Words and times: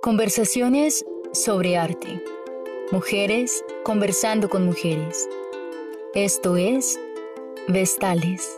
Conversaciones 0.00 1.04
sobre 1.32 1.76
arte. 1.76 2.22
Mujeres 2.92 3.64
conversando 3.82 4.48
con 4.48 4.64
mujeres. 4.64 5.28
Esto 6.14 6.56
es 6.56 7.00
Vestales. 7.66 8.56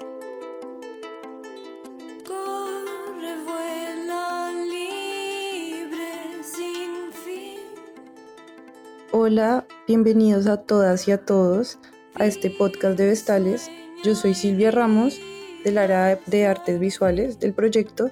Hola, 9.11 9.67
bienvenidos 9.89 10.47
a 10.47 10.59
todas 10.59 11.09
y 11.09 11.13
a 11.13 11.25
todos 11.25 11.79
a 12.17 12.27
este 12.27 12.51
podcast 12.51 12.99
de 12.99 13.07
Vestales. 13.07 13.71
Yo 14.05 14.15
soy 14.15 14.35
Silvia 14.35 14.73
Ramos 14.73 15.19
del 15.65 15.79
área 15.79 16.21
de 16.27 16.47
artes 16.47 16.79
visuales 16.79 17.41
del 17.41 17.55
proyecto 17.55 18.11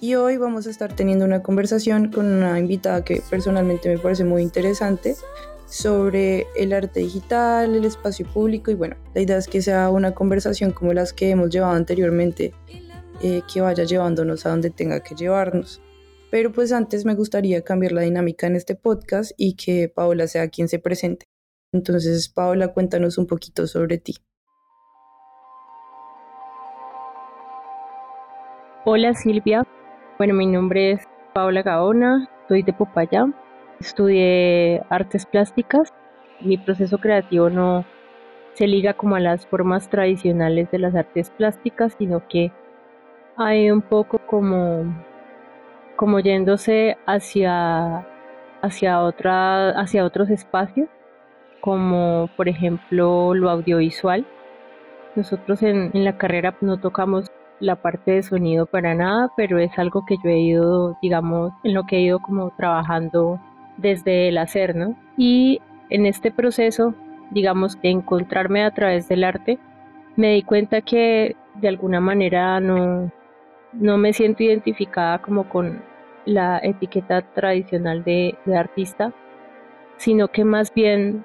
y 0.00 0.14
hoy 0.14 0.38
vamos 0.38 0.66
a 0.66 0.70
estar 0.70 0.94
teniendo 0.94 1.24
una 1.24 1.42
conversación 1.42 2.10
con 2.10 2.26
una 2.26 2.58
invitada 2.58 3.04
que 3.04 3.22
personalmente 3.28 3.88
me 3.88 3.98
parece 3.98 4.24
muy 4.24 4.42
interesante 4.42 5.14
sobre 5.66 6.46
el 6.56 6.72
arte 6.72 7.00
digital, 7.00 7.74
el 7.74 7.84
espacio 7.84 8.26
público 8.26 8.70
y 8.70 8.74
bueno, 8.74 8.96
la 9.14 9.20
idea 9.20 9.36
es 9.36 9.46
que 9.46 9.60
sea 9.60 9.90
una 9.90 10.12
conversación 10.12 10.72
como 10.72 10.94
las 10.94 11.12
que 11.12 11.30
hemos 11.30 11.50
llevado 11.50 11.74
anteriormente, 11.74 12.54
eh, 13.22 13.42
que 13.52 13.60
vaya 13.60 13.84
llevándonos 13.84 14.46
a 14.46 14.50
donde 14.50 14.70
tenga 14.70 15.00
que 15.00 15.14
llevarnos. 15.14 15.82
Pero 16.30 16.50
pues 16.50 16.72
antes 16.72 17.04
me 17.04 17.14
gustaría 17.14 17.62
cambiar 17.62 17.92
la 17.92 18.02
dinámica 18.02 18.46
en 18.46 18.56
este 18.56 18.74
podcast 18.74 19.32
y 19.36 19.54
que 19.54 19.88
Paola 19.88 20.26
sea 20.28 20.48
quien 20.48 20.68
se 20.68 20.78
presente. 20.78 21.26
Entonces, 21.72 22.28
Paola, 22.28 22.68
cuéntanos 22.72 23.18
un 23.18 23.26
poquito 23.26 23.66
sobre 23.66 23.98
ti. 23.98 24.16
Hola 28.84 29.12
Silvia, 29.14 29.66
bueno, 30.20 30.34
mi 30.34 30.44
nombre 30.44 30.90
es 30.90 31.08
Paola 31.32 31.62
Gaona, 31.62 32.28
soy 32.46 32.62
de 32.62 32.74
Popayán, 32.74 33.34
estudié 33.80 34.82
artes 34.90 35.24
plásticas. 35.24 35.94
Mi 36.42 36.58
proceso 36.58 36.98
creativo 36.98 37.48
no 37.48 37.86
se 38.52 38.66
liga 38.66 38.92
como 38.92 39.16
a 39.16 39.20
las 39.20 39.46
formas 39.46 39.88
tradicionales 39.88 40.70
de 40.70 40.78
las 40.78 40.94
artes 40.94 41.30
plásticas, 41.30 41.96
sino 41.96 42.28
que 42.28 42.52
hay 43.38 43.70
un 43.70 43.80
poco 43.80 44.18
como, 44.26 44.94
como 45.96 46.20
yéndose 46.20 46.98
hacia, 47.06 48.06
hacia, 48.60 49.00
otra, 49.00 49.70
hacia 49.70 50.04
otros 50.04 50.28
espacios, 50.28 50.90
como 51.62 52.28
por 52.36 52.46
ejemplo 52.46 53.32
lo 53.32 53.48
audiovisual. 53.48 54.26
Nosotros 55.16 55.62
en, 55.62 55.90
en 55.94 56.04
la 56.04 56.18
carrera 56.18 56.58
no 56.60 56.78
tocamos 56.78 57.29
la 57.60 57.76
parte 57.76 58.12
de 58.12 58.22
sonido 58.22 58.66
para 58.66 58.94
nada, 58.94 59.30
pero 59.36 59.58
es 59.58 59.78
algo 59.78 60.04
que 60.04 60.16
yo 60.22 60.30
he 60.30 60.38
ido, 60.38 60.98
digamos, 61.02 61.52
en 61.62 61.74
lo 61.74 61.84
que 61.84 61.98
he 61.98 62.00
ido 62.00 62.18
como 62.20 62.50
trabajando 62.56 63.40
desde 63.76 64.28
el 64.28 64.38
hacer, 64.38 64.74
¿no? 64.74 64.96
Y 65.16 65.60
en 65.90 66.06
este 66.06 66.30
proceso, 66.30 66.94
digamos, 67.30 67.80
de 67.80 67.90
encontrarme 67.90 68.64
a 68.64 68.70
través 68.72 69.08
del 69.08 69.24
arte, 69.24 69.58
me 70.16 70.32
di 70.32 70.42
cuenta 70.42 70.80
que 70.80 71.36
de 71.54 71.68
alguna 71.68 72.00
manera 72.00 72.60
no, 72.60 73.10
no 73.72 73.98
me 73.98 74.12
siento 74.12 74.42
identificada 74.42 75.20
como 75.20 75.48
con 75.48 75.82
la 76.24 76.58
etiqueta 76.62 77.22
tradicional 77.22 78.04
de, 78.04 78.36
de 78.44 78.56
artista, 78.56 79.12
sino 79.96 80.28
que 80.28 80.44
más 80.44 80.72
bien 80.72 81.24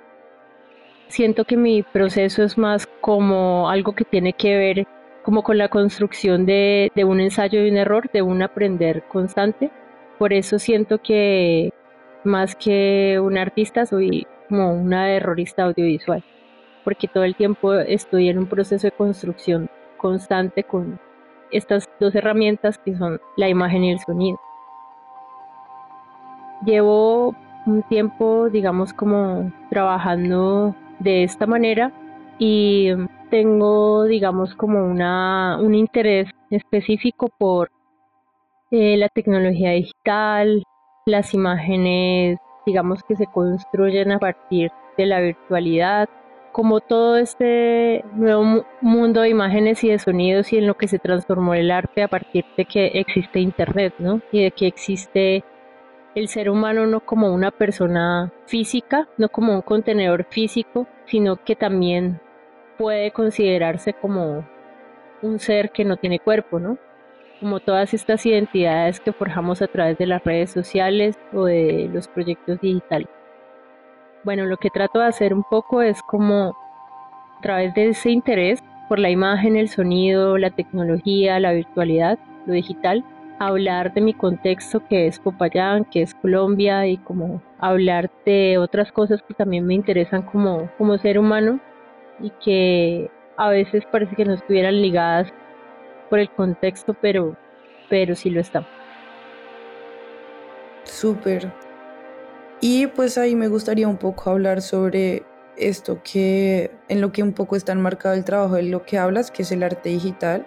siento 1.08 1.46
que 1.46 1.58
mi 1.58 1.84
proceso 1.84 2.44
es 2.44 2.58
más 2.58 2.88
como 3.02 3.70
algo 3.70 3.94
que 3.94 4.06
tiene 4.06 4.34
que 4.34 4.58
ver 4.58 4.88
como 5.26 5.42
con 5.42 5.58
la 5.58 5.70
construcción 5.70 6.46
de, 6.46 6.92
un 7.04 7.20
ensayo 7.20 7.66
y 7.66 7.72
un 7.72 7.78
error, 7.78 8.12
de 8.14 8.22
un 8.22 8.44
aprender 8.44 9.04
constante. 9.08 9.72
Por 10.20 10.34
eso 10.34 10.60
siento 10.60 11.00
que 11.00 11.74
más 12.24 12.56
que 12.56 13.20
un 13.20 13.36
artista 13.36 13.88
soy 13.88 14.28
como 14.48 14.72
una 14.72 15.12
errorista 15.12 15.64
audiovisual, 15.64 16.24
porque 16.84 17.08
todo 17.08 17.24
el 17.24 17.36
tiempo 17.36 17.74
estoy 17.74 18.30
en 18.30 18.38
un 18.38 18.46
proceso 18.46 18.86
de 18.86 18.92
construcción 18.92 19.68
constante 19.98 20.64
con 20.64 21.00
estas 21.52 21.90
dos 22.00 22.14
herramientas 22.14 22.78
que 22.78 22.96
son 22.96 23.20
la 23.36 23.50
imagen 23.50 23.84
y 23.84 23.94
el 23.94 24.00
sonido. 24.00 24.40
Llevo 26.64 27.36
un 27.66 27.82
tiempo, 27.90 28.52
digamos, 28.52 28.94
como 28.94 29.52
trabajando 29.72 30.76
de 31.00 31.24
esta 31.24 31.48
manera 31.48 31.92
y 32.38 32.90
tengo, 33.30 34.04
digamos, 34.06 34.56
como 34.56 34.84
una, 34.86 35.58
un 35.62 35.76
interés 35.76 36.30
específico 36.50 37.30
por 37.38 37.72
eh, 38.72 38.98
la 38.98 39.10
tecnología 39.10 39.72
digital, 39.72 40.64
las 41.06 41.34
imágenes, 41.34 42.40
digamos, 42.66 43.04
que 43.04 43.16
se 43.16 43.28
construyen 43.28 44.12
a 44.12 44.20
partir 44.20 44.72
de 44.98 45.06
la 45.06 45.20
virtualidad, 45.20 46.10
como 46.52 46.80
todo 46.80 47.18
este 47.18 48.04
nuevo 48.14 48.66
mundo 48.82 49.22
de 49.22 49.30
imágenes 49.30 49.84
y 49.84 49.90
de 49.90 50.00
sonidos 50.00 50.54
y 50.54 50.58
en 50.58 50.68
lo 50.68 50.76
que 50.76 50.88
se 50.88 51.00
transformó 51.00 51.54
el 51.54 51.70
arte 51.70 52.02
a 52.02 52.08
partir 52.08 52.46
de 52.56 52.66
que 52.66 52.88
existe 52.94 53.40
Internet, 53.40 53.94
¿no? 54.00 54.22
Y 54.32 54.44
de 54.44 54.52
que 54.52 54.68
existe 54.68 55.44
el 56.16 56.30
ser 56.30 56.50
humano 56.50 56.88
no 56.88 57.02
como 57.02 57.34
una 57.34 57.52
persona 57.52 58.32
física, 58.46 59.10
no 59.18 59.28
como 59.28 59.54
un 59.54 59.62
contenedor 59.62 60.26
físico, 60.30 60.88
sino 61.06 61.36
que 61.36 61.58
también 61.58 62.22
puede 62.78 63.12
considerarse 63.12 63.94
como 63.94 64.46
un 65.22 65.40
ser 65.40 65.72
que 65.72 65.86
no 65.86 65.98
tiene 65.98 66.20
cuerpo, 66.20 66.60
¿no? 66.60 66.78
Como 67.40 67.60
todas 67.60 67.94
estas 67.94 68.26
identidades 68.26 69.00
que 69.00 69.12
forjamos 69.12 69.62
a 69.62 69.68
través 69.68 69.98
de 69.98 70.08
las 70.08 70.24
redes 70.24 70.52
sociales 70.52 71.18
o 71.34 71.46
de 71.46 71.90
los 71.92 72.08
proyectos 72.08 72.60
digitales. 72.62 73.10
Bueno, 74.24 74.46
lo 74.46 74.58
que 74.58 74.70
trato 74.70 75.00
de 75.00 75.06
hacer 75.06 75.34
un 75.34 75.44
poco 75.44 75.82
es 75.82 76.02
como 76.04 76.56
a 77.38 77.42
través 77.42 77.74
de 77.74 77.90
ese 77.90 78.12
interés 78.12 78.64
por 78.88 79.00
la 79.00 79.10
imagen, 79.10 79.56
el 79.56 79.70
sonido, 79.70 80.38
la 80.38 80.52
tecnología, 80.52 81.40
la 81.40 81.52
virtualidad, 81.52 82.18
lo 82.46 82.54
digital, 82.54 83.04
hablar 83.40 83.94
de 83.94 84.02
mi 84.02 84.14
contexto 84.14 84.86
que 84.88 85.08
es 85.08 85.20
Popayán, 85.20 85.86
que 85.86 86.02
es 86.02 86.16
Colombia 86.16 86.88
y 86.88 86.98
como 86.98 87.42
hablar 87.60 88.10
de 88.26 88.58
otras 88.58 88.92
cosas 88.92 89.22
que 89.24 89.34
también 89.34 89.66
me 89.66 89.74
interesan 89.74 90.22
como, 90.22 90.70
como 90.78 90.98
ser 90.98 91.20
humano 91.20 91.60
y 92.20 92.30
que 92.44 93.10
a 93.38 93.50
veces 93.50 93.84
parece 93.92 94.16
que 94.16 94.26
no 94.26 94.34
estuvieran 94.34 94.82
ligadas 94.82 95.32
por 96.10 96.20
el 96.20 96.30
contexto, 96.32 96.96
pero, 97.02 97.36
pero 97.90 98.16
sí 98.16 98.30
lo 98.30 98.42
están. 98.42 98.66
Súper. 100.84 101.52
Y 102.62 102.88
pues 102.88 103.18
ahí 103.18 103.36
me 103.36 103.48
gustaría 103.48 103.88
un 103.88 103.98
poco 103.98 104.30
hablar 104.30 104.62
sobre 104.62 105.24
esto 105.58 106.02
que 106.04 106.72
en 106.88 107.02
lo 107.02 107.12
que 107.12 107.24
un 107.24 107.34
poco 107.34 107.56
está 107.56 107.72
enmarcado 107.72 108.16
el 108.16 108.24
trabajo 108.24 108.56
de 108.56 108.64
lo 108.64 108.84
que 108.84 108.98
hablas, 108.98 109.32
que 109.32 109.44
es 109.44 109.52
el 109.52 109.64
arte 109.64 109.90
digital. 109.90 110.46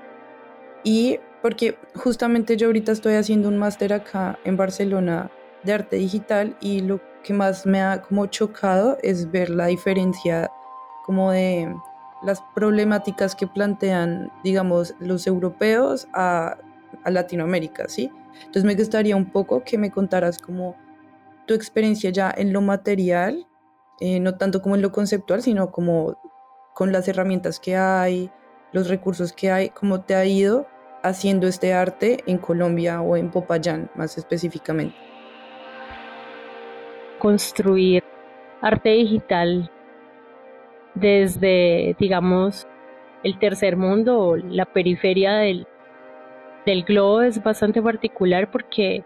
Y 0.84 1.18
porque 1.42 1.76
justamente 1.94 2.56
yo 2.56 2.66
ahorita 2.68 2.92
estoy 2.92 3.14
haciendo 3.14 3.48
un 3.48 3.58
máster 3.58 3.92
acá 3.92 4.38
en 4.44 4.56
Barcelona 4.56 5.30
de 5.64 5.72
arte 5.72 5.96
digital 5.96 6.56
y 6.60 6.80
lo 6.80 7.00
que 7.22 7.34
más 7.34 7.66
me 7.66 7.80
ha 7.80 8.00
como 8.02 8.26
chocado 8.26 8.96
es 9.02 9.30
ver 9.30 9.50
la 9.50 9.66
diferencia 9.66 10.50
como 11.08 11.32
de 11.32 11.74
las 12.20 12.42
problemáticas 12.54 13.34
que 13.34 13.46
plantean, 13.46 14.30
digamos, 14.44 14.94
los 15.00 15.26
europeos 15.26 16.06
a, 16.12 16.58
Latinoamérica, 17.06 17.88
¿sí? 17.88 18.10
Entonces 18.34 18.64
me 18.64 18.74
gustaría 18.74 19.16
un 19.16 19.30
poco 19.30 19.64
que 19.64 19.78
me 19.78 19.90
contaras 19.90 20.38
como 20.38 20.76
tu 21.46 21.54
experiencia 21.54 22.10
ya 22.10 22.30
en 22.36 22.52
lo 22.52 22.60
material, 22.60 23.46
eh, 24.00 24.20
no 24.20 24.34
tanto 24.34 24.60
como 24.60 24.74
en 24.74 24.82
lo 24.82 24.92
conceptual, 24.92 25.40
sino 25.40 25.70
como 25.70 26.20
con 26.74 26.92
las 26.92 27.08
herramientas 27.08 27.58
que 27.58 27.74
hay, 27.74 28.30
los 28.72 28.88
recursos 28.88 29.32
que 29.32 29.50
hay, 29.50 29.70
cómo 29.70 30.02
te 30.02 30.14
ha 30.14 30.26
ido 30.26 30.66
haciendo 31.02 31.46
este 31.46 31.72
arte 31.72 32.22
en 32.26 32.36
Colombia 32.36 33.00
o 33.00 33.16
en 33.16 33.30
Popayán 33.30 33.90
más 33.94 34.18
específicamente. 34.18 34.96
Construir 37.18 38.04
arte 38.60 38.90
digital 38.90 39.70
desde, 41.00 41.96
digamos, 41.98 42.66
el 43.22 43.38
tercer 43.38 43.76
mundo 43.76 44.18
o 44.20 44.36
la 44.36 44.64
periferia 44.66 45.34
del, 45.34 45.66
del 46.66 46.84
globo 46.84 47.22
es 47.22 47.42
bastante 47.42 47.82
particular 47.82 48.50
porque 48.50 49.04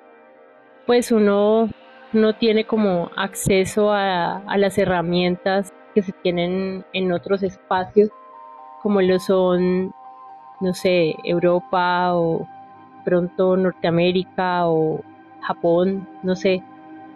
pues 0.87 1.13
uno 1.13 1.69
no 2.13 2.35
tiene 2.35 2.65
como 2.65 3.11
acceso 3.17 3.93
a, 3.93 4.39
a, 4.39 4.59
las 4.59 4.77
herramientas 4.77 5.73
que 5.95 6.03
se 6.03 6.13
tienen 6.13 6.85
en 6.93 7.13
otros 7.13 7.43
espacios 7.43 8.11
como 8.83 9.01
lo 9.01 9.19
son, 9.21 9.95
no 10.61 10.75
sé, 10.75 11.15
Europa 11.25 12.15
o 12.15 12.47
pronto 13.05 13.57
Norteamérica 13.57 14.69
o 14.69 15.03
Japón, 15.41 16.09
no 16.23 16.35
sé, 16.35 16.63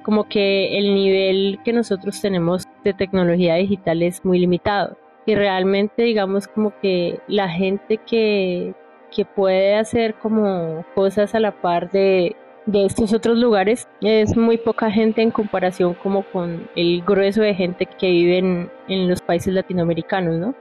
como 0.02 0.28
que 0.28 0.78
el 0.78 0.94
nivel 0.94 1.58
que 1.64 1.72
nosotros 1.72 2.20
tenemos 2.20 2.65
de 2.90 2.94
tecnología 2.94 3.54
digital 3.56 4.02
es 4.02 4.24
muy 4.24 4.38
limitado. 4.38 4.96
Y 5.26 5.34
realmente 5.34 6.02
digamos 6.02 6.46
como 6.48 6.72
que 6.80 7.20
la 7.26 7.48
gente 7.48 7.98
que, 7.98 8.74
que 9.14 9.24
puede 9.24 9.74
hacer 9.76 10.14
como 10.14 10.84
cosas 10.94 11.34
a 11.34 11.40
la 11.40 11.50
par 11.50 11.90
de, 11.90 12.36
de 12.66 12.84
estos 12.84 13.12
otros 13.12 13.38
lugares 13.38 13.88
es 14.00 14.36
muy 14.36 14.56
poca 14.56 14.90
gente 14.90 15.22
en 15.22 15.30
comparación 15.30 15.94
como 15.94 16.22
con 16.22 16.68
el 16.76 17.02
grueso 17.02 17.42
de 17.42 17.54
gente 17.54 17.86
que 17.86 18.08
vive 18.08 18.38
en, 18.38 18.70
en 18.88 19.08
los 19.08 19.20
países 19.20 19.52
latinoamericanos, 19.52 20.36
¿no? 20.36 20.54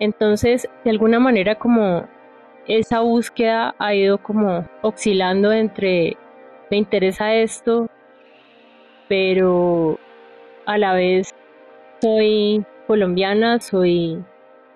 Entonces, 0.00 0.68
de 0.84 0.90
alguna 0.90 1.18
manera 1.20 1.54
como 1.54 2.06
esa 2.66 3.00
búsqueda 3.00 3.74
ha 3.78 3.94
ido 3.94 4.18
como 4.18 4.66
oscilando 4.82 5.52
entre 5.52 6.16
me 6.70 6.78
interesa 6.78 7.34
esto, 7.34 7.88
pero 9.08 9.98
a 10.66 10.78
la 10.78 10.94
vez 10.94 11.33
soy 12.04 12.66
colombiana, 12.86 13.60
soy 13.60 14.22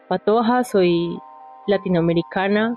patoja, 0.09 0.65
soy 0.65 1.19
latinoamericana, 1.67 2.75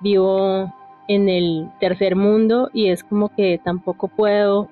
vivo 0.00 0.74
en 1.06 1.28
el 1.28 1.70
tercer 1.78 2.16
mundo 2.16 2.70
y 2.74 2.88
es 2.88 3.04
como 3.04 3.28
que 3.28 3.60
tampoco 3.62 4.08
puedo, 4.08 4.68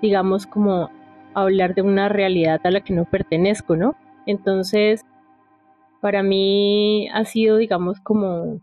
digamos, 0.00 0.46
como 0.46 0.90
hablar 1.34 1.74
de 1.74 1.82
una 1.82 2.08
realidad 2.08 2.58
a 2.64 2.70
la 2.70 2.80
que 2.80 2.94
no 2.94 3.04
pertenezco, 3.04 3.76
¿no? 3.76 3.94
Entonces, 4.24 5.02
para 6.00 6.22
mí 6.22 7.10
ha 7.12 7.26
sido, 7.26 7.58
digamos, 7.58 8.00
como 8.00 8.42
un 8.42 8.62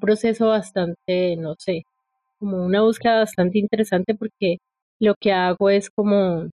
proceso 0.00 0.48
bastante, 0.48 1.36
no 1.36 1.54
sé, 1.58 1.84
como 2.40 2.64
una 2.64 2.82
búsqueda 2.82 3.20
bastante 3.20 3.60
interesante 3.60 4.16
porque 4.16 4.58
lo 4.98 5.14
que 5.14 5.32
hago 5.32 5.70
es 5.70 5.90
como 5.90 6.50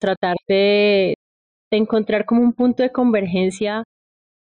tratar 0.00 0.36
de, 0.48 1.14
de 1.70 1.78
encontrar 1.78 2.24
como 2.24 2.42
un 2.42 2.52
punto 2.52 2.82
de 2.82 2.92
convergencia 2.92 3.84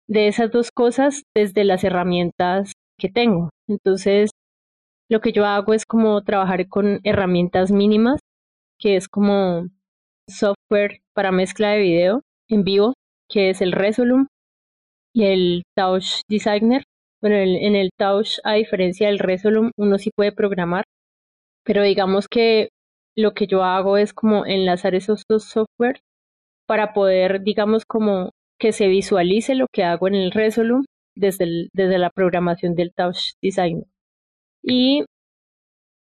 de 0.08 0.28
esas 0.28 0.50
dos 0.50 0.70
cosas 0.70 1.22
desde 1.34 1.64
las 1.64 1.84
herramientas 1.84 2.72
que 2.98 3.08
tengo. 3.08 3.50
Entonces, 3.68 4.30
lo 5.08 5.20
que 5.20 5.32
yo 5.32 5.44
hago 5.46 5.74
es 5.74 5.86
como 5.86 6.22
trabajar 6.22 6.68
con 6.68 7.00
herramientas 7.04 7.70
mínimas, 7.70 8.20
que 8.78 8.96
es 8.96 9.08
como 9.08 9.68
software 10.28 11.00
para 11.14 11.32
mezcla 11.32 11.70
de 11.70 11.80
video 11.80 12.22
en 12.48 12.64
vivo, 12.64 12.94
que 13.28 13.50
es 13.50 13.60
el 13.60 13.72
Resolume 13.72 14.26
y 15.14 15.24
el 15.24 15.62
Touch 15.76 16.20
Designer. 16.28 16.84
Bueno, 17.22 17.36
en 17.36 17.74
el 17.74 17.90
Touch, 17.98 18.38
a 18.44 18.54
diferencia 18.54 19.08
del 19.08 19.18
Resolume, 19.18 19.70
uno 19.76 19.98
sí 19.98 20.10
puede 20.14 20.32
programar, 20.32 20.84
pero 21.64 21.82
digamos 21.82 22.28
que 22.28 22.68
lo 23.16 23.32
que 23.32 23.46
yo 23.46 23.64
hago 23.64 23.96
es 23.96 24.12
como 24.12 24.44
enlazar 24.44 24.94
esos 24.94 25.24
dos 25.28 25.44
software 25.44 26.00
para 26.66 26.92
poder, 26.92 27.42
digamos, 27.42 27.84
como 27.84 28.30
que 28.58 28.72
se 28.72 28.88
visualice 28.88 29.54
lo 29.54 29.66
que 29.72 29.84
hago 29.84 30.08
en 30.08 30.14
el 30.14 30.32
Resolume 30.32 30.86
desde, 31.14 31.68
desde 31.72 31.98
la 31.98 32.10
programación 32.10 32.74
del 32.74 32.92
Touch 32.94 33.32
Design. 33.42 33.84
Y 34.62 35.04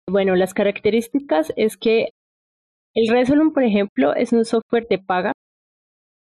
bueno, 0.07 0.35
las 0.35 0.53
características 0.53 1.53
es 1.55 1.77
que 1.77 2.09
el 2.93 3.07
Resolume, 3.07 3.51
por 3.51 3.63
ejemplo, 3.63 4.15
es 4.15 4.33
un 4.33 4.45
software 4.45 4.87
de 4.87 4.99
paga, 4.99 5.31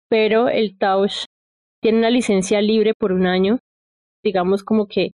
pero 0.10 0.48
el 0.50 0.78
Touch 0.78 1.26
tiene 1.82 2.00
una 2.00 2.10
licencia 2.10 2.62
libre 2.62 2.94
por 2.98 3.12
un 3.12 3.26
año. 3.26 3.60
Digamos 4.24 4.64
como 4.64 4.88
que 4.88 5.12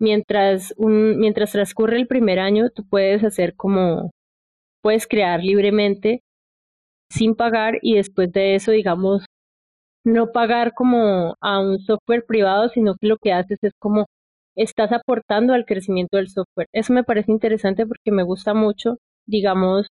mientras, 0.00 0.74
un, 0.76 1.18
mientras 1.18 1.52
transcurre 1.52 1.96
el 1.96 2.06
primer 2.06 2.38
año, 2.38 2.70
tú 2.70 2.84
puedes 2.88 3.22
hacer 3.24 3.54
como, 3.54 4.10
puedes 4.82 5.06
crear 5.06 5.42
libremente 5.44 6.22
sin 7.10 7.34
pagar 7.34 7.78
y 7.82 7.96
después 7.96 8.32
de 8.32 8.54
eso, 8.54 8.72
digamos, 8.72 9.24
no 10.04 10.32
pagar 10.32 10.74
como 10.74 11.36
a 11.40 11.60
un 11.60 11.78
software 11.80 12.24
privado, 12.26 12.68
sino 12.70 12.94
que 12.96 13.08
lo 13.08 13.18
que 13.18 13.32
haces 13.32 13.58
es 13.62 13.72
como 13.78 14.06
estás 14.56 14.92
aportando 14.92 15.54
al 15.54 15.66
crecimiento 15.66 16.16
del 16.18 16.28
software. 16.30 16.68
Eso 16.72 16.92
me 16.92 17.04
parece 17.04 17.32
interesante 17.32 17.86
porque 17.86 18.10
me 18.12 18.24
gusta 18.24 18.54
mucho, 18.54 18.98
digamos, 19.26 19.86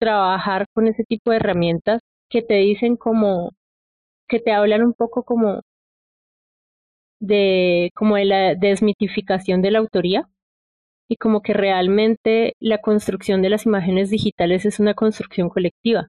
trabajar 0.00 0.66
con 0.74 0.88
ese 0.88 1.04
tipo 1.04 1.30
de 1.30 1.38
herramientas 1.38 2.00
que 2.30 2.42
te 2.42 2.54
dicen 2.54 2.96
como, 2.96 3.50
que 4.28 4.40
te 4.40 4.52
hablan 4.52 4.82
un 4.84 4.94
poco 4.94 5.24
como 5.24 5.60
de, 7.20 7.90
como 7.94 8.16
de 8.16 8.24
la 8.26 8.54
desmitificación 8.54 9.62
de 9.62 9.70
la 9.70 9.78
autoría 9.80 10.28
y 11.08 11.16
como 11.16 11.42
que 11.42 11.54
realmente 11.54 12.54
la 12.60 12.78
construcción 12.78 13.42
de 13.42 13.50
las 13.50 13.66
imágenes 13.66 14.10
digitales 14.10 14.66
es 14.66 14.80
una 14.80 14.94
construcción 14.94 15.48
colectiva. 15.48 16.08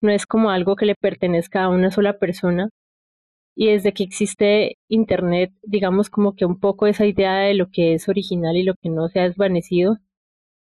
No 0.00 0.10
es 0.10 0.26
como 0.26 0.50
algo 0.50 0.76
que 0.76 0.86
le 0.86 0.94
pertenezca 0.94 1.64
a 1.64 1.68
una 1.68 1.90
sola 1.90 2.18
persona, 2.18 2.70
y 3.60 3.72
desde 3.72 3.92
que 3.92 4.04
existe 4.04 4.78
Internet, 4.86 5.50
digamos 5.64 6.10
como 6.10 6.36
que 6.36 6.44
un 6.44 6.60
poco 6.60 6.86
esa 6.86 7.06
idea 7.06 7.38
de 7.38 7.54
lo 7.54 7.70
que 7.72 7.94
es 7.94 8.08
original 8.08 8.56
y 8.56 8.62
lo 8.62 8.74
que 8.80 8.88
no 8.88 9.08
se 9.08 9.18
ha 9.18 9.24
desvanecido. 9.24 9.96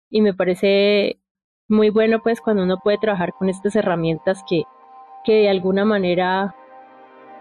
Y 0.09 0.23
me 0.23 0.33
parece 0.33 1.21
muy 1.69 1.91
bueno 1.91 2.23
pues 2.23 2.41
cuando 2.41 2.63
uno 2.63 2.79
puede 2.83 2.97
trabajar 2.97 3.35
con 3.39 3.51
estas 3.51 3.77
herramientas 3.77 4.43
que, 4.49 4.63
que 5.27 5.43
de 5.43 5.51
alguna 5.51 5.85
manera 5.85 6.55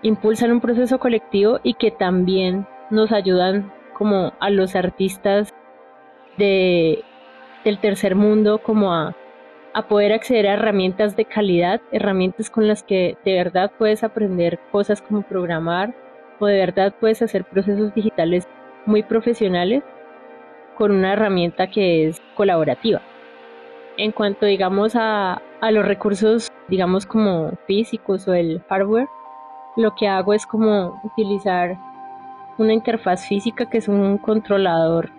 impulsan 0.01 0.51
un 0.51 0.59
proceso 0.59 1.00
colectivo 1.00 1.62
y 1.63 1.75
que 1.75 1.89
también 1.89 2.68
nos 2.89 3.13
ayudan 3.13 3.71
como 3.97 4.33
a 4.42 4.50
los 4.50 4.75
artistas 4.75 5.53
de, 6.38 7.01
del 7.63 7.80
tercer 7.80 8.15
mundo 8.15 8.62
como 8.62 8.94
a 8.94 9.15
a 9.75 9.89
poder 9.89 10.13
acceder 10.13 10.48
a 10.48 10.54
herramientas 10.54 11.18
de 11.18 11.25
calidad, 11.25 11.81
herramientas 11.92 12.50
con 12.50 12.66
las 12.66 12.81
que 12.81 13.18
de 13.25 13.33
verdad 13.33 13.74
puedes 13.77 14.06
aprender 14.06 14.57
cosas 14.72 15.01
como 15.01 15.22
programar 15.24 15.94
o 16.39 16.45
de 16.45 16.57
verdad 16.57 16.95
puedes 16.98 17.22
hacer 17.22 17.44
procesos 17.44 17.94
digitales 17.94 18.48
muy 18.86 19.04
profesionales 19.04 19.83
con 20.77 20.92
una 20.92 21.12
herramienta 21.12 21.68
que 21.68 22.07
es 22.07 22.22
colaborativa. 22.36 23.01
En 23.98 24.13
cuanto 24.13 24.45
digamos 24.45 24.95
a, 24.95 25.42
a 25.60 25.72
los 25.72 25.86
recursos, 25.86 26.54
digamos 26.69 27.06
como 27.06 27.51
físicos 27.68 28.30
o 28.30 28.33
el 28.33 28.62
hardware, 28.69 29.10
lo 29.75 29.94
que 29.95 30.07
hago 30.07 30.33
es 30.33 30.45
como 30.45 31.01
utilizar 31.04 31.75
una 32.57 32.71
interfaz 32.71 33.28
física 33.28 33.69
que 33.69 33.80
es 33.80 33.89
un 33.89 34.19
controlador, 34.19 35.10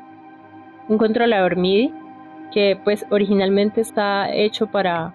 un 0.89 0.97
controlador 0.97 1.57
MIDI 1.57 2.06
que 2.57 2.81
pues 2.83 3.05
originalmente 3.11 3.83
está 3.83 4.33
hecho 4.33 4.67
para, 4.69 5.15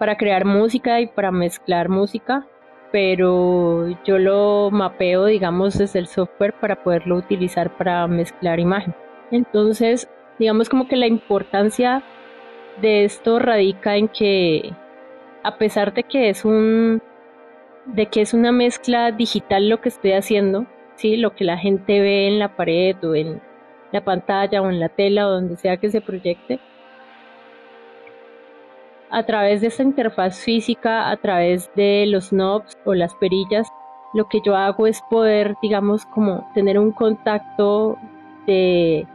para 0.00 0.16
crear 0.16 0.44
música 0.44 1.00
y 1.00 1.06
para 1.06 1.30
mezclar 1.30 1.88
música, 1.88 2.44
pero 2.90 3.86
yo 4.04 4.18
lo 4.18 4.68
mapeo, 4.72 5.26
digamos, 5.26 5.78
desde 5.78 6.00
el 6.00 6.08
software 6.08 6.52
para 6.58 6.82
poderlo 6.82 7.14
utilizar 7.14 7.76
para 7.76 8.08
mezclar 8.08 8.58
imagen. 8.58 8.96
Entonces, 9.30 10.10
digamos 10.40 10.68
como 10.68 10.88
que 10.88 10.96
la 10.96 11.06
importancia 11.06 12.02
de 12.82 13.04
esto 13.04 13.38
radica 13.38 13.94
en 13.94 14.08
que 14.08 14.74
a 15.44 15.56
pesar 15.56 15.94
de 15.94 16.02
que 16.02 16.30
es 16.30 16.44
un 16.44 17.00
de 17.86 18.06
que 18.06 18.22
es 18.22 18.34
una 18.34 18.50
mezcla 18.50 19.12
digital 19.12 19.68
lo 19.68 19.80
que 19.80 19.90
estoy 19.90 20.14
haciendo, 20.14 20.66
sí, 20.96 21.16
lo 21.16 21.36
que 21.36 21.44
la 21.44 21.58
gente 21.58 22.00
ve 22.00 22.26
en 22.26 22.40
la 22.40 22.56
pared 22.56 22.96
o 23.04 23.14
en 23.14 23.40
la 23.94 24.04
pantalla 24.04 24.60
o 24.60 24.68
en 24.68 24.80
la 24.80 24.88
tela 24.88 25.28
o 25.28 25.30
donde 25.30 25.56
sea 25.56 25.76
que 25.76 25.88
se 25.88 26.00
proyecte. 26.00 26.58
A 29.08 29.22
través 29.24 29.60
de 29.60 29.68
esta 29.68 29.84
interfaz 29.84 30.40
física, 30.40 31.10
a 31.10 31.16
través 31.16 31.70
de 31.76 32.04
los 32.08 32.30
knobs 32.30 32.76
o 32.84 32.94
las 32.94 33.14
perillas, 33.14 33.68
lo 34.12 34.28
que 34.28 34.40
yo 34.44 34.56
hago 34.56 34.88
es 34.88 35.00
poder, 35.08 35.54
digamos, 35.62 36.06
como 36.06 36.50
tener 36.54 36.76
un 36.76 36.90
contacto 36.90 37.96
de 38.48 39.06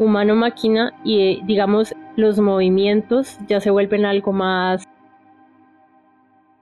humano-máquina 0.00 0.92
y, 1.04 1.40
digamos, 1.44 1.94
los 2.16 2.40
movimientos 2.40 3.38
ya 3.46 3.60
se 3.60 3.70
vuelven 3.70 4.04
algo 4.04 4.32
más, 4.32 4.84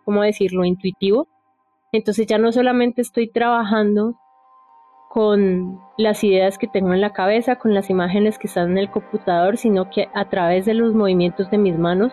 ¿cómo 0.05 0.23
decirlo?, 0.23 0.67
intuitivo. 0.67 1.27
Entonces 1.91 2.27
ya 2.27 2.37
no 2.37 2.53
solamente 2.53 3.01
estoy 3.01 3.29
trabajando 3.29 4.17
con 5.11 5.81
las 5.99 6.23
ideas 6.23 6.57
que 6.57 6.69
tengo 6.69 6.95
en 6.95 7.01
la 7.01 7.13
cabeza, 7.13 7.57
con 7.57 7.75
las 7.75 7.91
imágenes 7.91 8.39
que 8.39 8.47
están 8.47 8.71
en 8.71 8.79
el 8.79 8.91
computador, 8.93 9.57
sino 9.57 9.91
que 9.91 10.09
a 10.15 10.29
través 10.29 10.67
de 10.67 10.75
los 10.75 10.95
movimientos 10.95 11.51
de 11.51 11.59
mis 11.59 11.77
manos 11.77 12.13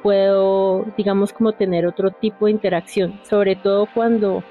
puedo, 0.00 0.84
digamos, 0.96 1.32
como 1.32 1.54
tener 1.54 1.88
otro 1.88 2.12
tipo 2.12 2.46
de 2.46 2.52
interacción, 2.52 3.18
sobre 3.24 3.56
todo 3.56 3.88
cuando 3.92 4.44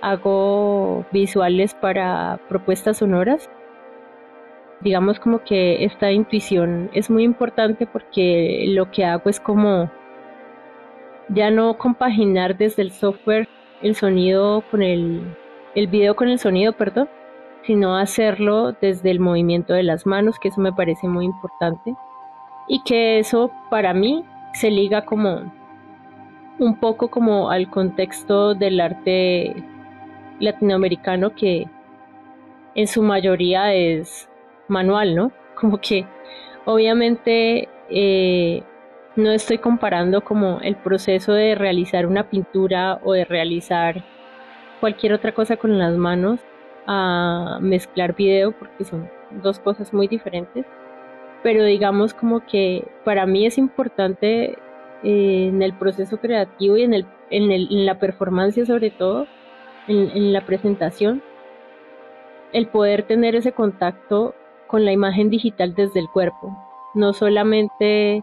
hago 0.00 1.06
visuales 1.12 1.74
para 1.74 2.40
propuestas 2.48 2.96
sonoras. 2.96 3.48
Digamos 4.80 5.20
como 5.20 5.44
que 5.44 5.84
esta 5.84 6.10
intuición 6.10 6.90
es 6.92 7.08
muy 7.08 7.22
importante 7.22 7.86
porque 7.86 8.64
lo 8.66 8.90
que 8.90 9.04
hago 9.04 9.30
es 9.30 9.38
como 9.38 9.88
ya 11.28 11.52
no 11.52 11.78
compaginar 11.78 12.58
desde 12.58 12.82
el 12.82 12.90
software 12.90 13.48
el 13.80 13.94
sonido 13.94 14.64
con 14.72 14.82
el, 14.82 15.36
el 15.76 15.86
video 15.86 16.16
con 16.16 16.28
el 16.28 16.40
sonido, 16.40 16.72
perdón, 16.72 17.08
sino 17.68 17.98
hacerlo 17.98 18.72
desde 18.72 19.10
el 19.10 19.20
movimiento 19.20 19.74
de 19.74 19.82
las 19.82 20.06
manos, 20.06 20.38
que 20.38 20.48
eso 20.48 20.58
me 20.60 20.72
parece 20.72 21.06
muy 21.06 21.26
importante. 21.26 21.94
Y 22.66 22.82
que 22.82 23.18
eso 23.18 23.52
para 23.68 23.92
mí 23.92 24.24
se 24.54 24.70
liga 24.70 25.04
como 25.04 25.52
un 26.58 26.80
poco 26.80 27.08
como 27.08 27.50
al 27.50 27.68
contexto 27.68 28.54
del 28.54 28.80
arte 28.80 29.62
latinoamericano 30.40 31.34
que 31.34 31.68
en 32.74 32.86
su 32.86 33.02
mayoría 33.02 33.74
es 33.74 34.30
manual, 34.66 35.14
¿no? 35.14 35.30
Como 35.54 35.78
que 35.78 36.06
Obviamente 36.70 37.66
eh, 37.88 38.62
no 39.16 39.30
estoy 39.30 39.56
comparando 39.56 40.20
como 40.20 40.60
el 40.60 40.76
proceso 40.76 41.32
de 41.32 41.54
realizar 41.54 42.06
una 42.06 42.28
pintura 42.28 43.00
o 43.04 43.14
de 43.14 43.24
realizar 43.24 44.04
cualquier 44.78 45.14
otra 45.14 45.32
cosa 45.32 45.56
con 45.56 45.78
las 45.78 45.96
manos 45.96 46.40
a 46.88 47.58
mezclar 47.60 48.16
video 48.16 48.52
porque 48.52 48.84
son 48.84 49.08
dos 49.42 49.60
cosas 49.60 49.92
muy 49.92 50.08
diferentes. 50.08 50.64
Pero 51.42 51.62
digamos 51.62 52.14
como 52.14 52.44
que 52.44 52.88
para 53.04 53.26
mí 53.26 53.46
es 53.46 53.58
importante 53.58 54.58
eh, 55.04 55.48
en 55.48 55.62
el 55.62 55.74
proceso 55.74 56.16
creativo 56.16 56.76
y 56.78 56.82
en, 56.82 56.94
el, 56.94 57.06
en, 57.30 57.52
el, 57.52 57.68
en 57.70 57.86
la 57.86 57.98
performance 58.00 58.66
sobre 58.66 58.90
todo, 58.90 59.26
en, 59.86 60.10
en 60.10 60.32
la 60.32 60.46
presentación, 60.46 61.22
el 62.52 62.66
poder 62.68 63.02
tener 63.02 63.36
ese 63.36 63.52
contacto 63.52 64.34
con 64.66 64.84
la 64.84 64.92
imagen 64.92 65.28
digital 65.28 65.74
desde 65.74 66.00
el 66.00 66.08
cuerpo. 66.08 66.56
No 66.94 67.12
solamente 67.12 68.22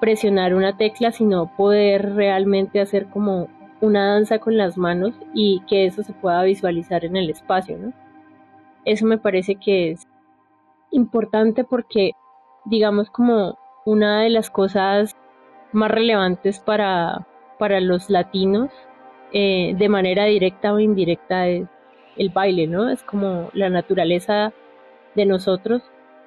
presionar 0.00 0.54
una 0.54 0.78
tecla, 0.78 1.12
sino 1.12 1.54
poder 1.56 2.14
realmente 2.14 2.80
hacer 2.80 3.06
como 3.10 3.48
una 3.80 4.14
danza 4.14 4.38
con 4.38 4.56
las 4.56 4.76
manos 4.76 5.14
y 5.34 5.62
que 5.68 5.86
eso 5.86 6.02
se 6.02 6.12
pueda 6.12 6.42
visualizar 6.42 7.04
en 7.04 7.16
el 7.16 7.30
espacio, 7.30 7.78
¿no? 7.78 7.92
Eso 8.84 9.06
me 9.06 9.18
parece 9.18 9.56
que 9.56 9.90
es 9.90 10.08
importante 10.90 11.64
porque, 11.64 12.12
digamos, 12.64 13.10
como 13.10 13.58
una 13.84 14.22
de 14.22 14.30
las 14.30 14.50
cosas 14.50 15.16
más 15.72 15.90
relevantes 15.90 16.60
para, 16.60 17.26
para 17.58 17.80
los 17.80 18.10
latinos, 18.10 18.70
eh, 19.32 19.74
de 19.76 19.88
manera 19.88 20.24
directa 20.24 20.72
o 20.72 20.78
indirecta, 20.78 21.48
es 21.48 21.68
el 22.16 22.30
baile, 22.30 22.66
¿no? 22.66 22.88
Es 22.88 23.02
como 23.02 23.50
la 23.52 23.68
naturaleza 23.68 24.52
de 25.14 25.26
nosotros 25.26 25.82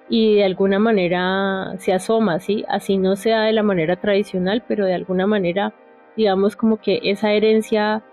y 0.10 0.36
de 0.36 0.44
alguna 0.44 0.80
manera 0.80 1.74
se 1.78 1.94
asoma, 1.94 2.40
¿sí? 2.40 2.66
Así 2.68 2.98
no 2.98 3.16
sea 3.16 3.42
de 3.44 3.54
la 3.54 3.64
manera 3.64 3.96
tradicional, 3.96 4.64
pero 4.68 4.86
de 4.86 4.94
alguna 4.94 5.26
manera, 5.26 5.74
digamos 6.16 6.56
como 6.56 6.78
que 6.78 7.00
esa 7.04 7.32
herencia 7.32 8.04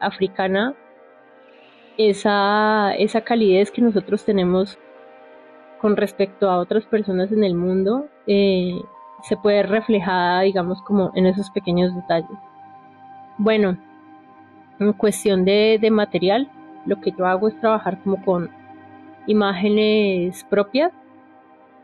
africana, 0.00 0.74
esa, 1.96 2.94
esa 2.96 3.20
calidez 3.22 3.70
que 3.70 3.82
nosotros 3.82 4.24
tenemos 4.24 4.78
con 5.80 5.96
respecto 5.96 6.50
a 6.50 6.58
otras 6.58 6.84
personas 6.86 7.32
en 7.32 7.44
el 7.44 7.54
mundo, 7.54 8.08
eh, 8.26 8.80
se 9.22 9.36
puede 9.36 9.62
reflejada, 9.62 10.42
digamos, 10.42 10.82
como 10.82 11.12
en 11.14 11.26
esos 11.26 11.50
pequeños 11.50 11.94
detalles. 11.94 12.38
Bueno, 13.38 13.76
en 14.78 14.92
cuestión 14.92 15.44
de, 15.44 15.78
de 15.80 15.90
material, 15.90 16.50
lo 16.86 17.00
que 17.00 17.12
yo 17.12 17.26
hago 17.26 17.48
es 17.48 17.60
trabajar 17.60 17.98
como 18.02 18.24
con 18.24 18.50
imágenes 19.26 20.44
propias, 20.44 20.92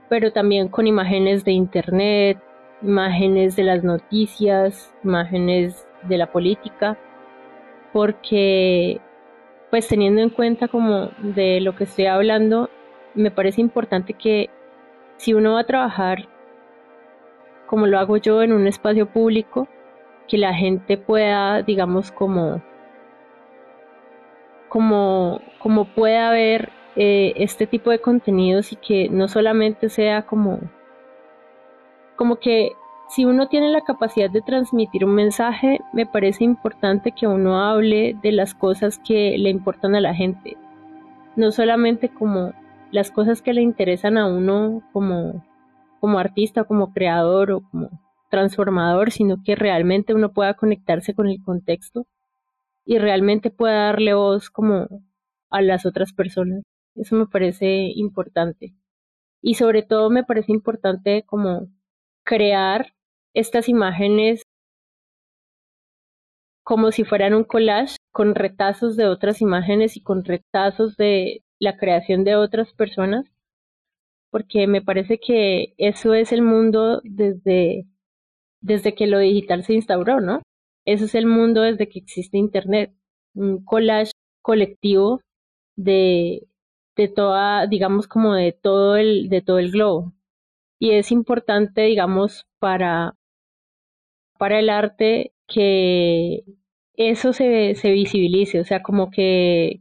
pero 0.09 0.33
también 0.33 0.69
con 0.69 0.87
imágenes 0.87 1.45
de 1.45 1.53
internet, 1.53 2.39
imágenes 2.83 3.57
de 3.57 3.65
las 3.65 3.85
noticias, 3.85 4.95
imágenes 5.05 5.87
de 6.03 6.19
la 6.19 6.31
política, 6.33 6.99
porque 7.93 9.01
pues 9.71 9.89
teniendo 9.89 10.21
en 10.21 10.31
cuenta 10.31 10.69
como 10.69 11.11
de 11.19 11.61
lo 11.61 11.75
que 11.75 11.85
estoy 11.85 12.07
hablando, 12.07 12.69
me 13.15 13.31
parece 13.31 13.61
importante 13.61 14.15
que 14.15 14.51
si 15.17 15.35
uno 15.35 15.55
va 15.55 15.61
a 15.61 15.67
trabajar 15.67 16.29
como 17.67 17.87
lo 17.87 17.99
hago 17.99 18.19
yo 18.19 18.43
en 18.43 18.53
un 18.53 18.67
espacio 18.67 19.07
público, 19.07 19.67
que 20.29 20.37
la 20.37 20.53
gente 20.55 20.99
pueda, 20.99 21.63
digamos, 21.63 22.11
como 22.13 22.63
como, 24.73 25.43
como 25.59 25.85
pueda 25.85 26.31
ver 26.31 26.71
eh, 26.97 27.35
este 27.37 27.67
tipo 27.67 27.91
de 27.91 28.01
contenidos 28.01 28.73
y 28.73 28.77
que 28.77 29.11
no 29.11 29.29
solamente 29.29 29.91
sea 29.91 30.23
como, 30.23 30.61
como 32.23 32.37
que 32.37 32.77
si 33.09 33.25
uno 33.25 33.49
tiene 33.49 33.69
la 33.73 33.81
capacidad 33.81 34.31
de 34.31 34.43
transmitir 34.43 35.05
un 35.05 35.13
mensaje, 35.13 35.81
me 35.93 36.07
parece 36.07 36.45
importante 36.45 37.11
que 37.11 37.27
uno 37.27 37.61
hable 37.61 38.17
de 38.23 38.31
las 38.31 38.55
cosas 38.55 39.01
que 39.01 39.37
le 39.39 39.51
importan 39.51 39.97
a 39.97 40.01
la 40.01 40.15
gente, 40.15 40.57
no 41.35 41.51
solamente 41.51 42.11
como 42.11 42.53
las 42.93 43.11
cosas 43.11 43.43
que 43.43 43.53
le 43.53 43.61
interesan 43.61 44.19
a 44.19 44.29
uno 44.29 44.85
como, 44.93 45.45
como 45.99 46.21
artista, 46.21 46.63
como 46.63 46.93
creador 46.93 47.51
o 47.51 47.63
como 47.69 47.91
transformador, 48.31 49.11
sino 49.11 49.43
que 49.45 49.57
realmente 49.57 50.15
uno 50.15 50.33
pueda 50.33 50.55
conectarse 50.55 51.13
con 51.13 51.29
el 51.29 51.43
contexto 51.43 52.07
y 52.85 52.99
realmente 52.99 53.51
pueda 53.51 53.87
darle 53.87 54.15
voz 54.15 54.49
como 54.49 54.87
a 55.51 55.61
las 55.61 55.87
otras 55.87 56.13
personas. 56.13 56.63
Eso 56.95 57.17
me 57.17 57.27
parece 57.27 57.91
importante. 57.97 58.77
Y 59.41 59.55
sobre 59.55 59.83
todo 59.83 60.09
me 60.09 60.23
parece 60.23 60.53
importante 60.53 61.25
como 61.27 61.67
crear 62.25 62.93
estas 63.35 63.69
imágenes 63.69 64.43
como 66.65 66.93
si 66.93 67.05
fueran 67.05 67.35
un 67.35 67.45
collage 67.45 67.97
con 68.13 68.35
retazos 68.35 68.97
de 68.97 69.07
otras 69.07 69.41
imágenes 69.41 69.97
y 69.97 70.03
con 70.03 70.25
retazos 70.25 70.97
de 70.97 71.43
la 71.59 71.77
creación 71.77 72.25
de 72.25 72.37
otras 72.37 72.73
personas, 72.73 73.27
porque 74.31 74.67
me 74.67 74.83
parece 74.83 75.19
que 75.19 75.75
eso 75.79 76.15
es 76.15 76.33
el 76.33 76.43
mundo 76.43 77.01
desde, 77.05 77.87
desde 78.61 78.95
que 78.95 79.07
lo 79.07 79.19
digital 79.19 79.65
se 79.65 79.75
instauró, 79.75 80.21
¿no? 80.21 80.43
Eso 80.85 81.05
es 81.07 81.15
el 81.15 81.27
mundo 81.27 81.63
desde 81.63 81.89
que 81.89 81.99
existe 81.99 82.39
Internet, 82.39 82.95
un 83.35 83.65
collage 83.65 84.13
colectivo 84.43 85.21
de 85.77 86.47
de 86.97 87.09
toda, 87.09 87.67
digamos, 87.67 88.07
como 88.07 88.35
de 88.35 88.53
todo 88.53 88.97
el, 88.97 89.29
de 89.29 89.43
todo 89.43 89.59
el 89.59 89.71
globo. 89.73 90.13
Y 90.83 90.95
es 90.95 91.13
importante, 91.13 91.83
digamos, 91.83 92.45
para, 92.59 93.15
para 94.37 94.59
el 94.59 94.69
arte 94.69 95.33
que 95.47 96.43
eso 96.95 97.33
se, 97.33 97.77
se 97.77 97.93
visibilice, 97.93 98.59
o 98.59 98.65
sea, 98.65 98.83
como 98.83 99.13
que 99.13 99.81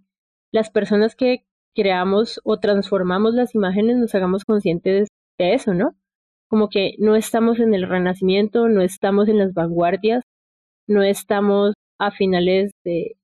las 0.51 0.69
personas 0.69 1.15
que 1.15 1.43
creamos 1.73 2.39
o 2.43 2.59
transformamos 2.59 3.33
las 3.33 3.55
imágenes 3.55 3.97
nos 3.97 4.13
hagamos 4.13 4.45
conscientes 4.45 5.07
de 5.39 5.55
eso, 5.55 5.73
¿no? 5.73 5.95
Como 6.49 6.69
que 6.69 6.93
no 6.99 7.15
estamos 7.15 7.59
en 7.59 7.73
el 7.73 7.89
renacimiento, 7.89 8.69
no 8.69 8.83
estamos 8.83 9.27
en 9.27 9.39
las 9.39 9.55
vanguardias, 9.55 10.23
no 10.87 11.01
estamos 11.01 11.73
a 11.97 12.11
finales 12.11 12.73
del 12.85 13.15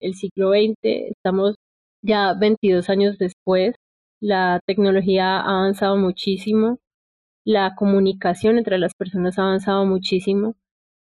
el 0.00 0.14
siglo 0.14 0.50
XX, 0.50 0.74
estamos 0.82 1.54
ya 2.02 2.34
22 2.34 2.90
años 2.90 3.18
después, 3.18 3.76
la 4.20 4.58
tecnología 4.66 5.36
ha 5.38 5.60
avanzado 5.60 5.96
muchísimo, 5.96 6.80
la 7.50 7.74
comunicación 7.74 8.58
entre 8.58 8.78
las 8.78 8.94
personas 8.94 9.38
ha 9.38 9.42
avanzado 9.42 9.84
muchísimo 9.84 10.54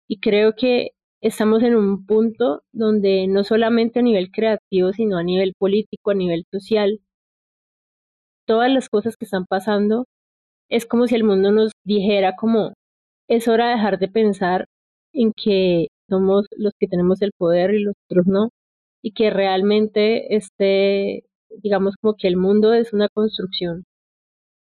y 0.08 0.20
creo 0.20 0.56
que 0.56 0.92
estamos 1.22 1.62
en 1.64 1.76
un 1.76 2.06
punto 2.08 2.64
donde 2.72 3.28
no 3.28 3.44
solamente 3.44 4.00
a 4.00 4.04
nivel 4.04 4.32
creativo, 4.32 4.92
sino 4.94 5.18
a 5.20 5.24
nivel 5.24 5.54
político, 5.58 6.12
a 6.12 6.16
nivel 6.16 6.46
social, 6.52 7.02
todas 8.46 8.72
las 8.72 8.90
cosas 8.90 9.16
que 9.16 9.26
están 9.26 9.46
pasando, 9.46 10.06
es 10.70 10.86
como 10.88 11.08
si 11.08 11.16
el 11.16 11.24
mundo 11.24 11.52
nos 11.52 11.72
dijera 11.86 12.36
como 12.36 12.74
es 13.28 13.48
hora 13.48 13.68
de 13.70 13.76
dejar 13.76 14.00
de 14.00 14.10
pensar 14.10 14.66
en 15.14 15.34
que 15.34 15.90
somos 16.10 16.48
los 16.58 16.74
que 16.80 16.88
tenemos 16.88 17.22
el 17.22 17.32
poder 17.38 17.76
y 17.76 17.84
los 17.84 17.96
otros 18.10 18.28
no, 18.28 18.50
y 19.04 19.14
que 19.14 19.30
realmente 19.32 20.36
esté, 20.36 21.26
digamos, 21.64 21.96
como 22.02 22.16
que 22.16 22.28
el 22.28 22.38
mundo 22.38 22.74
es 22.74 22.94
una 22.94 23.10
construcción 23.10 23.86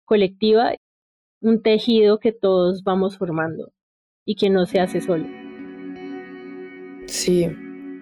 colectiva, 0.06 0.74
un 1.46 1.62
tejido 1.62 2.18
que 2.18 2.32
todos 2.32 2.82
vamos 2.84 3.16
formando 3.16 3.72
y 4.24 4.34
que 4.34 4.50
no 4.50 4.66
se 4.66 4.80
hace 4.80 5.00
solo. 5.00 5.26
Sí, 7.06 7.48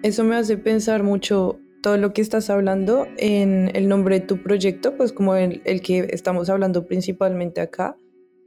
eso 0.03 0.23
me 0.23 0.35
hace 0.35 0.57
pensar 0.57 1.03
mucho 1.03 1.59
todo 1.85 1.97
lo 1.97 2.13
que 2.13 2.21
estás 2.21 2.49
hablando 2.49 3.05
en 3.17 3.69
el 3.75 3.87
nombre 3.87 4.19
de 4.19 4.25
tu 4.25 4.41
proyecto, 4.41 4.97
pues 4.97 5.13
como 5.13 5.35
el, 5.35 5.61
que 5.81 6.07
estamos 6.09 6.49
hablando 6.49 6.87
principalmente 6.87 7.61
acá, 7.61 7.95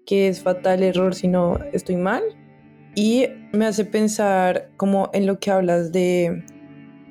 que 0.05 0.27
es 0.27 0.43
fatal 0.43 0.83
error 0.83 1.15
si 1.15 1.29
no 1.29 1.57
estoy 1.73 1.95
mal. 1.97 2.25
Y 2.97 3.27
me 3.53 3.67
hace 3.67 3.85
pensar 3.85 4.71
como 4.77 5.09
en 5.13 5.27
lo 5.27 5.39
que 5.39 5.53
hablas 5.53 5.93
de 5.93 6.43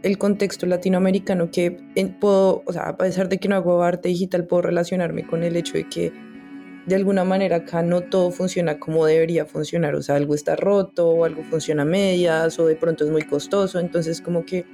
el 0.04 0.18
contexto 0.18 0.66
latinoamericano 0.66 1.50
que 1.50 1.78
puedo, 2.20 2.62
o 2.66 2.74
sea, 2.74 2.90
a 2.90 2.98
pesar 2.98 3.30
de 3.30 3.38
que 3.38 3.48
no 3.48 3.56
hago 3.56 3.82
arte 3.82 4.10
digital, 4.10 4.46
puedo 4.48 4.64
relacionarme 4.64 5.26
con 5.26 5.44
el 5.44 5.56
hecho 5.56 5.74
de 5.76 5.88
que 5.88 6.12
de 6.88 6.96
alguna 6.96 7.26
manera 7.26 7.58
acá 7.58 7.84
no 7.84 8.02
todo 8.02 8.32
funciona 8.32 8.80
como 8.80 9.06
debería 9.06 9.46
funcionar, 9.46 9.94
o 9.96 10.02
sea, 10.02 10.16
algo 10.16 10.34
está 10.34 10.56
roto 10.56 11.10
o 11.10 11.26
algo 11.26 11.44
funciona 11.44 11.82
a 11.84 11.86
medias 11.86 12.58
o 12.60 12.66
de 12.66 12.78
pronto 12.78 13.04
es 13.04 13.12
muy 13.12 13.24
costoso, 13.24 13.80
entonces 13.80 14.22
como 14.22 14.46
que 14.46 14.66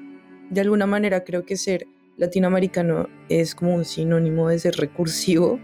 de 0.52 0.62
alguna 0.62 0.86
manera 0.86 1.24
creo 1.24 1.44
que 1.44 1.58
ser 1.58 1.88
latinoamericano 2.18 3.10
es 3.30 3.56
como 3.56 3.74
un 3.74 3.84
sinónimo 3.84 4.48
de 4.48 4.60
ser 4.60 4.76
recursivo 4.76 5.60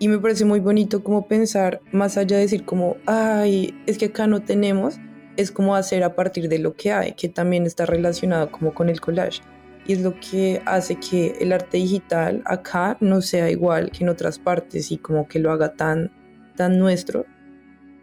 y 0.00 0.08
me 0.08 0.18
parece 0.18 0.44
muy 0.44 0.58
bonito 0.58 1.04
como 1.04 1.28
pensar 1.28 1.80
más 1.92 2.16
allá 2.16 2.36
de 2.36 2.42
decir 2.42 2.64
como, 2.64 2.96
ay, 3.06 3.80
es 3.86 3.96
que 3.96 4.06
acá 4.06 4.26
no 4.26 4.42
tenemos, 4.42 4.98
es 5.36 5.52
como 5.52 5.76
hacer 5.76 6.02
a 6.02 6.16
partir 6.16 6.48
de 6.48 6.58
lo 6.58 6.74
que 6.74 6.90
hay, 6.90 7.12
que 7.12 7.28
también 7.28 7.64
está 7.64 7.86
relacionado 7.86 8.50
como 8.50 8.74
con 8.74 8.88
el 8.88 9.00
collage. 9.00 9.40
Y 9.86 9.92
es 9.92 10.00
lo 10.00 10.18
que 10.18 10.62
hace 10.64 10.96
que 10.96 11.36
el 11.40 11.52
arte 11.52 11.76
digital 11.76 12.42
acá 12.46 12.96
no 13.00 13.20
sea 13.20 13.50
igual 13.50 13.90
que 13.90 14.04
en 14.04 14.10
otras 14.10 14.38
partes 14.38 14.90
y 14.90 14.98
como 14.98 15.28
que 15.28 15.38
lo 15.38 15.50
haga 15.52 15.74
tan, 15.74 16.10
tan 16.56 16.78
nuestro. 16.78 17.26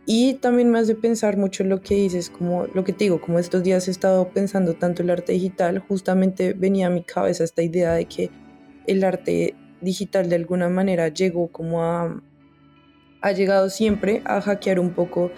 Y 0.06 0.36
también 0.36 0.70
me 0.70 0.80
hace 0.80 0.96
pensar 0.96 1.38
mucho 1.38 1.64
lo 1.64 1.82
que 1.82 1.96
dices, 1.96 2.30
como 2.30 2.66
lo 2.74 2.84
que 2.84 2.94
te 2.94 3.06
digo, 3.06 3.22
como 3.22 3.40
estos 3.40 3.64
días 3.64 3.88
he 3.88 3.92
estado 3.92 4.30
pensando 4.30 4.74
tanto 4.74 5.04
el 5.04 5.10
arte 5.10 5.34
digital, 5.34 5.80
justamente 5.80 6.54
venía 6.54 6.88
a 6.88 6.90
mi 6.90 7.04
cabeza 7.04 7.44
esta 7.44 7.62
idea 7.62 7.94
de 7.94 8.06
que 8.06 8.32
el 8.88 9.04
arte 9.04 9.56
digital 9.80 10.30
de 10.30 10.36
alguna 10.36 10.70
manera 10.70 11.08
llegó 11.08 11.48
como 11.48 11.84
a, 11.84 12.22
ha 13.22 13.32
llegado 13.32 13.70
siempre 13.70 14.22
a 14.26 14.42
hackear 14.42 14.80
un 14.80 14.92
poco 14.92 15.32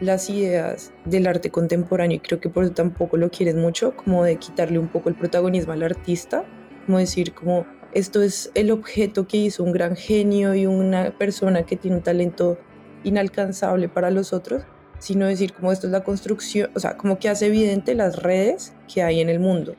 las 0.00 0.30
ideas 0.30 0.92
del 1.04 1.26
arte 1.26 1.50
contemporáneo 1.50 2.16
y 2.16 2.20
creo 2.20 2.40
que 2.40 2.48
por 2.48 2.64
eso 2.64 2.72
tampoco 2.72 3.16
lo 3.16 3.30
quieres 3.30 3.54
mucho, 3.54 3.96
como 3.96 4.24
de 4.24 4.36
quitarle 4.36 4.78
un 4.78 4.88
poco 4.88 5.08
el 5.08 5.14
protagonismo 5.14 5.72
al 5.72 5.82
artista, 5.82 6.44
como 6.86 6.98
decir 6.98 7.32
como 7.34 7.66
esto 7.92 8.22
es 8.22 8.50
el 8.54 8.70
objeto 8.70 9.26
que 9.26 9.36
hizo 9.36 9.64
un 9.64 9.72
gran 9.72 9.96
genio 9.96 10.54
y 10.54 10.66
una 10.66 11.10
persona 11.18 11.64
que 11.64 11.76
tiene 11.76 11.98
un 11.98 12.02
talento 12.02 12.58
inalcanzable 13.02 13.88
para 13.88 14.10
los 14.10 14.32
otros, 14.32 14.62
sino 14.98 15.26
decir 15.26 15.52
como 15.52 15.72
esto 15.72 15.86
es 15.86 15.92
la 15.92 16.04
construcción, 16.04 16.70
o 16.74 16.80
sea, 16.80 16.96
como 16.96 17.18
que 17.18 17.28
hace 17.28 17.46
evidente 17.46 17.94
las 17.94 18.22
redes 18.22 18.74
que 18.92 19.02
hay 19.02 19.20
en 19.20 19.28
el 19.28 19.40
mundo. 19.40 19.74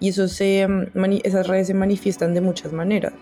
Y 0.00 0.08
eso 0.08 0.28
se, 0.28 0.66
mm, 0.66 0.90
esas 1.22 1.46
redes 1.46 1.68
se 1.68 1.74
manifiestan 1.74 2.34
de 2.34 2.40
muchas 2.40 2.72
maneras, 2.72 3.14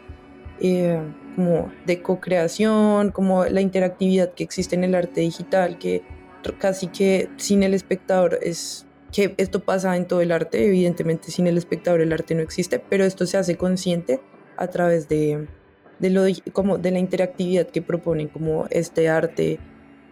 eh, 0.61 0.99
como 1.37 1.71
de 1.87 2.03
co-creación, 2.03 3.11
como 3.11 3.45
la 3.45 3.61
interactividad 3.61 4.33
que 4.33 4.45
existe 4.45 4.75
en 4.75 4.85
el 4.85 4.95
arte 4.95 5.21
digital, 5.21 5.79
que 5.79 6.03
casi 6.59 6.89
que 6.89 7.29
sin 7.37 7.63
el 7.63 7.75
espectador 7.75 8.39
es 8.43 8.87
que 9.13 9.35
esto 9.37 9.61
pasa 9.61 9.97
en 9.97 10.07
todo 10.07 10.23
el 10.23 10.33
arte, 10.33 10.67
evidentemente 10.67 11.31
sin 11.31 11.47
el 11.47 11.59
espectador 11.59 12.01
el 12.01 12.13
arte 12.13 12.35
no 12.35 12.43
existe, 12.43 12.79
pero 12.79 13.05
esto 13.05 13.27
se 13.27 13.37
hace 13.37 13.57
consciente 13.57 14.21
a 14.57 14.69
través 14.69 15.09
de, 15.09 15.47
de, 15.99 16.11
lo, 16.11 16.23
como 16.53 16.79
de 16.79 16.91
la 16.91 16.99
interactividad 16.99 17.67
que 17.67 17.83
proponen 17.83 18.29
como 18.29 18.67
este 18.71 19.09
arte 19.09 19.59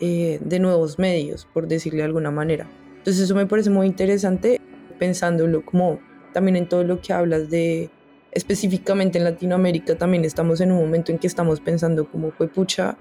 eh, 0.00 0.38
de 0.42 0.58
nuevos 0.58 0.98
medios, 0.98 1.48
por 1.52 1.66
decirle 1.66 1.98
de 1.98 2.04
alguna 2.04 2.30
manera. 2.30 2.68
Entonces 2.98 3.24
eso 3.24 3.34
me 3.34 3.46
parece 3.46 3.70
muy 3.70 3.86
interesante 3.86 4.60
pensándolo 4.98 5.64
como 5.64 5.98
también 6.34 6.56
en 6.56 6.68
todo 6.68 6.84
lo 6.84 7.00
que 7.00 7.12
hablas 7.12 7.48
de 7.48 7.90
específicamente 8.32 9.18
en 9.18 9.24
Latinoamérica 9.24 9.96
también 9.96 10.24
estamos 10.24 10.60
en 10.60 10.70
un 10.70 10.78
momento 10.78 11.10
en 11.10 11.18
que 11.18 11.26
estamos 11.26 11.58
pensando 11.60 12.08
como 12.08 12.30
fue 12.30 12.46
pucha 12.46 12.96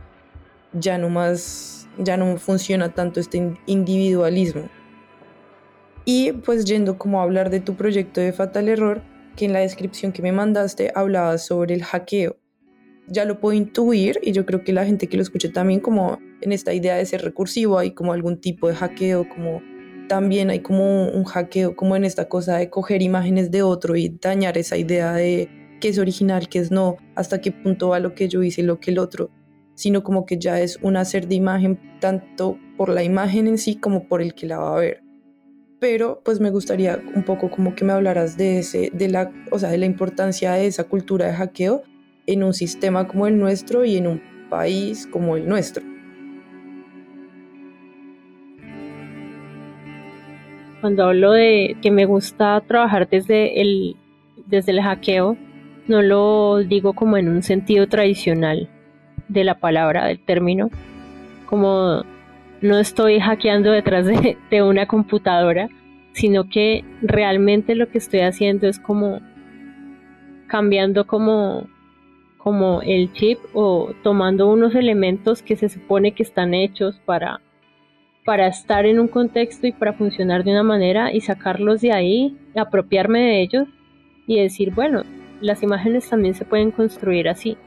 ya 0.73 0.97
no 0.97 1.09
más 1.09 1.78
ya 1.99 2.17
no 2.17 2.37
funciona 2.37 2.93
tanto 2.93 3.19
este 3.19 3.53
individualismo. 3.65 4.69
Y 6.05 6.31
pues 6.31 6.65
yendo 6.65 6.97
como 6.97 7.19
a 7.19 7.23
hablar 7.23 7.49
de 7.49 7.59
tu 7.59 7.75
proyecto 7.75 8.21
de 8.21 8.33
Fatal 8.33 8.67
Error 8.67 9.01
que 9.35 9.45
en 9.45 9.53
la 9.53 9.59
descripción 9.59 10.11
que 10.11 10.21
me 10.21 10.31
mandaste 10.31 10.91
hablaba 10.95 11.37
sobre 11.37 11.75
el 11.75 11.83
hackeo. 11.83 12.37
Ya 13.07 13.25
lo 13.25 13.39
puedo 13.39 13.53
intuir 13.53 14.19
y 14.21 14.31
yo 14.31 14.45
creo 14.45 14.63
que 14.63 14.73
la 14.73 14.85
gente 14.85 15.07
que 15.07 15.17
lo 15.17 15.23
escuche 15.23 15.49
también 15.49 15.79
como 15.79 16.19
en 16.41 16.51
esta 16.51 16.73
idea 16.73 16.95
de 16.95 17.05
ser 17.05 17.21
recursivo 17.21 17.77
hay 17.77 17.91
como 17.91 18.13
algún 18.13 18.39
tipo 18.39 18.67
de 18.67 18.75
hackeo, 18.75 19.27
como 19.29 19.61
también 20.07 20.49
hay 20.49 20.59
como 20.59 21.07
un 21.09 21.23
hackeo, 21.23 21.75
como 21.75 21.95
en 21.95 22.05
esta 22.05 22.27
cosa 22.27 22.57
de 22.57 22.69
coger 22.69 23.01
imágenes 23.01 23.51
de 23.51 23.61
otro 23.63 23.95
y 23.95 24.09
dañar 24.09 24.57
esa 24.57 24.77
idea 24.77 25.13
de 25.13 25.49
qué 25.79 25.89
es 25.89 25.99
original, 25.99 26.49
qué 26.49 26.59
es 26.59 26.71
no, 26.71 26.97
hasta 27.15 27.41
qué 27.41 27.51
punto 27.51 27.89
va 27.89 27.99
lo 27.99 28.15
que 28.15 28.27
yo 28.27 28.43
hice 28.43 28.63
lo 28.63 28.79
que 28.79 28.91
el 28.91 28.99
otro, 28.99 29.29
sino 29.79 30.03
como 30.03 30.25
que 30.25 30.37
ya 30.37 30.59
es 30.59 30.77
un 30.81 30.97
hacer 30.97 31.29
de 31.29 31.35
imagen 31.35 31.79
tanto 32.01 32.59
por 32.75 32.89
la 32.89 33.01
imagen 33.01 33.47
en 33.47 33.57
sí 33.57 33.75
como 33.75 34.09
por 34.09 34.21
el 34.21 34.33
que 34.33 34.45
la 34.45 34.59
va 34.59 34.75
a 34.75 34.79
ver. 34.81 35.01
Pero 35.79 36.21
pues 36.25 36.41
me 36.41 36.49
gustaría 36.49 37.01
un 37.15 37.23
poco 37.23 37.49
como 37.49 37.73
que 37.75 37.85
me 37.85 37.93
hablaras 37.93 38.35
de 38.35 38.59
ese, 38.59 38.91
de 38.93 39.07
la, 39.07 39.31
o 39.51 39.57
sea, 39.57 39.69
de 39.69 39.77
la 39.77 39.85
importancia 39.85 40.51
de 40.51 40.67
esa 40.67 40.83
cultura 40.83 41.27
de 41.27 41.33
hackeo 41.33 41.83
en 42.27 42.43
un 42.43 42.53
sistema 42.53 43.07
como 43.07 43.25
el 43.25 43.39
nuestro 43.39 43.85
y 43.85 43.95
en 43.95 44.07
un 44.07 44.21
país 44.49 45.07
como 45.07 45.37
el 45.37 45.47
nuestro. 45.47 45.81
Cuando 50.81 51.05
hablo 51.05 51.31
de 51.31 51.77
que 51.81 51.89
me 51.89 52.05
gusta 52.05 52.61
trabajar 52.67 53.07
desde 53.07 53.61
el, 53.61 53.95
desde 54.45 54.73
el 54.73 54.81
hackeo, 54.81 55.37
no 55.87 56.01
lo 56.01 56.57
digo 56.57 56.91
como 56.91 57.15
en 57.15 57.29
un 57.29 57.43
sentido 57.43 57.87
tradicional 57.87 58.69
de 59.29 59.43
la 59.43 59.55
palabra, 59.55 60.05
del 60.05 60.19
término, 60.19 60.69
como 61.45 62.03
no 62.61 62.77
estoy 62.77 63.19
hackeando 63.19 63.71
detrás 63.71 64.05
de, 64.05 64.37
de 64.51 64.61
una 64.61 64.85
computadora, 64.85 65.69
sino 66.11 66.49
que 66.49 66.83
realmente 67.01 67.75
lo 67.75 67.87
que 67.89 67.99
estoy 67.99 68.21
haciendo 68.21 68.67
es 68.67 68.79
como 68.79 69.21
cambiando 70.47 71.05
como 71.05 71.67
como 72.39 72.81
el 72.81 73.11
chip 73.13 73.37
o 73.53 73.93
tomando 74.01 74.47
unos 74.47 74.73
elementos 74.73 75.43
que 75.43 75.57
se 75.57 75.69
supone 75.69 76.13
que 76.13 76.23
están 76.23 76.53
hechos 76.53 76.99
para, 77.05 77.41
para 78.25 78.47
estar 78.47 78.85
en 78.85 78.99
un 78.99 79.09
contexto 79.09 79.67
y 79.67 79.73
para 79.73 79.93
funcionar 79.93 80.45
de 80.45 80.51
una 80.51 80.63
manera 80.63 81.13
y 81.13 81.19
sacarlos 81.19 81.81
de 81.81 81.91
ahí, 81.91 82.37
apropiarme 82.55 83.19
de 83.19 83.41
ellos 83.41 83.67
y 84.25 84.39
decir, 84.41 84.73
bueno, 84.73 85.03
las 85.41 85.63
imágenes 85.63 86.09
también 86.09 86.33
se 86.33 86.45
pueden 86.45 86.71
construir 86.71 87.27
así. 87.27 87.57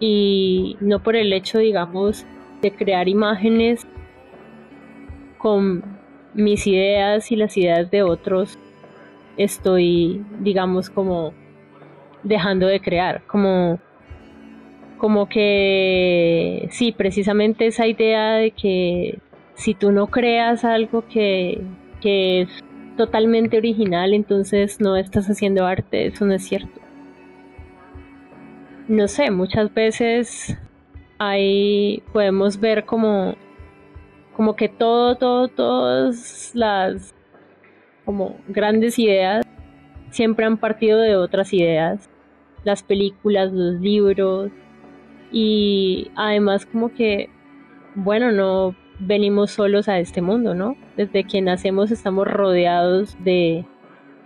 Y 0.00 0.76
no 0.80 1.02
por 1.02 1.16
el 1.16 1.32
hecho, 1.32 1.58
digamos, 1.58 2.26
de 2.60 2.72
crear 2.72 3.08
imágenes 3.08 3.86
con 5.38 5.84
mis 6.34 6.66
ideas 6.66 7.30
y 7.30 7.36
las 7.36 7.56
ideas 7.56 7.90
de 7.90 8.02
otros, 8.02 8.58
estoy, 9.36 10.24
digamos, 10.40 10.90
como 10.90 11.32
dejando 12.22 12.66
de 12.66 12.80
crear, 12.80 13.22
como, 13.26 13.78
como 14.98 15.28
que, 15.28 16.68
sí, 16.70 16.92
precisamente 16.92 17.66
esa 17.66 17.86
idea 17.86 18.32
de 18.32 18.50
que 18.50 19.18
si 19.54 19.74
tú 19.74 19.92
no 19.92 20.06
creas 20.08 20.64
algo 20.64 21.06
que, 21.06 21.60
que 22.00 22.42
es 22.42 22.64
totalmente 22.96 23.58
original, 23.58 24.14
entonces 24.14 24.80
no 24.80 24.96
estás 24.96 25.28
haciendo 25.28 25.66
arte, 25.66 26.06
eso 26.06 26.24
no 26.24 26.34
es 26.34 26.44
cierto. 26.44 26.83
No 28.86 29.08
sé, 29.08 29.30
muchas 29.30 29.72
veces 29.72 30.58
ahí 31.18 32.02
podemos 32.12 32.60
ver 32.60 32.84
como, 32.84 33.34
como 34.36 34.56
que 34.56 34.68
todo, 34.68 35.16
todo, 35.16 35.48
todas 35.48 36.50
las 36.54 37.14
como 38.04 38.36
grandes 38.48 38.98
ideas 38.98 39.46
siempre 40.10 40.44
han 40.44 40.58
partido 40.58 41.00
de 41.00 41.16
otras 41.16 41.52
ideas. 41.52 42.08
Las 42.62 42.82
películas, 42.82 43.52
los 43.52 43.80
libros. 43.80 44.50
Y 45.32 46.10
además 46.14 46.66
como 46.66 46.92
que, 46.92 47.28
bueno, 47.94 48.32
no 48.32 48.76
venimos 49.00 49.50
solos 49.50 49.88
a 49.88 49.98
este 49.98 50.22
mundo, 50.22 50.54
¿no? 50.54 50.76
Desde 50.96 51.24
que 51.24 51.42
nacemos 51.42 51.90
estamos 51.90 52.28
rodeados 52.28 53.16
de, 53.24 53.66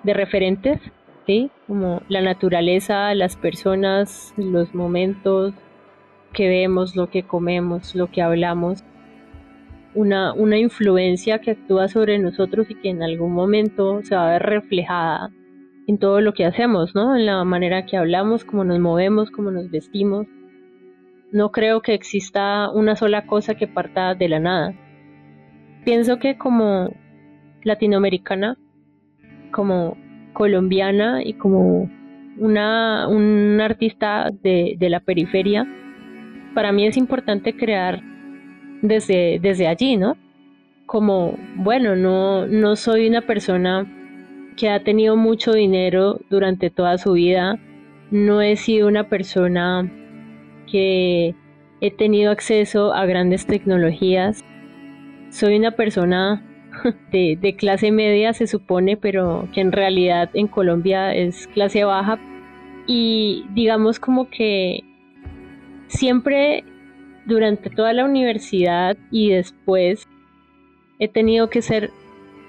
de 0.02 0.14
referentes, 0.14 0.80
¿sí? 1.28 1.50
Como 1.66 2.00
la 2.08 2.22
naturaleza, 2.22 3.14
las 3.14 3.36
personas, 3.36 4.32
los 4.38 4.74
momentos 4.74 5.52
que 6.32 6.48
vemos, 6.48 6.96
lo 6.96 7.10
que 7.10 7.22
comemos, 7.22 7.94
lo 7.94 8.10
que 8.10 8.22
hablamos. 8.22 8.82
Una, 9.94 10.32
una 10.32 10.56
influencia 10.56 11.40
que 11.40 11.50
actúa 11.50 11.88
sobre 11.88 12.18
nosotros 12.18 12.70
y 12.70 12.76
que 12.76 12.88
en 12.88 13.02
algún 13.02 13.32
momento 13.32 14.00
se 14.04 14.14
va 14.14 14.28
a 14.28 14.32
ver 14.32 14.42
reflejada 14.42 15.30
en 15.86 15.98
todo 15.98 16.22
lo 16.22 16.32
que 16.32 16.46
hacemos, 16.46 16.94
¿no? 16.94 17.14
En 17.14 17.26
la 17.26 17.44
manera 17.44 17.84
que 17.84 17.98
hablamos, 17.98 18.44
cómo 18.44 18.64
nos 18.64 18.78
movemos, 18.78 19.30
cómo 19.30 19.50
nos 19.50 19.70
vestimos. 19.70 20.26
No 21.30 21.50
creo 21.52 21.82
que 21.82 21.92
exista 21.92 22.70
una 22.70 22.96
sola 22.96 23.26
cosa 23.26 23.54
que 23.54 23.66
parta 23.66 24.14
de 24.14 24.28
la 24.30 24.40
nada. 24.40 24.74
Pienso 25.84 26.18
que 26.18 26.38
como 26.38 26.90
latinoamericana, 27.64 28.56
como 29.52 29.96
colombiana 30.38 31.20
y 31.24 31.32
como 31.32 31.90
una, 32.38 33.08
un 33.08 33.60
artista 33.60 34.30
de, 34.30 34.76
de 34.78 34.88
la 34.88 35.00
periferia, 35.00 35.66
para 36.54 36.70
mí 36.70 36.86
es 36.86 36.96
importante 36.96 37.56
crear 37.56 38.00
desde, 38.80 39.40
desde 39.40 39.66
allí, 39.66 39.96
¿no? 39.96 40.16
Como, 40.86 41.36
bueno, 41.56 41.96
no, 41.96 42.46
no 42.46 42.76
soy 42.76 43.08
una 43.08 43.22
persona 43.22 43.84
que 44.56 44.70
ha 44.70 44.84
tenido 44.84 45.16
mucho 45.16 45.52
dinero 45.52 46.20
durante 46.30 46.70
toda 46.70 46.98
su 46.98 47.14
vida. 47.14 47.58
No 48.12 48.40
he 48.40 48.54
sido 48.54 48.86
una 48.86 49.08
persona 49.08 49.90
que 50.70 51.34
he 51.80 51.90
tenido 51.90 52.30
acceso 52.30 52.94
a 52.94 53.06
grandes 53.06 53.44
tecnologías. 53.44 54.44
Soy 55.30 55.56
una 55.56 55.72
persona 55.72 56.44
de, 57.12 57.56
clase 57.56 57.90
media, 57.90 58.32
se 58.32 58.46
supone, 58.46 58.96
pero 58.96 59.48
que 59.52 59.60
en 59.60 59.72
realidad 59.72 60.30
en 60.34 60.48
Colombia 60.48 61.14
es 61.14 61.46
clase 61.48 61.84
baja. 61.84 62.18
Y 62.86 63.44
digamos 63.54 64.00
como 64.00 64.30
que 64.30 64.82
siempre 65.88 66.64
durante 67.26 67.68
toda 67.68 67.92
la 67.92 68.04
universidad 68.04 68.96
y 69.10 69.30
después 69.30 70.06
he 70.98 71.08
tenido 71.08 71.50
que 71.50 71.62
ser 71.62 71.90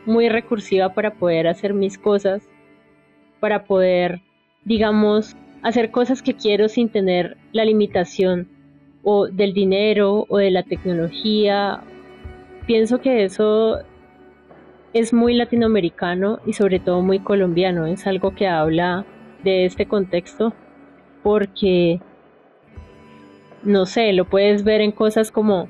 muy 0.05 0.29
recursiva 0.29 0.93
para 0.93 1.15
poder 1.15 1.47
hacer 1.47 1.73
mis 1.73 1.97
cosas 1.97 2.47
para 3.39 3.65
poder, 3.65 4.21
digamos, 4.65 5.35
hacer 5.61 5.91
cosas 5.91 6.21
que 6.21 6.35
quiero 6.35 6.69
sin 6.69 6.89
tener 6.89 7.37
la 7.51 7.65
limitación 7.65 8.47
o 9.03 9.27
del 9.27 9.53
dinero 9.53 10.25
o 10.29 10.37
de 10.37 10.51
la 10.51 10.63
tecnología. 10.63 11.81
Pienso 12.65 12.99
que 12.99 13.23
eso 13.23 13.79
es 14.93 15.13
muy 15.13 15.33
latinoamericano 15.33 16.39
y 16.45 16.53
sobre 16.53 16.79
todo 16.79 17.01
muy 17.01 17.19
colombiano. 17.19 17.85
Es 17.85 18.07
algo 18.07 18.33
que 18.33 18.47
habla 18.47 19.05
de 19.43 19.65
este 19.65 19.85
contexto 19.85 20.53
porque, 21.23 22.01
no 23.63 23.85
sé, 23.85 24.13
lo 24.13 24.25
puedes 24.25 24.63
ver 24.63 24.81
en 24.81 24.91
cosas 24.91 25.31
como 25.31 25.67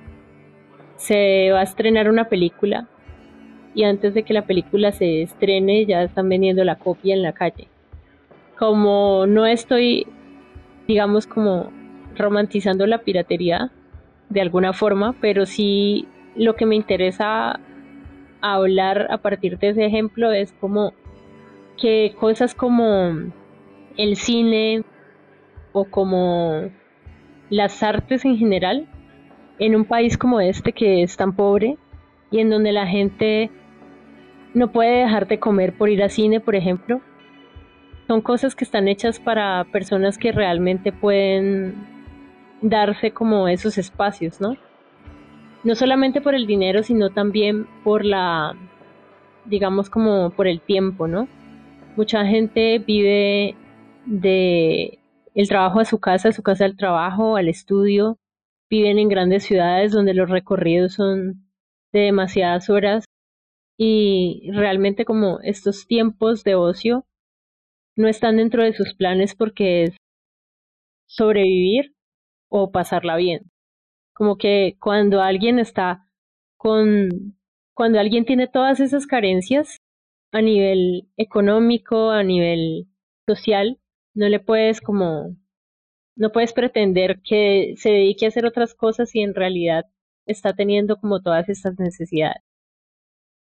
se 0.96 1.50
va 1.52 1.62
a 1.62 1.64
estrenar 1.64 2.10
una 2.10 2.30
película 2.30 2.88
y 3.74 3.84
antes 3.84 4.14
de 4.14 4.24
que 4.24 4.34
la 4.34 4.46
película 4.46 4.92
se 4.92 5.22
estrene 5.22 5.86
ya 5.86 6.04
están 6.04 6.28
vendiendo 6.28 6.64
la 6.64 6.78
copia 6.78 7.14
en 7.14 7.22
la 7.22 7.34
calle. 7.34 7.68
Como 8.58 9.26
no 9.28 9.46
estoy, 9.46 10.08
digamos, 10.88 11.28
como 11.28 11.72
romantizando 12.16 12.86
la 12.88 13.00
piratería 13.00 13.72
de 14.30 14.42
alguna 14.42 14.74
forma, 14.74 15.16
pero 15.22 15.46
sí 15.46 16.08
lo 16.36 16.56
que 16.56 16.66
me 16.66 16.76
interesa 16.76 17.60
hablar 18.42 19.08
a 19.10 19.18
partir 19.18 19.58
de 19.60 19.70
ese 19.70 19.86
ejemplo 19.86 20.32
es 20.32 20.54
como 20.54 20.94
que 21.78 22.16
cosas 22.20 22.56
como 22.56 23.32
el 23.98 24.16
cine 24.16 24.84
o 25.72 25.86
como 25.86 26.70
las 27.50 27.82
artes 27.84 28.26
en 28.26 28.38
general 28.38 28.88
en 29.60 29.76
un 29.76 29.86
país 29.86 30.18
como 30.18 30.40
este 30.40 30.72
que 30.72 31.04
es 31.04 31.18
tan 31.18 31.36
pobre 31.36 31.78
y 32.32 32.40
en 32.40 32.50
donde 32.50 32.72
la 32.72 32.88
gente 32.88 33.50
no 34.54 34.72
puede 34.72 35.02
dejar 35.02 35.28
de 35.28 35.40
comer 35.40 35.78
por 35.78 35.90
ir 35.90 36.02
al 36.02 36.10
cine, 36.10 36.40
por 36.40 36.56
ejemplo. 36.56 37.02
Son 38.08 38.22
cosas 38.22 38.56
que 38.56 38.64
están 38.64 38.88
hechas 38.88 39.20
para 39.20 39.66
personas 39.72 40.18
que 40.18 40.32
realmente 40.32 40.92
pueden 40.92 41.76
darse 42.62 43.12
como 43.12 43.48
esos 43.48 43.78
espacios, 43.78 44.42
¿no? 44.42 44.58
No 45.64 45.76
solamente 45.76 46.22
por 46.22 46.36
el 46.36 46.48
dinero, 46.48 46.84
sino 46.84 47.10
también 47.10 47.68
por 47.84 48.06
la, 48.06 48.56
digamos 49.46 49.90
como 49.90 50.30
por 50.32 50.48
el 50.48 50.62
tiempo, 50.62 51.08
¿no? 51.08 51.28
Mucha 51.98 52.26
gente 52.26 52.80
vive 52.80 53.56
de 54.06 55.00
el 55.36 55.48
trabajo 55.48 55.80
a 55.80 55.86
su 55.86 56.00
casa, 56.00 56.32
su 56.32 56.44
casa 56.44 56.66
al 56.66 56.78
trabajo, 56.78 57.36
al 57.36 57.50
estudio, 57.50 58.18
viven 58.70 59.00
en 59.00 59.10
grandes 59.10 59.44
ciudades 59.44 59.92
donde 59.92 60.14
los 60.14 60.30
recorridos 60.30 60.94
son 60.94 61.50
de 61.92 62.02
demasiadas 62.02 62.70
horas 62.70 63.06
y 63.78 64.50
realmente 64.54 65.06
como 65.06 65.40
estos 65.42 65.88
tiempos 65.88 66.44
de 66.44 66.56
ocio 66.56 67.06
no 67.96 68.08
están 68.08 68.38
dentro 68.38 68.64
de 68.64 68.74
sus 68.74 68.94
planes 68.94 69.36
porque 69.36 69.84
es 69.84 69.98
sobrevivir 71.08 71.94
o 72.50 72.72
pasarla 72.72 73.16
bien. 73.16 73.52
Como 74.20 74.38
que 74.38 74.76
cuando 74.82 75.22
alguien 75.22 75.60
está 75.60 76.06
con, 76.58 77.38
cuando 77.74 78.02
alguien 78.02 78.26
tiene 78.26 78.48
todas 78.48 78.82
esas 78.82 79.08
carencias 79.08 79.78
a 80.34 80.42
nivel 80.42 81.08
económico, 81.16 82.10
a 82.10 82.22
nivel 82.22 82.90
social, 83.26 83.80
no 84.14 84.28
le 84.28 84.42
puedes 84.42 84.82
como 84.82 85.38
no 86.18 86.34
puedes 86.34 86.52
pretender 86.52 87.22
que 87.24 87.76
se 87.78 87.92
dedique 87.92 88.26
a 88.26 88.28
hacer 88.28 88.46
otras 88.46 88.76
cosas 88.76 89.10
si 89.10 89.22
en 89.22 89.34
realidad 89.34 89.86
está 90.26 90.54
teniendo 90.54 90.98
como 90.98 91.22
todas 91.22 91.48
estas 91.48 91.80
necesidades. 91.80 92.44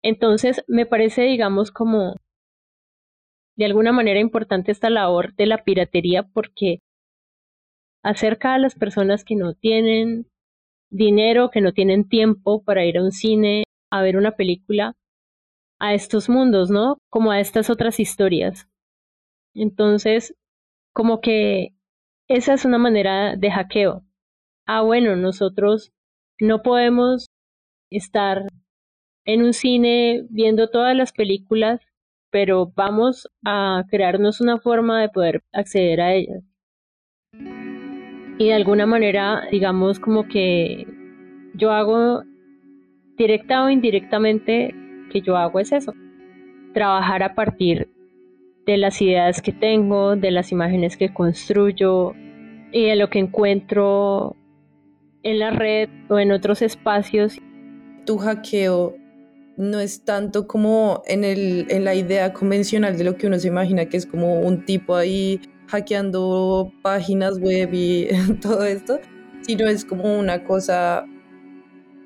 Entonces, 0.04 0.66
me 0.68 0.86
parece, 0.86 1.22
digamos, 1.22 1.72
como 1.72 2.18
de 3.56 3.64
alguna 3.64 3.94
manera 3.94 4.20
importante 4.20 4.74
esta 4.74 4.90
labor 4.90 5.36
de 5.36 5.46
la 5.46 5.64
piratería 5.64 6.24
porque 6.24 6.82
acerca 8.04 8.56
a 8.56 8.60
las 8.60 8.76
personas 8.76 9.24
que 9.24 9.38
no 9.38 9.54
tienen 9.54 10.28
dinero, 10.89 11.50
que 11.52 11.62
no 11.62 11.74
tienen 11.74 12.08
tiempo 12.08 12.63
para 12.63 12.86
ir 12.86 12.98
a 12.98 13.04
un 13.04 13.12
cine, 13.12 13.63
a 13.91 14.02
ver 14.02 14.17
una 14.17 14.32
película, 14.32 14.93
a 15.80 15.93
estos 15.93 16.30
mundos, 16.30 16.69
¿no? 16.69 16.98
Como 17.10 17.32
a 17.32 17.39
estas 17.39 17.69
otras 17.69 18.00
historias. 18.00 18.67
Entonces, 19.54 20.36
como 20.93 21.21
que 21.21 21.74
esa 22.28 22.54
es 22.54 22.65
una 22.65 22.78
manera 22.78 23.36
de 23.36 23.52
hackeo. 23.52 24.04
Ah, 24.67 24.82
bueno, 24.82 25.15
nosotros 25.15 25.91
no 26.39 26.62
podemos 26.62 27.28
estar 27.91 28.48
en 29.26 29.43
un 29.43 29.54
cine 29.54 30.26
viendo 30.30 30.69
todas 30.69 30.95
las 30.95 31.12
películas, 31.12 31.82
pero 32.32 32.71
vamos 32.76 33.30
a 33.45 33.84
crearnos 33.89 34.41
una 34.41 34.60
forma 34.60 35.02
de 35.02 35.10
poder 35.10 35.43
acceder 35.54 36.02
a 36.02 36.13
ellas. 36.13 36.43
Y 38.38 38.48
de 38.48 38.54
alguna 38.54 38.86
manera, 38.86 39.43
digamos 39.52 40.00
como 40.00 40.28
que 40.28 40.88
yo 41.54 41.71
hago 41.71 42.24
directa 43.17 43.63
o 43.63 43.69
indirectamente, 43.69 44.76
que 45.12 45.21
yo 45.21 45.38
hago 45.38 45.60
es 45.60 45.71
eso, 45.71 45.93
trabajar 46.74 47.24
a 47.24 47.34
partir 47.34 47.89
de 48.65 48.78
las 48.78 49.02
ideas 49.02 49.41
que 49.41 49.54
tengo, 49.54 50.15
de 50.15 50.32
las 50.32 50.52
imágenes 50.52 50.98
que 50.98 51.13
construyo 51.13 52.13
y 52.71 52.88
de 52.88 52.95
lo 52.95 53.10
que 53.10 53.19
encuentro 53.19 54.36
en 55.24 55.39
la 55.39 55.52
red 55.52 55.89
o 56.10 56.19
en 56.19 56.32
otros 56.32 56.62
espacios. 56.62 57.39
Tu 58.06 58.17
hackeo 58.17 58.95
no 59.58 59.80
es 59.80 60.04
tanto 60.04 60.48
como 60.48 61.02
en, 61.08 61.24
el, 61.24 61.67
en 61.69 61.86
la 61.86 61.95
idea 61.95 62.34
convencional 62.34 62.98
de 62.98 63.06
lo 63.06 63.15
que 63.15 63.28
uno 63.28 63.39
se 63.39 63.48
imagina, 63.48 63.86
que 63.86 63.98
es 63.98 64.06
como 64.06 64.41
un 64.41 64.65
tipo 64.65 64.95
ahí 64.95 65.39
hackeando 65.67 66.71
páginas 66.82 67.39
web 67.39 67.73
y 67.73 68.08
todo 68.41 68.63
esto, 68.65 68.99
sino 69.41 69.67
es 69.67 69.86
como 69.86 70.17
una 70.17 70.43
cosa 70.43 71.06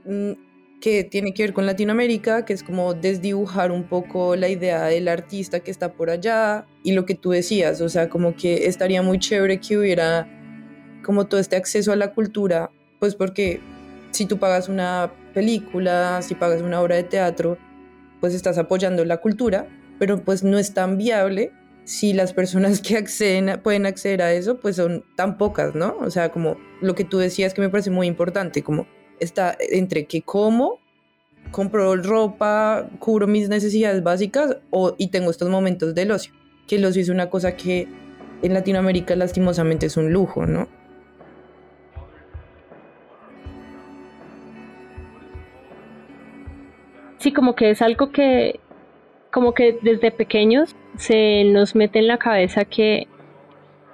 mm, 0.06 0.32
que 0.80 1.04
tiene 1.04 1.34
que 1.34 1.44
ver 1.44 1.54
con 1.54 1.66
Latinoamérica, 1.66 2.46
que 2.46 2.54
es 2.54 2.64
como 2.64 2.94
desdibujar 2.94 3.72
un 3.72 3.84
poco 3.84 4.36
la 4.36 4.48
idea 4.48 4.86
del 4.86 5.08
artista 5.08 5.60
que 5.60 5.72
está 5.72 5.94
por 5.94 6.10
allá 6.10 6.66
y 6.84 6.94
lo 6.94 7.06
que 7.06 7.16
tú 7.16 7.32
decías, 7.32 7.82
o 7.82 7.90
sea, 7.90 8.10
como 8.10 8.36
que 8.36 8.68
estaría 8.68 9.02
muy 9.02 9.20
chévere 9.20 9.60
que 9.60 9.78
hubiera 9.78 10.28
como 11.04 11.28
todo 11.28 11.40
este 11.40 11.56
acceso 11.56 11.92
a 11.92 11.96
la 11.96 12.14
cultura, 12.14 12.72
pues 13.00 13.16
porque 13.16 13.60
si 14.12 14.26
tú 14.26 14.38
pagas 14.38 14.70
una 14.70 15.12
película, 15.34 16.22
si 16.22 16.36
pagas 16.36 16.62
una 16.62 16.82
obra 16.82 16.96
de 16.96 17.04
teatro, 17.04 17.58
pues 18.20 18.34
estás 18.34 18.58
apoyando 18.58 19.06
la 19.06 19.18
cultura, 19.18 19.68
pero 19.98 20.24
pues 20.24 20.44
no 20.44 20.58
es 20.58 20.74
tan 20.74 20.98
viable 20.98 21.52
si 21.90 22.14
las 22.14 22.34
personas 22.34 22.82
que 22.82 22.98
acceden, 22.98 23.60
pueden 23.64 23.88
acceder 23.88 24.22
a 24.22 24.32
eso, 24.32 24.60
pues 24.60 24.76
son 24.76 25.04
tan 25.16 25.40
pocas, 25.40 25.74
¿no? 25.74 25.98
O 26.02 26.12
sea, 26.12 26.30
como 26.30 26.56
lo 26.82 26.94
que 26.94 27.04
tú 27.04 27.18
decías 27.18 27.56
que 27.56 27.62
me 27.62 27.70
parece 27.70 27.90
muy 27.90 28.06
importante, 28.06 28.62
como 28.62 28.86
está 29.20 29.58
entre 29.60 30.06
que 30.06 30.22
como, 30.22 30.80
compro 31.50 31.96
ropa, 31.96 32.88
cubro 33.00 33.26
mis 33.26 33.50
necesidades 33.50 34.04
básicas 34.04 34.58
o, 34.70 34.94
y 35.00 35.08
tengo 35.08 35.32
estos 35.32 35.50
momentos 35.50 35.96
del 35.96 36.12
ocio, 36.12 36.32
que 36.68 36.76
el 36.76 36.86
ocio 36.86 37.02
es 37.02 37.10
una 37.10 37.32
cosa 37.32 37.58
que 37.58 37.88
en 38.44 38.54
Latinoamérica 38.54 39.16
lastimosamente 39.16 39.88
es 39.88 39.98
un 39.98 40.14
lujo, 40.14 40.46
¿no? 40.46 40.68
Sí, 47.18 47.34
como 47.34 47.56
que 47.56 47.72
es 47.72 47.82
algo 47.82 48.12
que, 48.12 48.60
como 49.32 49.54
que 49.54 49.78
desde 49.82 50.12
pequeños 50.12 50.76
se 50.96 51.44
nos 51.46 51.76
mete 51.76 52.00
en 52.00 52.08
la 52.08 52.18
cabeza 52.18 52.66
que 52.66 53.08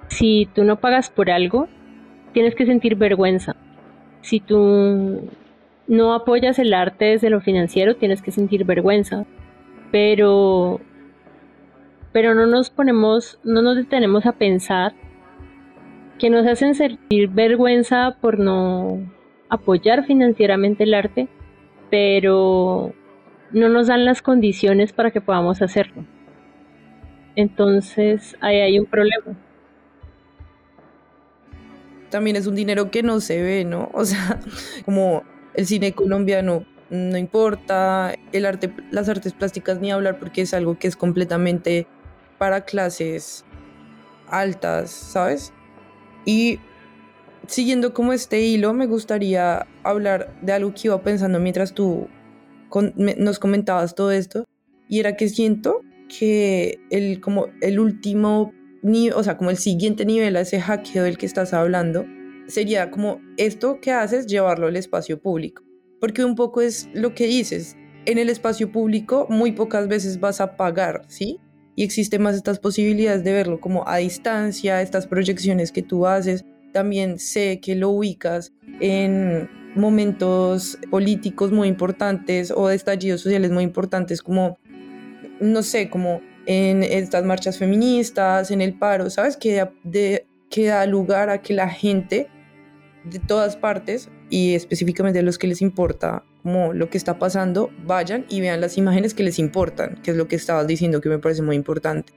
si 0.08 0.48
tú 0.54 0.64
no 0.64 0.76
pagas 0.76 1.10
por 1.10 1.30
algo, 1.30 1.68
tienes 2.32 2.54
que 2.54 2.66
sentir 2.66 2.96
vergüenza 2.96 3.56
si 4.26 4.40
tú 4.40 5.30
no 5.86 6.12
apoyas 6.12 6.58
el 6.58 6.74
arte 6.74 7.04
desde 7.04 7.30
lo 7.30 7.40
financiero, 7.40 7.94
tienes 7.94 8.22
que 8.22 8.32
sentir 8.32 8.64
vergüenza. 8.64 9.24
Pero, 9.92 10.80
pero 12.10 12.34
no 12.34 12.46
nos 12.46 12.68
ponemos, 12.70 13.38
no 13.44 13.62
nos 13.62 13.76
detenemos 13.76 14.26
a 14.26 14.32
pensar 14.32 14.94
que 16.18 16.28
nos 16.28 16.44
hacen 16.44 16.74
sentir 16.74 17.28
vergüenza 17.28 18.16
por 18.20 18.40
no 18.40 18.98
apoyar 19.48 20.04
financieramente 20.04 20.82
el 20.82 20.94
arte, 20.94 21.28
pero 21.88 22.92
no 23.52 23.68
nos 23.68 23.86
dan 23.86 24.04
las 24.04 24.22
condiciones 24.22 24.92
para 24.92 25.10
que 25.10 25.20
podamos 25.20 25.62
hacerlo. 25.62 26.04
Entonces 27.34 28.36
ahí 28.40 28.60
hay 28.60 28.78
un 28.78 28.86
problema 28.86 29.36
también 32.10 32.36
es 32.36 32.46
un 32.46 32.54
dinero 32.54 32.90
que 32.90 33.02
no 33.02 33.20
se 33.20 33.42
ve, 33.42 33.64
¿no? 33.64 33.90
O 33.92 34.04
sea, 34.04 34.40
como 34.84 35.22
el 35.54 35.66
cine 35.66 35.92
colombiano 35.92 36.64
no 36.88 37.18
importa, 37.18 38.14
el 38.32 38.46
arte, 38.46 38.72
las 38.90 39.08
artes 39.08 39.32
plásticas 39.32 39.80
ni 39.80 39.90
hablar 39.90 40.18
porque 40.18 40.42
es 40.42 40.54
algo 40.54 40.78
que 40.78 40.86
es 40.86 40.96
completamente 40.96 41.86
para 42.38 42.60
clases 42.60 43.44
altas, 44.28 44.90
¿sabes? 44.90 45.52
Y 46.24 46.60
siguiendo 47.48 47.92
como 47.92 48.12
este 48.12 48.40
hilo, 48.40 48.72
me 48.72 48.86
gustaría 48.86 49.66
hablar 49.82 50.32
de 50.42 50.52
algo 50.52 50.72
que 50.74 50.88
iba 50.88 51.02
pensando 51.02 51.40
mientras 51.40 51.72
tú 51.72 52.08
nos 52.82 53.38
comentabas 53.38 53.94
todo 53.94 54.10
esto, 54.10 54.44
y 54.88 55.00
era 55.00 55.16
que 55.16 55.28
siento 55.28 55.80
que 56.08 56.78
el, 56.90 57.20
como 57.20 57.48
el 57.60 57.80
último 57.80 58.52
o 59.14 59.22
sea, 59.22 59.36
como 59.36 59.50
el 59.50 59.56
siguiente 59.56 60.04
nivel 60.04 60.36
a 60.36 60.42
ese 60.42 60.60
hackeo 60.60 61.02
del 61.02 61.18
que 61.18 61.26
estás 61.26 61.52
hablando, 61.52 62.06
sería 62.46 62.90
como 62.90 63.20
esto 63.36 63.80
que 63.80 63.92
haces, 63.92 64.26
llevarlo 64.26 64.68
al 64.68 64.76
espacio 64.76 65.20
público. 65.20 65.64
Porque 66.00 66.24
un 66.24 66.36
poco 66.36 66.60
es 66.60 66.88
lo 66.94 67.14
que 67.14 67.26
dices, 67.26 67.76
en 68.04 68.18
el 68.18 68.28
espacio 68.28 68.70
público 68.70 69.26
muy 69.28 69.52
pocas 69.52 69.88
veces 69.88 70.20
vas 70.20 70.40
a 70.40 70.56
pagar, 70.56 71.02
¿sí? 71.08 71.40
Y 71.74 71.82
existen 71.82 72.22
más 72.22 72.36
estas 72.36 72.60
posibilidades 72.60 73.24
de 73.24 73.32
verlo 73.32 73.60
como 73.60 73.86
a 73.88 73.96
distancia, 73.96 74.80
estas 74.80 75.06
proyecciones 75.06 75.72
que 75.72 75.82
tú 75.82 76.06
haces. 76.06 76.44
También 76.72 77.18
sé 77.18 77.60
que 77.60 77.74
lo 77.74 77.90
ubicas 77.90 78.52
en 78.80 79.48
momentos 79.76 80.78
políticos 80.90 81.52
muy 81.52 81.68
importantes 81.68 82.52
o 82.54 82.68
de 82.68 82.76
estallidos 82.76 83.20
sociales 83.20 83.50
muy 83.50 83.64
importantes, 83.64 84.22
como, 84.22 84.58
no 85.40 85.62
sé, 85.62 85.90
como 85.90 86.20
en 86.46 86.82
estas 86.82 87.24
marchas 87.24 87.58
feministas, 87.58 88.50
en 88.50 88.60
el 88.60 88.74
paro, 88.74 89.10
¿sabes? 89.10 89.36
Que, 89.36 89.68
de, 89.82 90.26
que 90.48 90.66
da 90.66 90.86
lugar 90.86 91.30
a 91.30 91.42
que 91.42 91.54
la 91.54 91.68
gente 91.68 92.28
de 93.04 93.18
todas 93.18 93.56
partes 93.56 94.08
y 94.30 94.54
específicamente 94.54 95.18
a 95.18 95.22
los 95.22 95.38
que 95.38 95.46
les 95.46 95.62
importa 95.62 96.24
como 96.42 96.72
lo 96.72 96.90
que 96.90 96.96
está 96.96 97.18
pasando, 97.18 97.70
vayan 97.84 98.24
y 98.28 98.40
vean 98.40 98.60
las 98.60 98.78
imágenes 98.78 99.14
que 99.14 99.24
les 99.24 99.40
importan, 99.40 100.00
que 100.02 100.12
es 100.12 100.16
lo 100.16 100.28
que 100.28 100.36
estabas 100.36 100.68
diciendo 100.68 101.00
que 101.00 101.08
me 101.08 101.18
parece 101.18 101.42
muy 101.42 101.56
importante. 101.56 102.12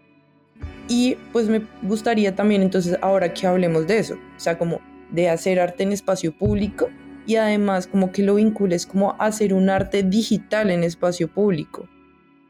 Y 0.87 1.17
pues 1.31 1.47
me 1.47 1.63
gustaría 1.81 2.35
también 2.35 2.61
entonces 2.61 2.97
ahora 3.01 3.33
que 3.33 3.47
hablemos 3.47 3.87
de 3.87 3.97
eso, 3.97 4.15
o 4.15 4.39
sea, 4.39 4.57
como 4.57 4.81
de 5.09 5.29
hacer 5.29 5.59
arte 5.59 5.81
en 5.81 5.93
espacio 5.93 6.31
público 6.31 6.89
y 7.29 7.35
además 7.35 7.85
como 7.85 8.11
que 8.11 8.23
lo 8.23 8.35
vincules 8.35 8.87
como 8.87 9.15
hacer 9.19 9.53
un 9.53 9.69
arte 9.69 10.01
digital 10.01 10.71
en 10.71 10.83
espacio 10.83 11.27
público 11.27 11.87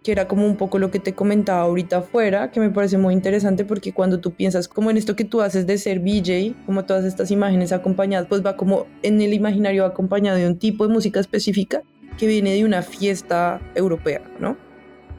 que 0.02 0.14
era 0.14 0.30
como 0.30 0.46
un 0.46 0.56
poco 0.56 0.80
lo 0.80 0.90
que 0.92 1.00
te 1.00 1.14
comentaba 1.14 1.60
ahorita 1.64 1.98
afuera, 1.98 2.52
que 2.52 2.62
me 2.62 2.70
parece 2.70 2.98
muy 2.98 3.14
interesante 3.14 3.66
porque 3.66 3.92
cuando 3.92 4.22
tú 4.22 4.32
piensas 4.32 4.70
como 4.70 4.90
en 4.90 4.96
esto 4.96 5.18
que 5.18 5.26
tú 5.26 5.42
haces 5.42 5.68
de 5.68 5.78
ser 5.78 6.00
VJ, 6.00 6.56
como 6.66 6.86
todas 6.86 7.04
estas 7.04 7.32
imágenes 7.32 7.74
acompañadas, 7.74 8.26
pues 8.30 8.42
va 8.44 8.56
como 8.56 8.88
en 9.04 9.20
el 9.20 9.34
imaginario 9.34 9.84
acompañado 9.84 10.38
de 10.38 10.48
un 10.48 10.58
tipo 10.58 10.88
de 10.88 10.94
música 10.94 11.20
específica 11.20 11.84
que 12.18 12.28
viene 12.28 12.54
de 12.54 12.64
una 12.64 12.82
fiesta 12.82 13.60
europea, 13.76 14.22
¿no? 14.40 14.56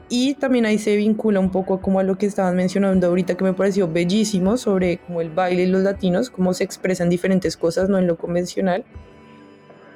Y 0.09 0.33
también 0.33 0.65
ahí 0.65 0.79
se 0.79 0.95
vincula 0.95 1.39
un 1.39 1.51
poco 1.51 1.79
como 1.79 1.99
a 1.99 2.03
lo 2.03 2.17
que 2.17 2.25
estaban 2.25 2.55
mencionando 2.55 3.05
ahorita 3.05 3.37
que 3.37 3.43
me 3.43 3.53
pareció 3.53 3.87
bellísimo 3.87 4.57
sobre 4.57 4.97
como 4.97 5.21
el 5.21 5.29
baile 5.29 5.65
y 5.65 5.67
los 5.67 5.83
latinos, 5.83 6.31
cómo 6.31 6.55
se 6.55 6.63
expresan 6.63 7.07
diferentes 7.07 7.55
cosas, 7.55 7.87
no 7.87 7.99
en 7.99 8.07
lo 8.07 8.17
convencional. 8.17 8.83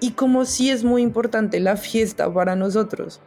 Y 0.06 0.12
como 0.12 0.46
sí 0.46 0.70
es 0.70 0.84
muy 0.84 1.02
importante 1.02 1.60
la 1.60 1.78
fiesta 1.78 2.32
para 2.32 2.56
nosotros, 2.56 3.22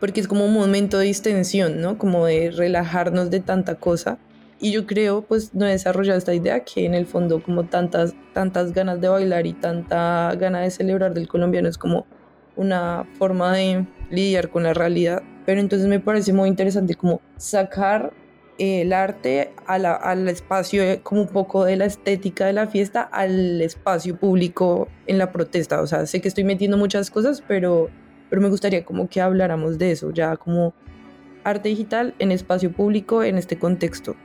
porque 0.00 0.20
es 0.20 0.26
como 0.26 0.44
un 0.44 0.52
momento 0.52 0.98
de 0.98 1.06
distensión, 1.06 1.80
¿no? 1.80 1.98
Como 1.98 2.26
de 2.26 2.50
relajarnos 2.50 3.30
de 3.30 3.38
tanta 3.38 3.76
cosa. 3.76 4.18
Y 4.58 4.72
yo 4.72 4.88
creo, 4.88 5.22
pues, 5.22 5.54
no 5.54 5.64
he 5.66 5.70
desarrollado 5.70 6.18
esta 6.18 6.34
idea 6.34 6.64
que 6.64 6.84
en 6.84 6.94
el 6.94 7.06
fondo 7.06 7.40
como 7.40 7.66
tantas, 7.66 8.12
tantas 8.32 8.72
ganas 8.72 9.00
de 9.00 9.06
bailar 9.06 9.46
y 9.46 9.52
tanta 9.52 10.34
gana 10.34 10.62
de 10.62 10.72
celebrar 10.72 11.14
del 11.14 11.28
colombiano 11.28 11.68
es 11.68 11.78
como 11.78 12.06
una 12.56 13.06
forma 13.16 13.52
de 13.54 13.86
lidiar 14.10 14.50
con 14.50 14.64
la 14.64 14.74
realidad. 14.74 15.22
Pero 15.46 15.60
entonces 15.60 15.86
me 15.86 16.00
parece 16.00 16.32
muy 16.32 16.48
interesante 16.48 16.96
como 16.96 17.20
sacar 17.36 18.12
el 18.58 18.92
arte 18.92 19.52
al 19.66 20.28
espacio, 20.28 20.82
eh, 20.82 21.00
como 21.02 21.22
un 21.22 21.28
poco 21.28 21.64
de 21.64 21.76
la 21.76 21.86
estética 21.86 22.46
de 22.46 22.52
la 22.52 22.66
fiesta, 22.66 23.02
al 23.02 23.60
espacio 23.60 24.16
público 24.16 24.88
en 25.06 25.18
la 25.18 25.32
protesta. 25.32 25.80
O 25.80 25.86
sea, 25.86 26.06
sé 26.06 26.20
que 26.20 26.28
estoy 26.28 26.44
metiendo 26.44 26.76
muchas 26.76 27.10
cosas, 27.10 27.42
pero 27.46 27.90
pero 28.34 28.42
me 28.42 28.48
gustaría 28.48 28.84
como 28.84 29.08
que 29.08 29.20
habláramos 29.20 29.78
de 29.78 29.92
eso, 29.92 30.10
ya 30.10 30.36
como 30.36 30.74
arte 31.44 31.68
digital 31.68 32.14
en 32.18 32.32
espacio 32.32 32.72
público 32.72 33.22
en 33.22 33.38
este 33.38 33.58
contexto. 33.58 34.16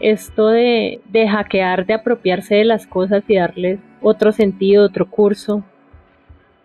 Esto 0.00 0.48
de, 0.48 1.02
de 1.10 1.28
hackear, 1.28 1.84
de 1.84 1.92
apropiarse 1.92 2.54
de 2.54 2.64
las 2.64 2.86
cosas 2.86 3.24
y 3.28 3.36
darles 3.36 3.78
otro 4.00 4.32
sentido, 4.32 4.86
otro 4.86 5.10
curso, 5.10 5.64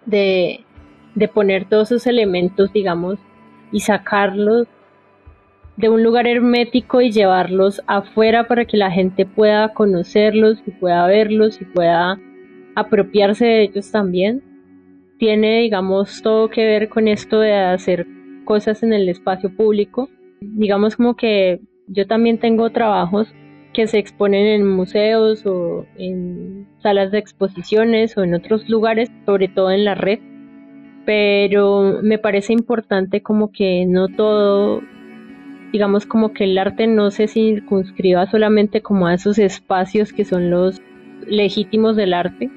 de, 0.06 0.64
de 1.16 1.28
poner 1.28 1.68
todos 1.68 1.92
esos 1.92 2.08
elementos, 2.08 2.72
digamos, 2.72 3.20
y 3.74 3.82
sacarlos 3.82 4.68
de 5.78 5.90
un 5.90 6.04
lugar 6.04 6.28
hermético 6.28 7.02
y 7.02 7.12
llevarlos 7.12 7.82
afuera 7.88 8.48
para 8.48 8.66
que 8.66 8.78
la 8.78 8.92
gente 8.92 9.26
pueda 9.26 9.74
conocerlos 9.74 10.62
y 10.66 10.72
pueda 10.72 11.08
verlos 11.08 11.60
y 11.62 11.66
pueda 11.66 12.20
apropiarse 12.76 13.46
de 13.46 13.64
ellos 13.64 13.92
también 13.92 14.44
tiene, 15.24 15.62
digamos, 15.62 16.22
todo 16.22 16.50
que 16.50 16.66
ver 16.66 16.90
con 16.90 17.08
esto 17.08 17.40
de 17.40 17.54
hacer 17.54 18.06
cosas 18.44 18.84
en 18.84 18.92
el 18.92 19.08
espacio 19.08 19.56
público. 19.56 20.10
Digamos 20.42 20.98
como 20.98 21.16
que 21.16 21.62
yo 21.88 22.08
también 22.08 22.40
tengo 22.40 22.70
trabajos 22.72 23.34
que 23.74 23.88
se 23.88 24.00
exponen 24.00 24.46
en 24.46 24.68
museos 24.68 25.46
o 25.46 25.86
en 25.98 26.68
salas 26.80 27.12
de 27.12 27.20
exposiciones 27.20 28.18
o 28.18 28.24
en 28.24 28.34
otros 28.34 28.68
lugares, 28.68 29.10
sobre 29.26 29.48
todo 29.48 29.72
en 29.72 29.86
la 29.86 29.96
red. 29.96 30.20
Pero 31.06 32.00
me 32.02 32.18
parece 32.18 32.52
importante 32.52 33.22
como 33.22 33.52
que 33.54 33.86
no 33.88 34.10
todo, 34.10 34.82
digamos 35.74 36.06
como 36.06 36.34
que 36.34 36.44
el 36.44 36.58
arte 36.60 36.86
no 36.86 37.10
se 37.10 37.28
circunscriba 37.28 38.28
solamente 38.28 38.82
como 38.82 39.08
a 39.08 39.16
esos 39.16 39.40
espacios 39.40 40.14
que 40.14 40.24
son 40.24 40.52
los 40.52 40.80
legítimos 41.28 41.96
del 41.96 42.14
arte, 42.14 42.52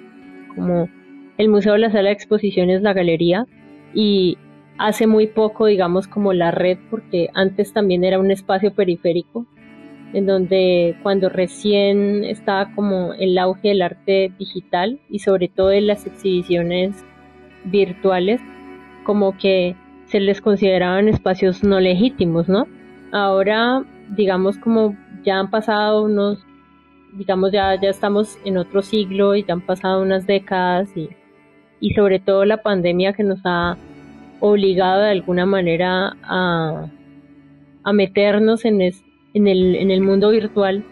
como 0.55 0.91
el 1.39 1.49
museo, 1.49 1.79
la 1.79 1.91
sala 1.91 2.11
de 2.11 2.15
exposiciones, 2.15 2.83
la 2.83 2.93
galería 2.93 3.47
y 3.95 4.37
hace 4.77 5.07
muy 5.07 5.27
poco, 5.29 5.65
digamos, 5.65 6.07
como 6.09 6.35
la 6.35 6.51
red, 6.51 6.77
porque 6.91 7.31
antes 7.33 7.73
también 7.73 8.05
era 8.05 8.19
un 8.19 8.31
espacio 8.31 8.75
periférico, 8.75 9.47
en 10.13 10.27
donde 10.27 10.97
cuando 11.03 11.31
recién 11.31 12.23
estaba 12.23 12.75
como 12.75 13.15
el 13.15 13.39
auge 13.39 13.69
del 13.69 13.81
arte 13.81 14.31
digital 14.39 15.01
y 15.09 15.21
sobre 15.21 15.49
todo 15.49 15.73
en 15.73 15.87
las 15.87 16.07
exhibiciones 16.07 16.95
virtuales, 17.65 18.43
como 19.05 19.37
que 19.39 19.75
se 20.05 20.21
les 20.21 20.43
consideraban 20.43 21.09
espacios 21.09 21.65
no 21.65 21.81
legítimos, 21.81 22.47
¿no? 22.47 22.67
Ahora, 23.13 23.85
digamos, 24.11 24.59
como 24.59 24.97
ya 25.25 25.39
han 25.39 25.51
pasado 25.51 26.05
unos, 26.05 26.45
digamos, 27.15 27.53
ya, 27.53 27.81
ya 27.81 27.91
estamos 27.91 28.39
en 28.45 28.59
otro 28.59 28.83
siglo 28.83 29.35
y 29.35 29.45
ya 29.45 29.55
han 29.55 29.61
pasado 29.61 30.03
unas 30.03 30.27
décadas 30.27 30.97
y 30.97 31.09
y 31.81 31.95
sobre 31.95 32.19
todo 32.19 32.45
la 32.45 32.63
pandemia 32.63 33.13
que 33.13 33.23
nos 33.23 33.41
ha 33.45 33.77
obligado 34.41 35.03
de 35.03 35.11
alguna 35.11 35.47
manera 35.47 36.17
a, 36.23 36.89
a 37.83 37.93
meternos 37.93 38.65
en, 38.65 38.81
en, 38.81 39.47
el, 39.47 39.77
en 39.77 39.91
el 39.91 40.01
mundo 40.01 40.31
virtual, 40.31 40.85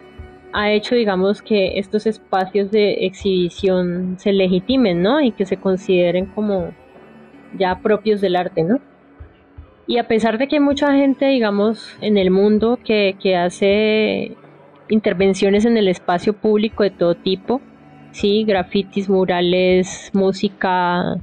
ha 0.53 0.71
hecho, 0.71 0.95
digamos, 0.95 1.43
que 1.43 1.79
estos 1.79 2.07
espacios 2.07 2.71
de 2.71 3.07
exhibición 3.07 4.17
se 4.19 4.33
legitimen, 4.33 5.03
¿no? 5.03 5.21
Y 5.21 5.33
que 5.33 5.47
se 5.47 5.57
consideren 5.57 6.27
como 6.27 6.73
ya 7.59 7.81
propios 7.83 8.21
del 8.21 8.37
arte, 8.37 8.63
¿no? 8.63 8.81
Y 9.87 9.99
a 9.99 10.09
pesar 10.09 10.39
de 10.39 10.49
que 10.49 10.57
hay 10.57 10.61
mucha 10.61 10.93
gente, 10.93 11.27
digamos, 11.27 11.97
en 12.01 12.17
el 12.17 12.31
mundo 12.31 12.79
que, 12.83 13.17
que 13.21 13.37
hace 13.37 14.37
intervenciones 14.89 15.65
en 15.65 15.77
el 15.77 15.89
espacio 15.89 16.33
público 16.33 16.83
de 16.83 16.91
todo 16.91 17.15
tipo, 17.15 17.61
sí, 18.13 18.45
grafitis, 18.45 19.11
murales, 19.11 20.11
música, 20.15 21.17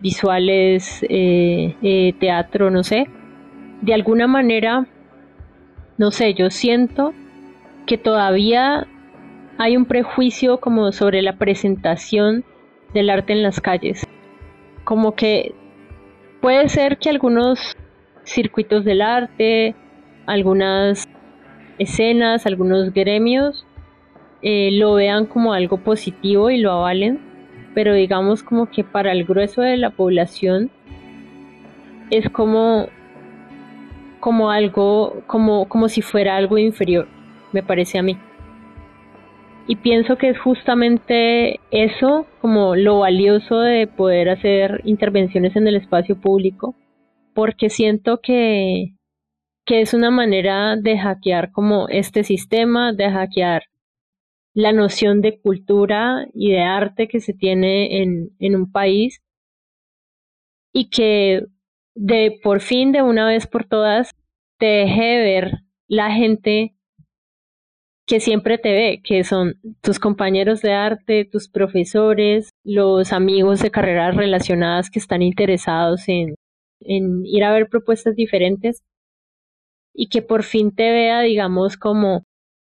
visuales, 0.00 1.02
eh, 1.08 1.76
eh, 1.82 2.12
teatro, 2.18 2.70
no 2.70 2.82
sé. 2.82 3.06
De 3.80 3.94
alguna 3.94 4.26
manera, 4.26 4.86
no 5.96 6.10
sé, 6.10 6.34
yo 6.34 6.50
siento 6.50 7.14
que 7.86 7.96
todavía 7.96 8.86
hay 9.56 9.76
un 9.76 9.86
prejuicio 9.86 10.58
como 10.58 10.92
sobre 10.92 11.22
la 11.22 11.36
presentación 11.36 12.44
del 12.92 13.08
arte 13.08 13.32
en 13.32 13.42
las 13.42 13.60
calles. 13.60 14.06
Como 14.84 15.14
que 15.14 15.54
puede 16.40 16.68
ser 16.68 16.98
que 16.98 17.10
algunos 17.10 17.76
circuitos 18.24 18.84
del 18.84 19.02
arte, 19.02 19.74
algunas 20.26 21.08
escenas, 21.78 22.46
algunos 22.46 22.92
gremios 22.92 23.66
eh, 24.42 24.70
lo 24.72 24.94
vean 24.94 25.24
como 25.24 25.54
algo 25.54 25.78
positivo 25.78 26.50
y 26.50 26.58
lo 26.58 26.72
avalen, 26.72 27.18
pero 27.74 27.94
digamos 27.94 28.42
como 28.42 28.66
que 28.66 28.84
para 28.84 29.12
el 29.12 29.24
grueso 29.24 29.62
de 29.62 29.78
la 29.78 29.88
población 29.90 30.70
es 32.10 32.28
como 32.28 32.88
como 34.20 34.50
algo 34.50 35.22
como 35.26 35.66
como 35.66 35.88
si 35.88 36.02
fuera 36.02 36.36
algo 36.36 36.58
inferior, 36.58 37.08
me 37.52 37.62
parece 37.62 37.98
a 37.98 38.02
mí. 38.02 38.18
Y 39.66 39.76
pienso 39.76 40.16
que 40.16 40.28
es 40.28 40.38
justamente 40.38 41.58
eso 41.70 42.26
como 42.42 42.76
lo 42.76 42.98
valioso 42.98 43.60
de 43.60 43.86
poder 43.86 44.28
hacer 44.28 44.82
intervenciones 44.84 45.56
en 45.56 45.66
el 45.66 45.76
espacio 45.76 46.16
público, 46.20 46.74
porque 47.34 47.70
siento 47.70 48.20
que, 48.20 48.94
que 49.66 49.80
es 49.80 49.94
una 49.94 50.10
manera 50.10 50.76
de 50.76 50.98
hackear 50.98 51.52
como 51.52 51.88
este 51.88 52.24
sistema, 52.24 52.92
de 52.92 53.10
hackear 53.10 53.64
la 54.54 54.72
noción 54.72 55.20
de 55.20 55.40
cultura 55.40 56.28
y 56.32 56.52
de 56.52 56.60
arte 56.62 57.08
que 57.08 57.20
se 57.20 57.34
tiene 57.34 58.02
en, 58.02 58.30
en 58.38 58.56
un 58.56 58.70
país 58.70 59.20
y 60.72 60.90
que 60.90 61.44
de 61.94 62.38
por 62.42 62.60
fin, 62.60 62.92
de 62.92 63.02
una 63.02 63.26
vez 63.26 63.46
por 63.46 63.64
todas, 63.64 64.10
te 64.58 64.66
deje 64.66 65.18
ver 65.18 65.52
la 65.88 66.12
gente 66.12 66.74
que 68.06 68.20
siempre 68.20 68.58
te 68.58 68.72
ve, 68.72 69.00
que 69.02 69.24
son 69.24 69.54
tus 69.80 69.98
compañeros 69.98 70.60
de 70.60 70.72
arte, 70.72 71.24
tus 71.24 71.48
profesores, 71.48 72.50
los 72.62 73.12
amigos 73.12 73.60
de 73.60 73.70
carreras 73.70 74.14
relacionadas 74.14 74.90
que 74.90 74.98
están 74.98 75.22
interesados 75.22 76.08
en, 76.08 76.34
en 76.80 77.24
ir 77.26 77.44
a 77.44 77.52
ver 77.52 77.68
propuestas 77.68 78.14
diferentes 78.16 78.82
y 79.94 80.08
que 80.08 80.22
por 80.22 80.42
fin 80.42 80.74
te 80.74 80.90
vea, 80.90 81.20
digamos, 81.20 81.76
como 81.76 82.24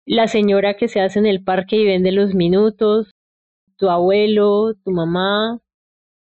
la 0.06 0.28
señora 0.28 0.76
que 0.76 0.88
se 0.88 1.00
hace 1.00 1.18
en 1.18 1.26
el 1.26 1.42
parque 1.42 1.76
y 1.76 1.84
vende 1.84 2.12
los 2.12 2.34
minutos, 2.34 3.10
tu 3.76 3.90
abuelo, 3.90 4.74
tu 4.84 4.92
mamá, 4.92 5.58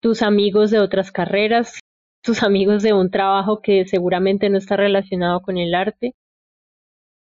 tus 0.00 0.22
amigos 0.22 0.70
de 0.70 0.80
otras 0.80 1.10
carreras, 1.10 1.80
tus 2.22 2.42
amigos 2.42 2.82
de 2.82 2.92
un 2.92 3.10
trabajo 3.10 3.62
que 3.62 3.86
seguramente 3.86 4.50
no 4.50 4.58
está 4.58 4.76
relacionado 4.76 5.40
con 5.42 5.58
el 5.58 5.74
arte 5.74 6.14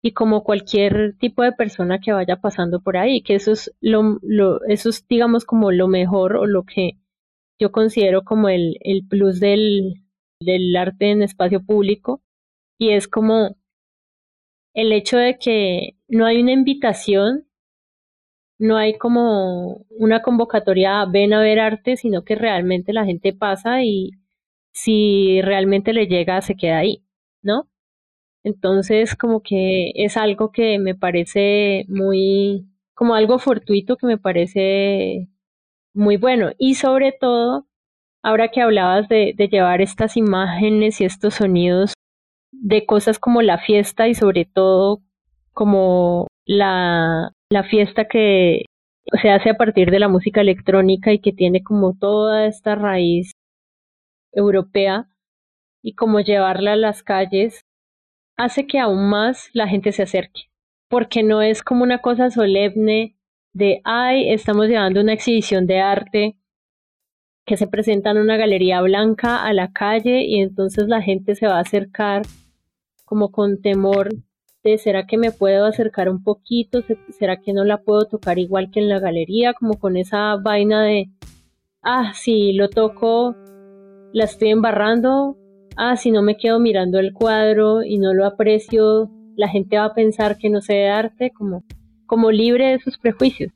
y 0.02 0.12
como 0.12 0.44
cualquier 0.44 1.16
tipo 1.18 1.42
de 1.42 1.52
persona 1.52 1.98
que 1.98 2.12
vaya 2.12 2.36
pasando 2.36 2.80
por 2.80 2.96
ahí, 2.96 3.22
que 3.22 3.34
eso 3.34 3.52
es 3.52 3.74
lo, 3.80 4.20
digamos 5.08 5.44
como 5.44 5.72
lo 5.72 5.88
mejor 5.88 6.36
o 6.36 6.46
lo 6.46 6.62
que 6.62 6.92
yo 7.58 7.72
considero 7.72 8.22
como 8.22 8.48
el 8.48 8.78
plus 9.08 9.40
del, 9.40 10.05
del 10.40 10.74
arte 10.76 11.10
en 11.10 11.22
espacio 11.22 11.64
público 11.64 12.22
y 12.78 12.90
es 12.90 13.08
como 13.08 13.56
el 14.74 14.92
hecho 14.92 15.16
de 15.16 15.38
que 15.38 15.96
no 16.08 16.26
hay 16.26 16.42
una 16.42 16.52
invitación, 16.52 17.46
no 18.58 18.76
hay 18.76 18.98
como 18.98 19.86
una 19.90 20.22
convocatoria 20.22 21.04
ven 21.06 21.32
a 21.32 21.40
ver 21.40 21.60
arte, 21.60 21.96
sino 21.96 22.24
que 22.24 22.34
realmente 22.34 22.92
la 22.92 23.04
gente 23.04 23.32
pasa 23.32 23.82
y 23.82 24.10
si 24.72 25.40
realmente 25.42 25.92
le 25.92 26.06
llega 26.06 26.42
se 26.42 26.56
queda 26.56 26.78
ahí, 26.78 27.04
¿no? 27.42 27.68
Entonces, 28.44 29.16
como 29.16 29.42
que 29.42 29.92
es 29.96 30.16
algo 30.16 30.52
que 30.52 30.78
me 30.78 30.94
parece 30.94 31.84
muy, 31.88 32.68
como 32.94 33.14
algo 33.14 33.38
fortuito 33.38 33.96
que 33.96 34.06
me 34.06 34.18
parece 34.18 35.28
muy 35.94 36.16
bueno. 36.16 36.52
Y 36.58 36.76
sobre 36.76 37.12
todo, 37.12 37.66
ahora 38.26 38.48
que 38.48 38.60
hablabas 38.60 39.08
de, 39.08 39.34
de 39.36 39.46
llevar 39.46 39.80
estas 39.80 40.16
imágenes 40.16 41.00
y 41.00 41.04
estos 41.04 41.34
sonidos 41.34 41.92
de 42.50 42.84
cosas 42.84 43.20
como 43.20 43.40
la 43.40 43.58
fiesta 43.58 44.08
y 44.08 44.16
sobre 44.16 44.44
todo 44.44 45.00
como 45.52 46.26
la, 46.44 47.30
la 47.52 47.62
fiesta 47.62 48.06
que 48.08 48.64
se 49.22 49.30
hace 49.30 49.50
a 49.50 49.56
partir 49.56 49.92
de 49.92 50.00
la 50.00 50.08
música 50.08 50.40
electrónica 50.40 51.12
y 51.12 51.20
que 51.20 51.32
tiene 51.32 51.62
como 51.62 51.96
toda 51.96 52.46
esta 52.46 52.74
raíz 52.74 53.30
europea 54.32 55.06
y 55.80 55.94
como 55.94 56.18
llevarla 56.18 56.72
a 56.72 56.76
las 56.76 57.04
calles 57.04 57.60
hace 58.36 58.66
que 58.66 58.80
aún 58.80 59.08
más 59.08 59.50
la 59.52 59.68
gente 59.68 59.92
se 59.92 60.02
acerque, 60.02 60.50
porque 60.88 61.22
no 61.22 61.42
es 61.42 61.62
como 61.62 61.84
una 61.84 61.98
cosa 61.98 62.30
solemne 62.30 63.16
de, 63.52 63.80
ay, 63.84 64.32
estamos 64.32 64.66
llevando 64.66 65.00
una 65.00 65.12
exhibición 65.12 65.68
de 65.68 65.78
arte 65.78 66.36
que 67.46 67.56
se 67.56 67.68
presenta 67.68 68.10
en 68.10 68.18
una 68.18 68.36
galería 68.36 68.82
blanca 68.82 69.44
a 69.44 69.52
la 69.52 69.72
calle 69.72 70.24
y 70.24 70.40
entonces 70.40 70.88
la 70.88 71.00
gente 71.00 71.36
se 71.36 71.46
va 71.46 71.58
a 71.58 71.60
acercar 71.60 72.22
como 73.04 73.30
con 73.30 73.62
temor 73.62 74.08
de, 74.64 74.78
¿será 74.78 75.06
que 75.06 75.16
me 75.16 75.30
puedo 75.30 75.64
acercar 75.64 76.08
un 76.08 76.24
poquito? 76.24 76.80
¿Será 77.16 77.40
que 77.40 77.52
no 77.52 77.64
la 77.64 77.78
puedo 77.78 78.06
tocar 78.06 78.40
igual 78.40 78.72
que 78.72 78.80
en 78.80 78.88
la 78.88 78.98
galería? 78.98 79.54
Como 79.54 79.78
con 79.78 79.96
esa 79.96 80.34
vaina 80.36 80.82
de, 80.82 81.08
ah, 81.82 82.12
si 82.14 82.52
lo 82.52 82.68
toco, 82.68 83.36
la 84.12 84.24
estoy 84.24 84.48
embarrando, 84.48 85.36
ah, 85.76 85.96
si 85.96 86.10
no 86.10 86.22
me 86.22 86.36
quedo 86.36 86.58
mirando 86.58 86.98
el 86.98 87.12
cuadro 87.12 87.84
y 87.84 87.98
no 87.98 88.12
lo 88.12 88.26
aprecio, 88.26 89.08
la 89.36 89.48
gente 89.48 89.78
va 89.78 89.84
a 89.84 89.94
pensar 89.94 90.36
que 90.36 90.50
no 90.50 90.60
sé 90.60 90.74
de 90.74 90.88
arte, 90.88 91.30
como, 91.30 91.62
como 92.06 92.32
libre 92.32 92.72
de 92.72 92.80
sus 92.80 92.98
prejuicios 92.98 93.52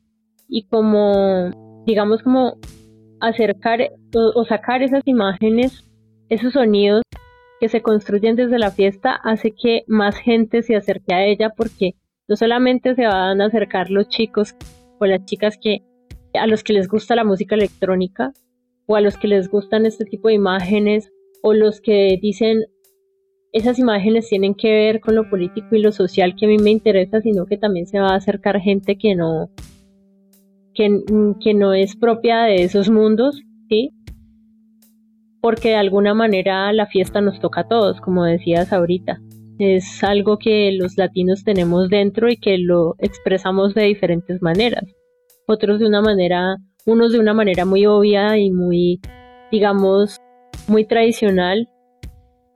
y 0.48 0.62
como, 0.68 1.82
digamos, 1.86 2.22
como 2.22 2.56
acercar 3.20 3.90
o, 4.14 4.44
sacar 4.44 4.82
esas 4.82 5.02
imágenes, 5.06 5.84
esos 6.28 6.52
sonidos 6.52 7.02
que 7.60 7.68
se 7.68 7.82
construyen 7.82 8.36
desde 8.36 8.58
la 8.58 8.70
fiesta 8.70 9.14
hace 9.22 9.52
que 9.52 9.84
más 9.86 10.16
gente 10.16 10.62
se 10.62 10.76
acerque 10.76 11.14
a 11.14 11.24
ella 11.24 11.50
porque 11.56 11.94
no 12.28 12.36
solamente 12.36 12.94
se 12.94 13.06
van 13.06 13.40
a 13.40 13.46
acercar 13.46 13.90
los 13.90 14.08
chicos 14.08 14.54
o 14.98 15.06
las 15.06 15.24
chicas 15.24 15.58
que 15.60 15.82
a 16.34 16.46
los 16.46 16.62
que 16.62 16.72
les 16.72 16.88
gusta 16.88 17.16
la 17.16 17.24
música 17.24 17.54
electrónica 17.54 18.32
o 18.86 18.96
a 18.96 19.00
los 19.00 19.16
que 19.16 19.28
les 19.28 19.50
gustan 19.50 19.84
este 19.84 20.04
tipo 20.04 20.28
de 20.28 20.34
imágenes 20.34 21.12
o 21.42 21.52
los 21.52 21.80
que 21.80 22.18
dicen 22.22 22.64
esas 23.52 23.78
imágenes 23.78 24.28
tienen 24.28 24.54
que 24.54 24.70
ver 24.70 25.00
con 25.00 25.16
lo 25.16 25.28
político 25.28 25.74
y 25.74 25.80
lo 25.80 25.92
social 25.92 26.36
que 26.36 26.46
a 26.46 26.48
mí 26.48 26.58
me 26.58 26.70
interesa, 26.70 27.20
sino 27.20 27.46
que 27.46 27.56
también 27.56 27.86
se 27.86 27.98
va 27.98 28.12
a 28.12 28.16
acercar 28.16 28.60
gente 28.60 28.96
que 28.96 29.16
no, 29.16 29.50
que, 31.40 31.54
no 31.54 31.74
es 31.74 31.96
propia 31.96 32.44
de 32.44 32.62
esos 32.62 32.88
mundos, 32.88 33.42
¿sí? 33.68 33.90
Porque 35.42 35.70
de 35.70 35.76
alguna 35.76 36.14
manera 36.14 36.72
la 36.72 36.86
fiesta 36.86 37.20
nos 37.20 37.40
toca 37.40 37.62
a 37.62 37.68
todos, 37.68 38.00
como 38.00 38.24
decías 38.24 38.72
ahorita. 38.72 39.20
Es 39.58 40.02
algo 40.02 40.38
que 40.38 40.72
los 40.72 40.96
latinos 40.96 41.44
tenemos 41.44 41.90
dentro 41.90 42.30
y 42.30 42.38
que 42.38 42.56
lo 42.56 42.94
expresamos 42.98 43.74
de 43.74 43.84
diferentes 43.84 44.40
maneras. 44.40 44.84
Otros 45.46 45.80
de 45.80 45.86
una 45.86 46.00
manera, 46.00 46.56
unos 46.86 47.12
de 47.12 47.20
una 47.20 47.34
manera 47.34 47.66
muy 47.66 47.84
obvia 47.84 48.38
y 48.38 48.50
muy, 48.50 49.00
digamos, 49.52 50.18
muy 50.66 50.86
tradicional 50.86 51.68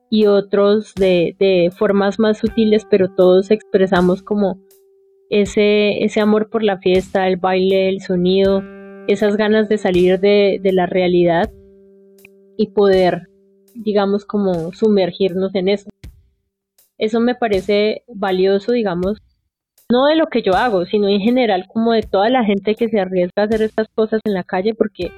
y 0.09 0.27
otros 0.27 0.95
de, 0.95 1.37
de 1.39 1.71
formas 1.77 2.19
más 2.19 2.39
sutiles, 2.39 2.87
pero 2.89 3.09
todos 3.15 3.51
expresamos 3.51 4.23
como 4.23 4.61
ese, 5.41 6.05
ese 6.05 6.21
amor 6.21 6.49
por 6.49 6.63
la 6.63 6.79
fiesta, 6.79 7.27
el 7.27 7.37
baile, 7.37 7.89
el 7.89 8.01
sonido, 8.01 8.63
esas 9.09 9.37
ganas 9.37 9.69
de 9.69 9.79
salir 9.79 10.21
de, 10.21 10.61
de 10.63 10.73
la 10.73 10.87
realidad 10.87 11.51
y 12.57 12.69
poder, 12.69 13.29
digamos, 13.75 14.25
como 14.25 14.73
sumergirnos 14.73 15.55
en 15.57 15.69
eso. 15.69 15.91
Eso 16.99 17.19
me 17.19 17.35
parece 17.35 18.05
valioso, 18.07 18.71
digamos, 18.71 19.19
no 19.91 20.07
de 20.07 20.15
lo 20.15 20.29
que 20.29 20.43
yo 20.43 20.55
hago, 20.55 20.87
sino 20.87 21.09
en 21.09 21.21
general 21.21 21.67
como 21.73 21.93
de 21.93 22.03
toda 22.03 22.31
la 22.31 22.45
gente 22.45 22.77
que 22.77 22.89
se 22.89 23.01
arriesga 23.01 23.43
a 23.43 23.45
hacer 23.47 23.63
estas 23.63 23.89
cosas 23.89 24.21
en 24.25 24.35
la 24.35 24.45
calle, 24.45 24.75
porque 24.75 25.11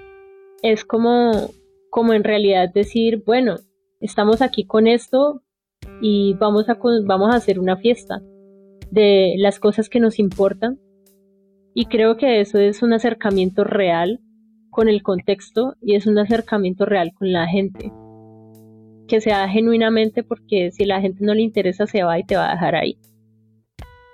es 0.62 0.84
como 0.84 1.50
como 1.90 2.12
en 2.12 2.24
realidad 2.24 2.68
decir, 2.74 3.22
bueno, 3.24 3.56
estamos 4.00 4.42
aquí 4.42 4.66
con 4.66 4.86
esto 4.86 5.42
y 6.02 6.34
vamos 6.34 6.68
a, 6.68 6.76
vamos 7.04 7.32
a 7.32 7.36
hacer 7.36 7.58
una 7.58 7.76
fiesta 7.78 8.20
de 8.90 9.34
las 9.38 9.58
cosas 9.60 9.88
que 9.88 10.00
nos 10.00 10.18
importan. 10.18 10.78
Y 11.74 11.86
creo 11.86 12.16
que 12.16 12.40
eso 12.40 12.58
es 12.58 12.82
un 12.82 12.92
acercamiento 12.92 13.64
real 13.64 14.20
con 14.70 14.88
el 14.88 15.02
contexto 15.02 15.74
y 15.80 15.94
es 15.94 16.06
un 16.06 16.18
acercamiento 16.18 16.84
real 16.84 17.12
con 17.14 17.32
la 17.32 17.46
gente. 17.46 17.92
Que 19.08 19.20
se 19.20 19.30
da 19.30 19.48
genuinamente 19.48 20.22
porque 20.22 20.70
si 20.72 20.84
la 20.84 21.00
gente 21.00 21.24
no 21.24 21.34
le 21.34 21.42
interesa 21.42 21.86
se 21.86 22.02
va 22.02 22.18
y 22.18 22.24
te 22.24 22.36
va 22.36 22.48
a 22.48 22.52
dejar 22.52 22.74
ahí. 22.74 22.98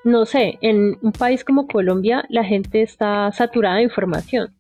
No 0.05 0.27
sé, 0.27 0.59
en 0.61 0.97
un 1.03 1.13
país 1.13 1.45
como 1.45 1.67
Colombia 1.67 2.25
la 2.29 2.45
gente 2.45 2.83
está 2.83 3.31
saturada 3.33 3.77
de 3.77 3.85
información. 3.85 4.55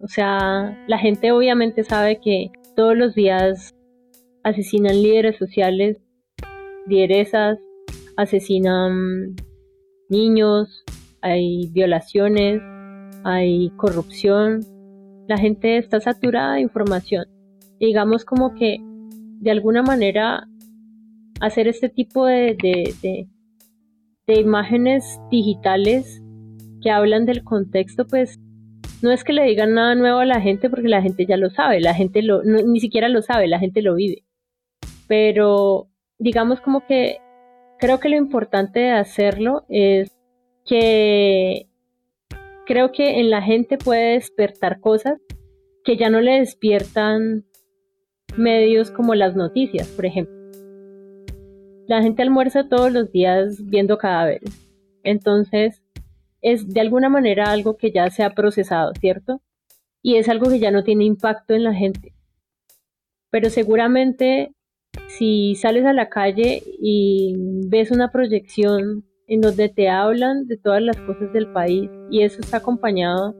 O 0.00 0.06
sea, 0.06 0.84
la 0.86 0.98
gente 0.98 1.32
obviamente 1.32 1.82
sabe 1.82 2.20
que 2.20 2.50
todos 2.76 2.96
los 2.96 3.14
días 3.14 3.74
asesinan 4.44 5.02
líderes 5.02 5.36
sociales, 5.36 5.98
lideresas, 6.86 7.58
asesinan 8.18 9.36
niños, 10.08 10.84
hay 11.22 11.68
violaciones, 11.70 12.60
hay 13.24 13.70
corrupción. 13.76 14.60
La 15.28 15.38
gente 15.38 15.78
está 15.78 16.00
saturada 16.00 16.54
de 16.54 16.62
información. 16.62 17.26
Digamos 17.78 18.24
como 18.24 18.54
que 18.54 18.78
de 19.40 19.50
alguna 19.52 19.82
manera 19.82 20.48
hacer 21.40 21.68
este 21.68 21.88
tipo 21.88 22.26
de, 22.26 22.56
de, 22.60 23.28
de 24.26 24.40
imágenes 24.40 25.20
digitales 25.30 26.20
que 26.82 26.90
hablan 26.90 27.24
del 27.24 27.44
contexto, 27.44 28.04
pues 28.04 28.40
no 29.00 29.12
es 29.12 29.22
que 29.22 29.32
le 29.32 29.44
digan 29.44 29.74
nada 29.74 29.94
nuevo 29.94 30.18
a 30.18 30.24
la 30.24 30.40
gente 30.40 30.68
porque 30.68 30.88
la 30.88 31.02
gente 31.02 31.24
ya 31.24 31.36
lo 31.36 31.50
sabe, 31.50 31.80
la 31.80 31.94
gente 31.94 32.22
lo, 32.22 32.42
ni 32.42 32.80
siquiera 32.80 33.08
lo 33.08 33.22
sabe, 33.22 33.46
la 33.46 33.60
gente 33.60 33.80
lo 33.80 33.94
vive. 33.94 34.24
Pero 35.06 35.88
digamos 36.18 36.60
como 36.60 36.84
que 36.84 37.18
creo 37.78 38.00
que 38.00 38.08
lo 38.08 38.16
importante 38.16 38.80
de 38.80 38.90
hacerlo 38.90 39.64
es 39.68 40.16
que 40.64 41.68
creo 42.66 42.92
que 42.92 43.20
en 43.20 43.30
la 43.30 43.40
gente 43.40 43.78
puede 43.78 44.14
despertar 44.14 44.80
cosas 44.80 45.18
que 45.84 45.96
ya 45.96 46.10
no 46.10 46.20
le 46.20 46.40
despiertan 46.40 47.44
medios 48.36 48.90
como 48.90 49.14
las 49.14 49.34
noticias, 49.36 49.88
por 49.88 50.04
ejemplo. 50.04 50.36
La 51.86 52.02
gente 52.02 52.22
almuerza 52.22 52.68
todos 52.68 52.92
los 52.92 53.10
días 53.10 53.64
viendo 53.64 53.96
cadáveres. 53.96 54.68
Entonces, 55.02 55.82
es 56.42 56.68
de 56.68 56.80
alguna 56.80 57.08
manera 57.08 57.50
algo 57.50 57.78
que 57.78 57.90
ya 57.90 58.10
se 58.10 58.22
ha 58.22 58.34
procesado, 58.34 58.92
¿cierto? 59.00 59.40
Y 60.02 60.16
es 60.16 60.28
algo 60.28 60.50
que 60.50 60.58
ya 60.58 60.70
no 60.70 60.84
tiene 60.84 61.04
impacto 61.04 61.54
en 61.54 61.64
la 61.64 61.72
gente. 61.72 62.12
Pero 63.30 63.48
seguramente 63.48 64.52
si 65.06 65.54
sales 65.54 65.84
a 65.84 65.92
la 65.92 66.08
calle 66.08 66.62
y 66.80 67.34
ves 67.68 67.90
una 67.90 68.10
proyección 68.10 69.04
en 69.26 69.40
donde 69.40 69.68
te 69.68 69.88
hablan 69.88 70.46
de 70.46 70.56
todas 70.56 70.82
las 70.82 70.96
cosas 70.96 71.32
del 71.32 71.52
país 71.52 71.90
y 72.10 72.22
eso 72.22 72.40
está 72.40 72.58
acompañado 72.58 73.34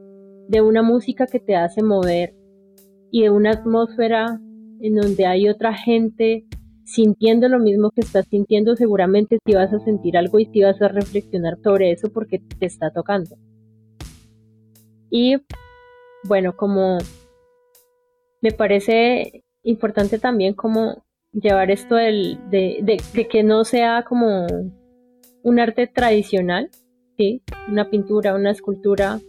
de 0.47 0.61
una 0.61 0.81
música 0.83 1.27
que 1.27 1.39
te 1.39 1.55
hace 1.55 1.83
mover 1.83 2.35
y 3.11 3.23
de 3.23 3.29
una 3.29 3.51
atmósfera 3.51 4.39
en 4.81 4.95
donde 4.95 5.25
hay 5.25 5.49
otra 5.49 5.73
gente 5.73 6.45
sintiendo 6.85 7.49
lo 7.49 7.59
mismo 7.59 7.91
que 7.91 8.01
estás 8.01 8.25
sintiendo, 8.27 8.75
seguramente 8.75 9.37
si 9.45 9.53
vas 9.53 9.71
a 9.73 9.79
sentir 9.79 10.17
algo 10.17 10.39
y 10.39 10.45
si 10.45 10.61
vas 10.61 10.81
a 10.81 10.87
reflexionar 10.87 11.57
sobre 11.63 11.91
eso 11.91 12.11
porque 12.11 12.39
te 12.59 12.65
está 12.65 12.91
tocando. 12.91 13.35
Y 15.11 15.37
bueno, 16.23 16.55
como 16.55 16.97
me 18.41 18.51
parece 18.51 19.43
importante 19.63 20.17
también 20.17 20.53
como 20.53 21.03
llevar 21.33 21.71
esto 21.71 21.95
del, 21.95 22.39
de, 22.49 22.79
de, 22.81 23.27
que 23.27 23.43
no 23.43 23.63
sea 23.63 24.03
como 24.07 24.47
un 25.43 25.59
arte 25.59 25.87
tradicional, 25.87 26.69
¿sí? 27.17 27.41
una 27.67 27.89
pintura, 27.89 28.35
una 28.35 28.51
escultura, 28.51 29.19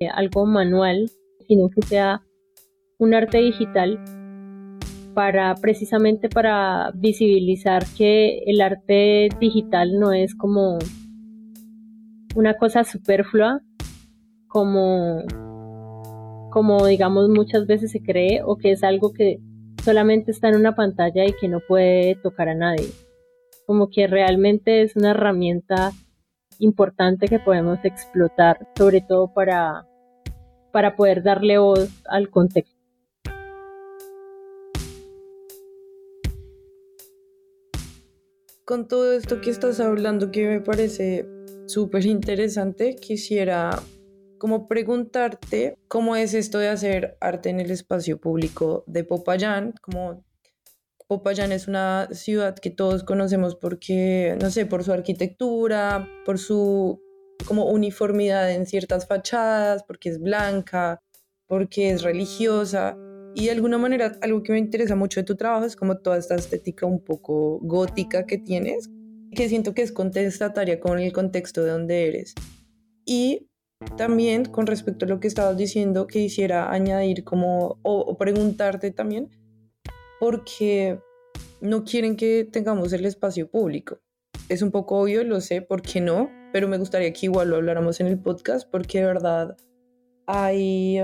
eh, 0.00 0.08
algo 0.08 0.46
manual, 0.46 1.10
sino 1.46 1.68
que 1.70 1.82
sea 1.82 2.22
un 2.98 3.14
arte 3.14 3.38
digital 3.38 4.02
para 5.14 5.54
precisamente 5.54 6.28
para 6.28 6.90
visibilizar 6.94 7.84
que 7.96 8.38
el 8.46 8.60
arte 8.60 9.28
digital 9.40 9.98
no 9.98 10.12
es 10.12 10.34
como 10.34 10.78
una 12.34 12.54
cosa 12.54 12.82
superflua 12.82 13.60
como 14.48 15.22
como 16.50 16.86
digamos 16.86 17.28
muchas 17.28 17.66
veces 17.66 17.92
se 17.92 18.02
cree 18.02 18.42
o 18.44 18.56
que 18.56 18.72
es 18.72 18.82
algo 18.82 19.12
que 19.12 19.38
solamente 19.84 20.30
está 20.30 20.48
en 20.48 20.56
una 20.56 20.74
pantalla 20.74 21.26
y 21.26 21.34
que 21.34 21.46
no 21.46 21.60
puede 21.60 22.16
tocar 22.16 22.48
a 22.48 22.54
nadie. 22.54 22.88
Como 23.66 23.90
que 23.90 24.06
realmente 24.06 24.82
es 24.82 24.96
una 24.96 25.10
herramienta 25.10 25.92
importante 26.58 27.28
que 27.28 27.38
podemos 27.38 27.78
explotar, 27.84 28.66
sobre 28.78 29.02
todo 29.02 29.32
para, 29.34 29.86
para 30.72 30.96
poder 30.96 31.22
darle 31.22 31.58
voz 31.58 31.90
al 32.06 32.30
contexto. 32.30 32.72
Con 38.64 38.88
todo 38.88 39.12
esto 39.12 39.42
que 39.42 39.50
estás 39.50 39.80
hablando, 39.80 40.30
que 40.30 40.48
me 40.48 40.60
parece 40.60 41.28
súper 41.66 42.06
interesante, 42.06 42.96
quisiera 42.96 43.82
como 44.38 44.68
preguntarte 44.68 45.78
cómo 45.88 46.16
es 46.16 46.34
esto 46.34 46.58
de 46.58 46.68
hacer 46.68 47.16
arte 47.20 47.50
en 47.50 47.60
el 47.60 47.70
espacio 47.70 48.20
público 48.20 48.84
de 48.86 49.04
Popayán, 49.04 49.74
como 49.80 50.24
Popayán 51.06 51.52
es 51.52 51.68
una 51.68 52.08
ciudad 52.12 52.54
que 52.56 52.70
todos 52.70 53.04
conocemos 53.04 53.56
porque, 53.56 54.36
no 54.40 54.50
sé, 54.50 54.66
por 54.66 54.84
su 54.84 54.92
arquitectura, 54.92 56.08
por 56.24 56.38
su 56.38 57.00
como 57.46 57.66
uniformidad 57.66 58.50
en 58.50 58.66
ciertas 58.66 59.06
fachadas, 59.06 59.82
porque 59.82 60.08
es 60.08 60.20
blanca, 60.20 61.02
porque 61.46 61.90
es 61.90 62.02
religiosa. 62.02 62.96
Y 63.34 63.46
de 63.46 63.50
alguna 63.50 63.78
manera, 63.78 64.16
algo 64.22 64.42
que 64.42 64.52
me 64.52 64.58
interesa 64.58 64.96
mucho 64.96 65.20
de 65.20 65.24
tu 65.24 65.36
trabajo 65.36 65.66
es 65.66 65.76
como 65.76 65.98
toda 65.98 66.16
esta 66.16 66.36
estética 66.36 66.86
un 66.86 67.04
poco 67.04 67.58
gótica 67.62 68.26
que 68.26 68.38
tienes, 68.38 68.88
que 69.32 69.48
siento 69.48 69.74
que 69.74 69.82
es 69.82 69.92
contestataria 69.92 70.80
con 70.80 70.98
el 70.98 71.12
contexto 71.12 71.62
de 71.62 71.70
donde 71.70 72.08
eres. 72.08 72.34
Y 73.04 73.48
también 73.96 74.44
con 74.44 74.66
respecto 74.66 75.04
a 75.04 75.08
lo 75.08 75.20
que 75.20 75.28
estabas 75.28 75.56
diciendo, 75.56 76.06
que 76.06 76.20
quisiera 76.20 76.70
añadir 76.70 77.24
como, 77.24 77.78
o, 77.82 78.16
preguntarte 78.16 78.90
también, 78.90 79.30
porque 80.20 80.98
no 81.60 81.84
quieren 81.84 82.16
que 82.16 82.44
tengamos 82.44 82.92
el 82.92 83.04
espacio 83.04 83.50
público. 83.50 84.00
Es 84.48 84.62
un 84.62 84.70
poco 84.70 84.98
obvio, 84.98 85.24
lo 85.24 85.40
sé, 85.40 85.62
¿por 85.62 85.82
qué 85.82 86.00
no? 86.00 86.30
Pero 86.52 86.68
me 86.68 86.78
gustaría 86.78 87.12
que 87.12 87.26
igual 87.26 87.48
lo 87.50 87.56
habláramos 87.56 88.00
en 88.00 88.06
el 88.06 88.18
podcast, 88.18 88.68
porque 88.70 89.00
de 89.00 89.06
verdad 89.06 89.56
hay 90.26 91.00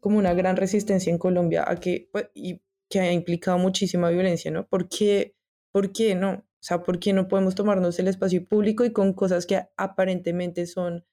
como 0.00 0.18
una 0.18 0.34
gran 0.34 0.56
resistencia 0.56 1.10
en 1.10 1.18
Colombia 1.18 1.64
a 1.66 1.76
que, 1.76 2.08
pues, 2.12 2.30
y 2.34 2.62
que 2.88 3.00
ha 3.00 3.12
implicado 3.12 3.58
muchísima 3.58 4.10
violencia, 4.10 4.50
¿no? 4.50 4.66
¿Por 4.66 4.88
qué, 4.88 5.34
¿Por 5.72 5.92
qué 5.92 6.14
no? 6.14 6.30
O 6.30 6.62
sea, 6.62 6.82
¿por 6.82 6.98
qué 6.98 7.12
no 7.12 7.28
podemos 7.28 7.54
tomarnos 7.54 7.98
el 7.98 8.08
espacio 8.08 8.44
público 8.46 8.84
y 8.84 8.92
con 8.92 9.12
cosas 9.12 9.46
que 9.46 9.62
aparentemente 9.76 10.66
son 10.66 11.04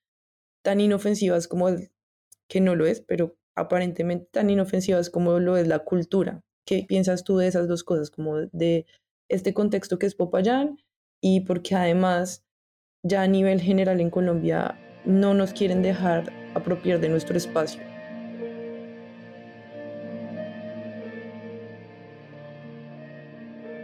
tan 0.66 0.82
inofensivas 0.82 1.48
como, 1.48 1.68
que 2.50 2.60
no 2.60 2.76
lo 2.76 2.88
es, 2.88 3.00
pero 3.00 3.38
aparentemente 3.54 4.28
tan 4.32 4.50
inofensivas 4.50 5.12
como 5.12 5.40
lo 5.40 5.58
es 5.58 5.68
la 5.68 5.80
cultura? 5.80 6.42
¿Qué 6.66 6.84
piensas 6.88 7.24
tú 7.24 7.38
de 7.38 7.48
esas 7.48 7.68
dos 7.68 7.84
cosas, 7.84 8.10
como 8.10 8.38
de 8.52 8.88
este 9.30 9.54
contexto 9.54 10.00
que 10.00 10.08
es 10.08 10.16
Popayán 10.16 10.78
y 11.22 11.42
porque 11.42 11.76
además 11.76 12.44
ya 13.04 13.22
a 13.22 13.28
nivel 13.28 13.62
general 13.62 14.02
en 14.02 14.10
Colombia 14.10 14.80
no 15.06 15.36
nos 15.36 15.54
quieren 15.54 15.84
dejar 15.84 16.34
apropiar 16.56 17.00
de 17.00 17.10
nuestro 17.10 17.38
espacio? 17.38 17.84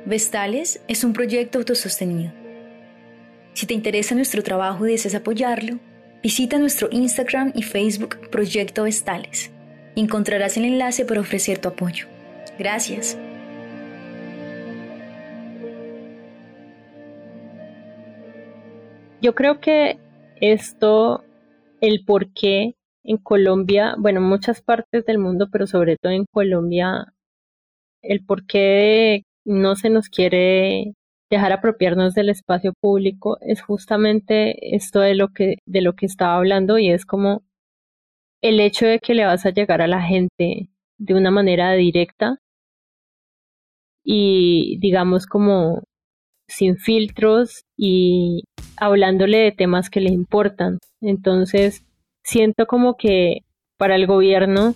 Vestales 0.08 0.82
es 0.88 1.04
un 1.04 1.14
proyecto 1.14 1.60
autosostenido. 1.60 2.34
Si 3.54 3.68
te 3.68 3.76
interesa 3.76 4.16
nuestro 4.16 4.42
trabajo 4.42 4.88
y 4.88 4.94
deseas 4.94 5.14
apoyarlo, 5.14 5.80
visita 6.22 6.60
nuestro 6.60 6.88
Instagram 6.92 7.52
y 7.56 7.64
Facebook 7.64 8.30
Proyecto 8.30 8.84
Vestales 8.84 9.52
encontrarás 9.96 10.58
el 10.58 10.66
enlace 10.66 11.06
para 11.06 11.22
ofrecer 11.22 11.60
tu 11.60 11.70
apoyo. 11.70 12.08
Gracias. 12.58 13.18
Yo 19.22 19.36
creo 19.36 19.60
que 19.60 20.00
esto, 20.38 21.24
el 21.80 22.04
por 22.06 22.34
qué 22.34 22.76
en 23.04 23.18
Colombia, 23.18 23.96
bueno, 23.98 24.20
en 24.20 24.26
muchas 24.26 24.62
partes 24.62 25.06
del 25.06 25.20
mundo, 25.20 25.50
pero 25.52 25.68
sobre 25.68 25.98
todo 25.98 26.12
en 26.12 26.26
Colombia, 26.32 27.14
el 28.02 28.26
por 28.26 28.46
qué 28.46 29.24
no 29.46 29.76
se 29.76 29.90
nos 29.90 30.10
quiere 30.10 30.94
dejar 31.32 31.54
apropiarnos 31.54 32.14
del 32.14 32.30
espacio 32.30 32.74
público 32.80 33.38
es 33.42 33.62
justamente 33.62 34.76
esto 34.76 35.00
de 35.00 35.16
lo 35.16 35.30
que 35.30 35.56
de 35.66 35.82
lo 35.82 35.94
que 35.94 36.06
estaba 36.06 36.36
hablando 36.36 36.78
y 36.78 36.92
es 36.92 37.06
como 37.06 37.44
el 38.42 38.60
hecho 38.60 38.86
de 38.86 39.00
que 39.00 39.16
le 39.16 39.26
vas 39.26 39.46
a 39.46 39.52
llegar 39.52 39.82
a 39.82 39.88
la 39.88 40.02
gente 40.02 40.70
de 40.98 41.14
una 41.14 41.32
manera 41.32 41.72
directa 41.74 42.38
y 44.04 44.78
digamos 44.80 45.26
como 45.26 45.84
sin 46.48 46.78
filtros 46.78 47.64
y 47.78 48.44
hablándole 48.76 49.38
de 49.38 49.52
temas 49.52 49.90
que 49.90 50.02
le 50.02 50.10
importan. 50.10 50.80
Entonces, 51.00 51.86
siento 52.24 52.66
como 52.66 52.98
que 52.98 53.46
para 53.78 53.96
el 53.96 54.06
gobierno 54.06 54.76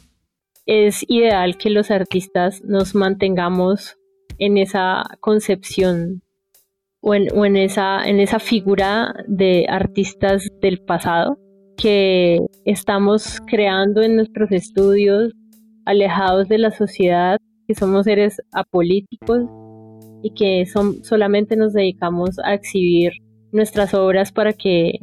es 0.65 1.03
ideal 1.09 1.57
que 1.57 1.69
los 1.69 1.91
artistas 1.91 2.63
nos 2.63 2.95
mantengamos 2.95 3.97
en 4.37 4.57
esa 4.57 5.03
concepción 5.19 6.21
o 7.05 7.13
en, 7.13 7.55
esa, 7.55 8.03
en 8.03 8.19
esa 8.19 8.39
figura 8.39 9.13
de 9.27 9.67
artistas 9.69 10.49
del 10.59 10.79
pasado 10.79 11.37
que 11.77 12.39
estamos 12.65 13.39
creando 13.45 14.01
en 14.01 14.15
nuestros 14.15 14.51
estudios, 14.51 15.31
alejados 15.85 16.47
de 16.47 16.57
la 16.57 16.71
sociedad, 16.71 17.37
que 17.67 17.75
somos 17.75 18.05
seres 18.05 18.41
apolíticos 18.53 19.43
y 20.23 20.31
que 20.33 20.65
son, 20.65 21.03
solamente 21.03 21.55
nos 21.55 21.73
dedicamos 21.73 22.39
a 22.43 22.55
exhibir 22.55 23.11
nuestras 23.51 23.93
obras 23.93 24.31
para 24.31 24.53
que 24.53 24.93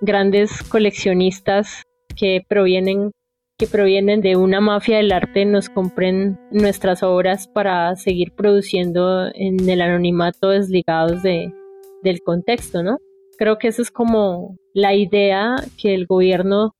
grandes 0.00 0.62
coleccionistas 0.64 1.84
que 2.16 2.40
provienen 2.48 3.12
que 3.60 3.66
provienen 3.66 4.22
de 4.22 4.36
una 4.36 4.58
mafia 4.58 4.96
del 4.96 5.12
arte 5.12 5.44
nos 5.44 5.68
compren 5.68 6.38
nuestras 6.50 7.02
obras 7.02 7.46
para 7.46 7.94
seguir 7.94 8.32
produciendo 8.32 9.26
en 9.34 9.68
el 9.68 9.82
anonimato 9.82 10.48
desligados 10.48 11.22
de, 11.22 11.52
del 12.02 12.22
contexto, 12.22 12.82
¿no? 12.82 12.96
Creo 13.36 13.58
que 13.58 13.68
eso 13.68 13.82
es 13.82 13.90
como 13.90 14.56
la 14.72 14.94
idea 14.94 15.56
que 15.76 15.92
el 15.92 16.06
gobierno 16.06 16.74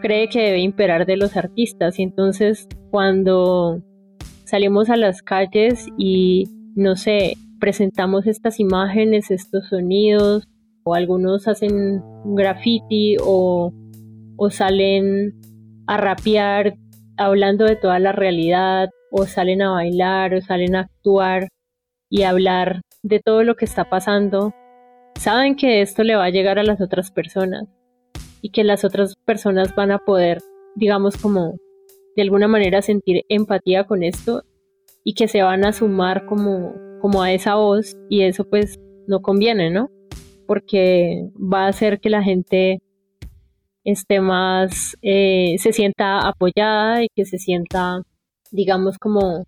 cree 0.00 0.30
que 0.30 0.40
debe 0.40 0.60
imperar 0.60 1.04
de 1.04 1.18
los 1.18 1.36
artistas 1.36 1.98
y 1.98 2.04
entonces 2.04 2.68
cuando 2.90 3.82
salimos 4.46 4.88
a 4.88 4.96
las 4.96 5.20
calles 5.20 5.88
y 5.98 6.44
no 6.74 6.96
sé, 6.96 7.34
presentamos 7.60 8.26
estas 8.26 8.60
imágenes, 8.60 9.30
estos 9.30 9.68
sonidos, 9.68 10.48
o 10.84 10.94
algunos 10.94 11.48
hacen 11.48 12.02
graffiti 12.24 13.18
o, 13.22 13.74
o 14.36 14.50
salen 14.50 15.34
a 15.86 15.96
rapear 15.96 16.74
hablando 17.16 17.64
de 17.64 17.76
toda 17.76 17.98
la 17.98 18.12
realidad 18.12 18.90
o 19.10 19.26
salen 19.26 19.62
a 19.62 19.70
bailar 19.70 20.34
o 20.34 20.40
salen 20.40 20.76
a 20.76 20.80
actuar 20.80 21.48
y 22.10 22.22
hablar 22.22 22.82
de 23.02 23.20
todo 23.20 23.42
lo 23.42 23.54
que 23.54 23.64
está 23.64 23.88
pasando, 23.88 24.52
saben 25.18 25.56
que 25.56 25.82
esto 25.82 26.02
le 26.02 26.16
va 26.16 26.24
a 26.24 26.30
llegar 26.30 26.58
a 26.58 26.64
las 26.64 26.80
otras 26.80 27.10
personas 27.10 27.64
y 28.42 28.50
que 28.50 28.64
las 28.64 28.84
otras 28.84 29.14
personas 29.24 29.74
van 29.74 29.90
a 29.90 29.98
poder, 29.98 30.38
digamos, 30.74 31.16
como 31.16 31.56
de 32.16 32.22
alguna 32.22 32.48
manera 32.48 32.82
sentir 32.82 33.22
empatía 33.28 33.84
con 33.84 34.02
esto 34.02 34.44
y 35.02 35.14
que 35.14 35.28
se 35.28 35.42
van 35.42 35.64
a 35.64 35.72
sumar 35.72 36.26
como, 36.26 36.74
como 37.00 37.22
a 37.22 37.32
esa 37.32 37.56
voz 37.56 37.96
y 38.08 38.22
eso 38.22 38.48
pues 38.48 38.78
no 39.06 39.20
conviene, 39.20 39.70
¿no? 39.70 39.90
Porque 40.46 41.28
va 41.36 41.66
a 41.66 41.68
hacer 41.68 42.00
que 42.00 42.10
la 42.10 42.22
gente 42.22 42.80
esté 43.84 44.20
más, 44.20 44.96
eh, 45.02 45.56
se 45.58 45.72
sienta 45.72 46.26
apoyada 46.26 47.04
y 47.04 47.08
que 47.14 47.26
se 47.26 47.38
sienta, 47.38 48.02
digamos, 48.50 48.98
como, 48.98 49.44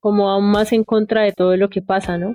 como 0.00 0.30
aún 0.30 0.50
más 0.50 0.72
en 0.72 0.84
contra 0.84 1.22
de 1.22 1.32
todo 1.32 1.56
lo 1.56 1.68
que 1.68 1.82
pasa, 1.82 2.18
¿no? 2.18 2.34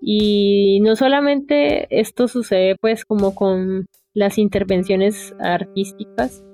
Y 0.00 0.80
no 0.82 0.96
solamente 0.96 1.86
esto 1.88 2.28
sucede 2.28 2.76
pues 2.80 3.04
como 3.04 3.34
con 3.34 3.86
las 4.12 4.38
intervenciones 4.38 5.34
artísticas, 5.40 6.44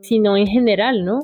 sino 0.00 0.36
en 0.36 0.46
general, 0.46 1.04
¿no? 1.04 1.20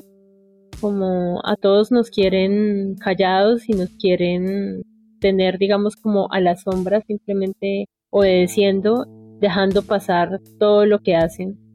Como 0.79 1.41
a 1.43 1.55
todos 1.57 1.91
nos 1.91 2.09
quieren 2.11 2.95
callados 2.95 3.67
y 3.67 3.73
nos 3.73 3.89
quieren 3.99 4.83
tener, 5.19 5.57
digamos, 5.57 5.95
como 5.97 6.31
a 6.31 6.39
la 6.39 6.55
sombra, 6.55 7.01
simplemente 7.01 7.87
obedeciendo, 8.09 9.05
dejando 9.39 9.81
pasar 9.81 10.39
todo 10.59 10.85
lo 10.85 10.99
que 10.99 11.15
hacen 11.15 11.68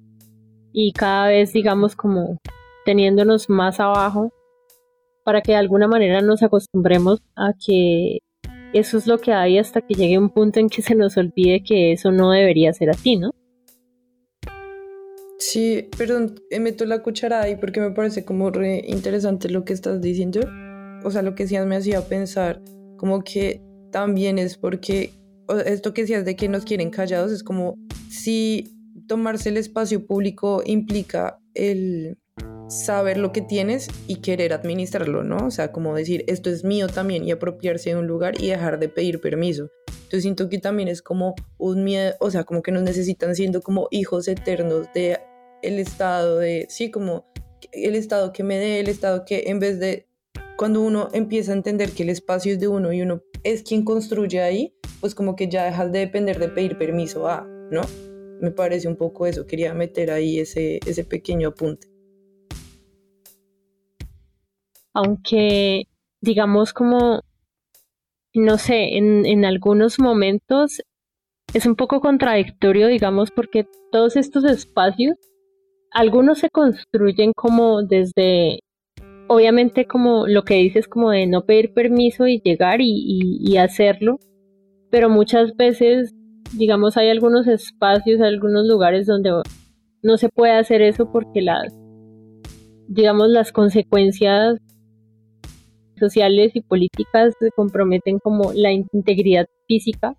y 0.76 0.92
cada 0.92 1.28
vez, 1.28 1.52
digamos, 1.52 1.94
como 1.94 2.40
teniéndonos 2.84 3.48
más 3.48 3.78
abajo 3.78 4.32
para 5.24 5.40
que 5.40 5.52
de 5.52 5.58
alguna 5.58 5.86
manera 5.86 6.20
nos 6.20 6.42
acostumbremos 6.42 7.22
a 7.36 7.52
que 7.64 8.18
eso 8.74 8.98
es 8.98 9.06
lo 9.06 9.18
que 9.18 9.32
hay 9.32 9.56
hasta 9.56 9.80
que 9.80 9.94
llegue 9.94 10.18
un 10.18 10.30
punto 10.30 10.58
en 10.58 10.68
que 10.68 10.82
se 10.82 10.96
nos 10.96 11.16
olvide 11.16 11.62
que 11.62 11.92
eso 11.92 12.10
no 12.10 12.32
debería 12.32 12.72
ser 12.72 12.90
así, 12.90 13.16
¿no? 13.16 13.30
Sí, 15.38 15.88
perdón, 15.96 16.40
eh, 16.50 16.58
meto 16.58 16.84
la 16.84 17.02
cucharada 17.02 17.44
ahí 17.44 17.54
porque 17.54 17.80
me 17.80 17.92
parece 17.92 18.24
como 18.24 18.50
re 18.50 18.82
interesante 18.88 19.48
lo 19.50 19.64
que 19.64 19.74
estás 19.74 20.00
diciendo. 20.00 20.40
O 21.04 21.10
sea, 21.12 21.22
lo 21.22 21.36
que 21.36 21.44
decías 21.44 21.66
me 21.66 21.76
hacía 21.76 22.00
pensar 22.08 22.60
como 22.96 23.22
que 23.22 23.62
también 23.92 24.38
es 24.38 24.56
porque 24.56 25.12
esto 25.66 25.94
que 25.94 26.00
decías 26.02 26.24
de 26.24 26.34
que 26.34 26.48
nos 26.48 26.64
quieren 26.64 26.90
callados 26.90 27.30
es 27.30 27.44
como 27.44 27.76
si 28.08 28.74
tomarse 29.06 29.48
el 29.48 29.56
espacio 29.56 30.06
público 30.06 30.62
implica 30.64 31.40
el 31.54 32.18
saber 32.68 33.18
lo 33.18 33.32
que 33.32 33.42
tienes 33.42 33.88
y 34.06 34.16
querer 34.16 34.52
administrarlo, 34.52 35.22
¿no? 35.22 35.46
O 35.46 35.50
sea, 35.50 35.72
como 35.72 35.94
decir, 35.94 36.24
esto 36.26 36.50
es 36.50 36.64
mío 36.64 36.88
también 36.88 37.24
y 37.24 37.30
apropiarse 37.30 37.90
de 37.90 37.96
un 37.96 38.06
lugar 38.06 38.40
y 38.40 38.48
dejar 38.48 38.78
de 38.78 38.88
pedir 38.88 39.20
permiso. 39.20 39.70
Yo 40.10 40.20
siento 40.20 40.48
que 40.48 40.58
también 40.58 40.88
es 40.88 41.02
como 41.02 41.34
un 41.58 41.84
miedo, 41.84 42.14
o 42.20 42.30
sea, 42.30 42.44
como 42.44 42.62
que 42.62 42.72
nos 42.72 42.82
necesitan 42.82 43.34
siendo 43.34 43.60
como 43.60 43.88
hijos 43.90 44.28
eternos 44.28 44.86
de 44.94 45.18
el 45.62 45.78
Estado, 45.78 46.38
de, 46.38 46.66
sí, 46.68 46.90
como 46.90 47.26
el 47.72 47.94
Estado 47.94 48.32
que 48.32 48.42
me 48.44 48.58
dé, 48.58 48.80
el 48.80 48.88
Estado 48.88 49.24
que 49.24 49.44
en 49.46 49.58
vez 49.58 49.78
de, 49.80 50.06
cuando 50.56 50.82
uno 50.82 51.08
empieza 51.12 51.52
a 51.52 51.56
entender 51.56 51.90
que 51.90 52.04
el 52.04 52.10
espacio 52.10 52.52
es 52.52 52.60
de 52.60 52.68
uno 52.68 52.92
y 52.92 53.02
uno 53.02 53.22
es 53.42 53.62
quien 53.62 53.84
construye 53.84 54.40
ahí, 54.40 54.74
pues 55.00 55.14
como 55.14 55.36
que 55.36 55.48
ya 55.48 55.64
dejas 55.64 55.90
de 55.90 56.00
depender 56.00 56.38
de 56.38 56.48
pedir 56.48 56.78
permiso 56.78 57.28
a, 57.28 57.46
¿no? 57.70 57.82
Me 58.44 58.50
parece 58.50 58.88
un 58.88 58.96
poco 58.96 59.26
eso, 59.26 59.46
quería 59.46 59.72
meter 59.72 60.10
ahí 60.10 60.38
ese, 60.38 60.78
ese 60.86 61.02
pequeño 61.04 61.48
apunte. 61.48 61.86
Aunque 64.92 65.84
digamos 66.20 66.74
como, 66.74 67.22
no 68.34 68.58
sé, 68.58 68.98
en, 68.98 69.24
en 69.24 69.46
algunos 69.46 69.98
momentos 69.98 70.82
es 71.54 71.64
un 71.64 71.74
poco 71.74 72.02
contradictorio, 72.02 72.88
digamos, 72.88 73.30
porque 73.30 73.66
todos 73.90 74.16
estos 74.16 74.44
espacios, 74.44 75.16
algunos 75.90 76.40
se 76.40 76.50
construyen 76.50 77.32
como 77.32 77.82
desde, 77.82 78.58
obviamente 79.28 79.86
como 79.86 80.26
lo 80.26 80.42
que 80.44 80.56
dices, 80.56 80.86
como 80.86 81.12
de 81.12 81.26
no 81.26 81.46
pedir 81.46 81.72
permiso 81.72 82.26
y 82.26 82.42
llegar 82.44 82.80
y, 82.82 83.38
y, 83.40 83.56
hacerlo, 83.56 84.18
pero 84.90 85.08
muchas 85.08 85.56
veces, 85.56 86.12
digamos, 86.52 86.96
hay 86.96 87.08
algunos 87.08 87.46
espacios, 87.46 88.20
algunos 88.20 88.66
lugares 88.66 89.06
donde 89.06 89.30
no 90.02 90.16
se 90.18 90.28
puede 90.28 90.52
hacer 90.52 90.82
eso 90.82 91.10
porque 91.10 91.42
las, 91.42 91.72
digamos, 92.88 93.28
las 93.28 93.52
consecuencias 93.52 94.58
sociales 95.98 96.52
y 96.54 96.60
políticas 96.60 97.34
comprometen 97.56 98.18
como 98.18 98.52
la 98.52 98.72
integridad 98.72 99.46
física 99.66 100.16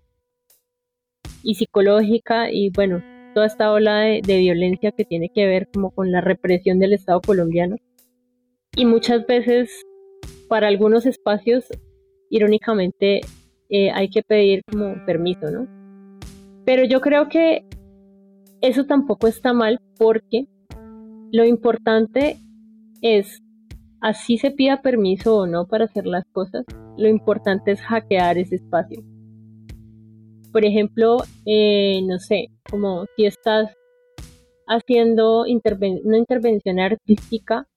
y 1.42 1.54
psicológica 1.54 2.50
y 2.50 2.70
bueno, 2.70 3.02
toda 3.34 3.46
esta 3.46 3.70
ola 3.70 4.00
de, 4.00 4.38
violencia 4.38 4.92
que 4.92 5.04
tiene 5.04 5.28
que 5.28 5.46
ver 5.46 5.68
como 5.72 5.90
con 5.90 6.10
la 6.10 6.20
represión 6.20 6.78
del 6.78 6.94
Estado 6.94 7.20
colombiano. 7.20 7.76
Y 8.74 8.84
muchas 8.84 9.26
veces 9.26 9.70
para 10.48 10.68
algunos 10.68 11.06
espacios, 11.06 11.66
irónicamente, 12.30 13.20
eh, 13.68 13.90
hay 13.90 14.08
que 14.08 14.22
pedir 14.22 14.62
como 14.70 14.94
permiso, 15.04 15.50
¿no? 15.50 15.75
Pero 16.66 16.84
yo 16.84 17.00
creo 17.00 17.28
que 17.28 17.64
eso 18.60 18.84
tampoco 18.84 19.28
está 19.28 19.52
mal 19.54 19.80
porque 19.96 20.48
lo 21.32 21.44
importante 21.44 22.38
es 23.02 23.40
así 24.00 24.36
se 24.36 24.50
pida 24.50 24.82
permiso 24.82 25.36
o 25.36 25.46
no 25.46 25.66
para 25.66 25.84
hacer 25.84 26.06
las 26.06 26.24
cosas, 26.32 26.64
lo 26.96 27.08
importante 27.08 27.70
es 27.70 27.80
hackear 27.80 28.36
ese 28.38 28.56
espacio. 28.56 29.02
Por 30.52 30.64
ejemplo, 30.64 31.18
eh, 31.44 32.00
no 32.04 32.18
sé, 32.18 32.48
como 32.68 33.06
si 33.16 33.26
estás 33.26 33.72
haciendo 34.66 35.42
una 35.42 36.18
intervención 36.18 36.80
artística 36.80 37.68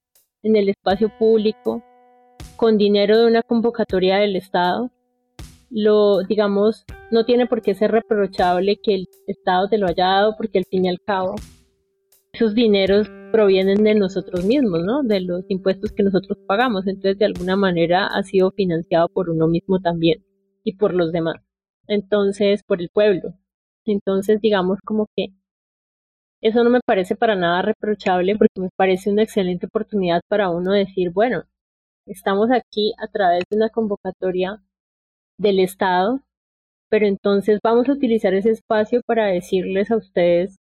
en 0.42 0.56
el 0.56 0.70
espacio 0.70 1.12
público 1.20 1.84
con 2.56 2.78
dinero 2.78 3.20
de 3.20 3.28
una 3.28 3.44
convocatoria 3.44 4.18
del 4.18 4.36
Estado, 4.36 4.90
lo, 5.70 6.24
digamos, 6.24 6.86
no 7.11 7.26
tiene 7.26 7.47
por 7.47 7.61
qué 7.61 7.76
ser 7.76 7.91
reprochable 7.91 8.78
que 8.82 8.95
el 8.95 9.07
Estado 9.28 9.70
te 9.70 9.78
lo 9.78 9.88
haya 9.88 10.05
dado 10.05 10.36
porque 10.38 10.59
al 10.59 10.65
fin 10.65 10.86
y 10.86 10.89
al 10.89 10.99
cabo 11.01 11.36
esos 12.34 12.53
dineros 12.53 13.09
provienen 13.32 13.84
de 13.84 13.95
nosotros 13.95 14.45
mismos, 14.45 14.84
¿no? 14.84 15.03
De 15.03 15.22
los 15.22 15.43
impuestos 15.49 15.91
que 15.91 16.03
nosotros 16.03 16.38
pagamos. 16.47 16.88
Entonces, 16.88 17.17
de 17.17 17.26
alguna 17.26 17.55
manera 17.55 18.07
ha 18.07 18.24
sido 18.24 18.51
financiado 18.51 19.07
por 19.09 19.30
uno 19.30 19.47
mismo 19.47 19.80
también 19.80 20.24
y 20.63 20.76
por 20.76 20.93
los 20.93 21.11
demás. 21.11 21.36
Entonces, 21.88 22.63
por 22.63 22.82
el 22.82 22.89
pueblo. 22.89 23.34
Entonces, 23.86 24.41
digamos 24.41 24.80
como 24.86 25.07
que 25.15 25.30
eso 26.41 26.63
no 26.63 26.70
me 26.70 26.80
parece 26.86 27.15
para 27.15 27.36
nada 27.36 27.61
reprochable 27.61 28.38
porque 28.38 28.61
me 28.61 28.70
parece 28.76 29.11
una 29.11 29.24
excelente 29.24 29.65
oportunidad 29.65 30.22
para 30.30 30.49
uno 30.49 30.72
decir, 30.72 31.11
bueno, 31.11 31.43
estamos 32.05 32.49
aquí 32.51 32.93
a 32.97 33.07
través 33.07 33.43
de 33.49 33.57
una 33.57 33.70
convocatoria 33.70 34.61
del 35.40 35.60
Estado, 35.60 36.22
pero 36.90 37.08
entonces 37.08 37.60
vamos 37.64 37.90
a 37.90 37.94
utilizar 37.94 38.34
ese 38.36 38.52
espacio 38.52 39.02
para 39.06 39.28
decirles 39.28 39.90
a 39.92 39.98
ustedes 39.98 40.58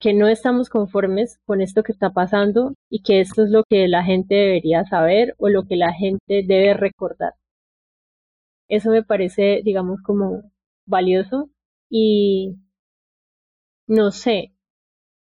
que 0.00 0.12
no 0.12 0.28
estamos 0.28 0.68
conformes 0.68 1.38
con 1.46 1.60
esto 1.62 1.82
que 1.82 1.92
está 1.92 2.10
pasando 2.12 2.74
y 2.90 3.02
que 3.02 3.20
esto 3.20 3.44
es 3.44 3.50
lo 3.50 3.64
que 3.68 3.88
la 3.88 4.04
gente 4.04 4.34
debería 4.34 4.84
saber 4.84 5.34
o 5.38 5.48
lo 5.48 5.64
que 5.64 5.76
la 5.76 5.92
gente 5.92 6.44
debe 6.46 6.74
recordar. 6.74 7.32
Eso 8.68 8.90
me 8.90 9.02
parece, 9.02 9.62
digamos, 9.64 10.02
como 10.02 10.42
valioso 10.86 11.50
y 11.88 12.56
no 13.86 14.10
sé, 14.10 14.52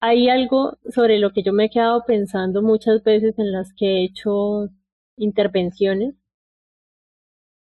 hay 0.02 0.30
algo 0.30 0.78
sobre 0.90 1.20
lo 1.20 1.32
que 1.32 1.44
yo 1.44 1.54
me 1.54 1.66
he 1.66 1.70
quedado 1.70 2.04
pensando 2.06 2.62
muchas 2.62 3.04
veces 3.04 3.38
en 3.40 3.52
las 3.52 3.74
que 3.74 4.02
he 4.02 4.06
hecho 4.06 4.70
intervenciones 5.18 6.16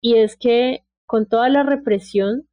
y 0.05 0.17
es 0.19 0.37
que 0.37 0.83
con 1.07 1.25
toda 1.25 1.49
la 1.49 1.63
represión 1.63 2.47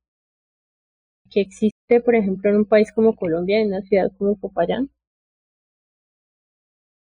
que 1.30 1.42
existe, 1.42 2.00
por 2.02 2.14
ejemplo, 2.14 2.48
en 2.48 2.56
un 2.56 2.64
país 2.64 2.90
como 2.94 3.14
Colombia, 3.14 3.60
en 3.60 3.68
una 3.68 3.82
ciudad 3.82 4.10
como 4.16 4.38
Popayán, 4.38 4.88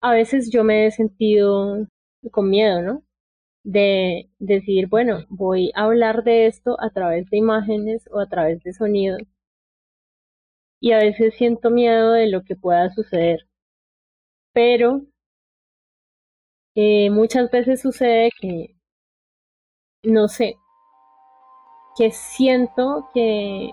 a 0.00 0.12
veces 0.12 0.50
yo 0.52 0.62
me 0.62 0.86
he 0.86 0.90
sentido 0.92 1.88
con 2.30 2.50
miedo, 2.50 2.82
¿no? 2.82 3.02
De 3.64 4.30
decir, 4.38 4.88
bueno, 4.88 5.26
voy 5.28 5.72
a 5.74 5.84
hablar 5.84 6.24
de 6.24 6.46
esto 6.46 6.76
a 6.80 6.90
través 6.90 7.28
de 7.30 7.38
imágenes 7.38 8.08
o 8.12 8.20
a 8.20 8.28
través 8.28 8.62
de 8.62 8.72
sonidos. 8.72 9.22
Y 10.80 10.90
a 10.90 10.98
veces 10.98 11.34
siento 11.36 11.70
miedo 11.70 12.10
de 12.10 12.28
lo 12.28 12.42
que 12.42 12.56
pueda 12.56 12.90
suceder. 12.90 13.46
Pero 14.52 15.06
eh, 16.74 17.10
muchas 17.10 17.50
veces 17.50 17.82
sucede 17.82 18.30
que, 18.40 18.77
no 20.02 20.28
sé, 20.28 20.58
que 21.96 22.10
siento 22.10 23.08
que 23.12 23.72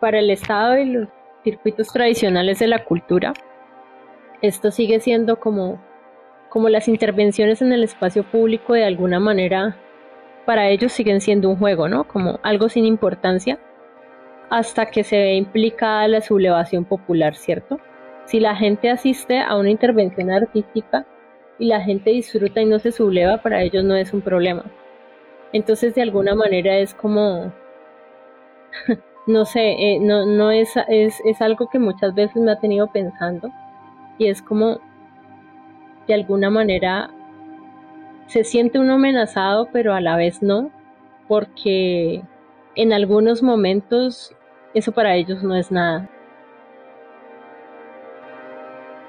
para 0.00 0.18
el 0.18 0.30
Estado 0.30 0.78
y 0.78 0.86
los 0.86 1.08
circuitos 1.44 1.92
tradicionales 1.92 2.58
de 2.58 2.66
la 2.68 2.84
cultura, 2.84 3.34
esto 4.40 4.70
sigue 4.70 5.00
siendo 5.00 5.38
como, 5.38 5.80
como 6.48 6.70
las 6.70 6.88
intervenciones 6.88 7.60
en 7.60 7.72
el 7.72 7.84
espacio 7.84 8.24
público 8.24 8.72
de 8.72 8.84
alguna 8.84 9.20
manera, 9.20 9.76
para 10.46 10.68
ellos 10.68 10.92
siguen 10.92 11.20
siendo 11.20 11.50
un 11.50 11.56
juego, 11.56 11.88
¿no? 11.88 12.04
Como 12.04 12.40
algo 12.42 12.70
sin 12.70 12.86
importancia, 12.86 13.58
hasta 14.48 14.86
que 14.86 15.04
se 15.04 15.18
ve 15.18 15.34
implicada 15.34 16.08
la 16.08 16.22
sublevación 16.22 16.86
popular, 16.86 17.36
¿cierto? 17.36 17.78
Si 18.24 18.40
la 18.40 18.56
gente 18.56 18.90
asiste 18.90 19.40
a 19.40 19.56
una 19.56 19.70
intervención 19.70 20.30
artística, 20.30 21.06
y 21.60 21.66
la 21.66 21.82
gente 21.82 22.10
disfruta 22.10 22.62
y 22.62 22.64
no 22.64 22.78
se 22.80 22.90
subleva, 22.90 23.36
para 23.42 23.62
ellos 23.62 23.84
no 23.84 23.94
es 23.94 24.12
un 24.12 24.22
problema. 24.22 24.64
Entonces, 25.52 25.94
de 25.94 26.02
alguna 26.02 26.34
manera 26.34 26.78
es 26.78 26.94
como, 26.94 27.52
no 29.26 29.44
sé, 29.44 29.72
eh, 29.78 29.98
no, 30.00 30.24
no 30.24 30.50
es, 30.50 30.70
es, 30.88 31.20
es 31.24 31.42
algo 31.42 31.68
que 31.68 31.78
muchas 31.78 32.14
veces 32.14 32.36
me 32.36 32.50
ha 32.50 32.58
tenido 32.58 32.86
pensando 32.88 33.50
y 34.16 34.28
es 34.28 34.40
como, 34.40 34.80
de 36.08 36.14
alguna 36.14 36.48
manera, 36.50 37.10
se 38.26 38.42
siente 38.42 38.78
uno 38.78 38.94
amenazado, 38.94 39.68
pero 39.70 39.92
a 39.92 40.00
la 40.00 40.16
vez 40.16 40.42
no, 40.42 40.70
porque 41.28 42.22
en 42.74 42.92
algunos 42.94 43.42
momentos 43.42 44.34
eso 44.72 44.92
para 44.92 45.14
ellos 45.14 45.42
no 45.42 45.54
es 45.56 45.70
nada. 45.70 46.08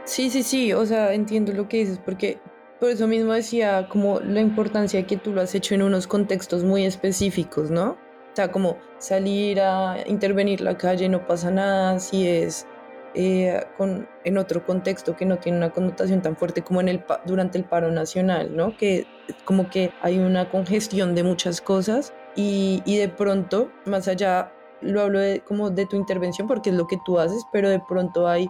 Sí, 0.03 0.29
sí, 0.29 0.43
sí, 0.43 0.73
o 0.73 0.85
sea, 0.85 1.13
entiendo 1.13 1.53
lo 1.53 1.67
que 1.67 1.77
dices, 1.77 1.99
porque 2.03 2.39
por 2.79 2.89
eso 2.89 3.07
mismo 3.07 3.33
decía 3.33 3.87
como 3.87 4.19
la 4.19 4.41
importancia 4.41 5.05
que 5.05 5.17
tú 5.17 5.31
lo 5.31 5.41
has 5.41 5.53
hecho 5.53 5.75
en 5.75 5.83
unos 5.83 6.07
contextos 6.07 6.63
muy 6.63 6.85
específicos, 6.85 7.69
¿no? 7.69 7.91
O 7.91 8.35
sea, 8.35 8.51
como 8.51 8.77
salir 8.97 9.61
a 9.61 9.97
intervenir 10.07 10.61
la 10.61 10.77
calle 10.77 11.07
no 11.07 11.27
pasa 11.27 11.51
nada 11.51 11.99
si 11.99 12.27
es 12.27 12.65
eh, 13.13 13.61
con, 13.77 14.07
en 14.23 14.37
otro 14.37 14.65
contexto 14.65 15.15
que 15.15 15.25
no 15.25 15.37
tiene 15.37 15.57
una 15.57 15.69
connotación 15.69 16.21
tan 16.21 16.35
fuerte 16.35 16.63
como 16.63 16.81
en 16.81 16.87
el, 16.87 17.03
durante 17.25 17.57
el 17.57 17.65
paro 17.65 17.91
nacional, 17.91 18.55
¿no? 18.55 18.75
Que 18.77 19.05
como 19.45 19.69
que 19.69 19.91
hay 20.01 20.17
una 20.17 20.49
congestión 20.49 21.13
de 21.13 21.23
muchas 21.23 21.61
cosas 21.61 22.13
y, 22.35 22.81
y 22.85 22.97
de 22.97 23.09
pronto, 23.09 23.71
más 23.85 24.07
allá, 24.07 24.53
lo 24.81 25.01
hablo 25.01 25.19
de, 25.19 25.41
como 25.41 25.69
de 25.69 25.85
tu 25.85 25.97
intervención 25.97 26.47
porque 26.47 26.71
es 26.71 26.75
lo 26.75 26.87
que 26.87 26.97
tú 27.05 27.19
haces, 27.19 27.43
pero 27.51 27.69
de 27.69 27.79
pronto 27.79 28.27
hay 28.27 28.49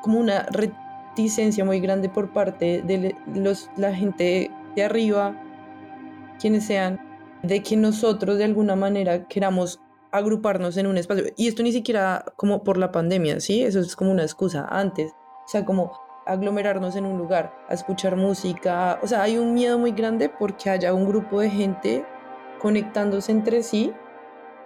como 0.00 0.18
una 0.18 0.46
reticencia 0.50 1.64
muy 1.64 1.80
grande 1.80 2.08
por 2.08 2.32
parte 2.32 2.82
de 2.82 3.14
los, 3.34 3.70
la 3.76 3.94
gente 3.94 4.50
de 4.74 4.84
arriba, 4.84 5.34
quienes 6.38 6.64
sean, 6.64 7.00
de 7.42 7.62
que 7.62 7.76
nosotros 7.76 8.38
de 8.38 8.44
alguna 8.44 8.76
manera 8.76 9.26
queramos 9.26 9.80
agruparnos 10.12 10.76
en 10.76 10.86
un 10.86 10.98
espacio. 10.98 11.24
Y 11.36 11.48
esto 11.48 11.62
ni 11.62 11.72
siquiera 11.72 12.24
como 12.36 12.64
por 12.64 12.76
la 12.76 12.92
pandemia, 12.92 13.40
¿sí? 13.40 13.62
Eso 13.62 13.80
es 13.80 13.96
como 13.96 14.10
una 14.10 14.22
excusa 14.22 14.66
antes. 14.68 15.12
O 15.12 15.48
sea, 15.48 15.64
como 15.64 15.92
aglomerarnos 16.26 16.96
en 16.96 17.06
un 17.06 17.18
lugar, 17.18 17.52
a 17.68 17.74
escuchar 17.74 18.16
música. 18.16 18.98
O 19.02 19.06
sea, 19.06 19.22
hay 19.22 19.38
un 19.38 19.54
miedo 19.54 19.78
muy 19.78 19.92
grande 19.92 20.28
porque 20.28 20.70
haya 20.70 20.94
un 20.94 21.06
grupo 21.06 21.40
de 21.40 21.50
gente 21.50 22.04
conectándose 22.60 23.32
entre 23.32 23.62
sí 23.62 23.92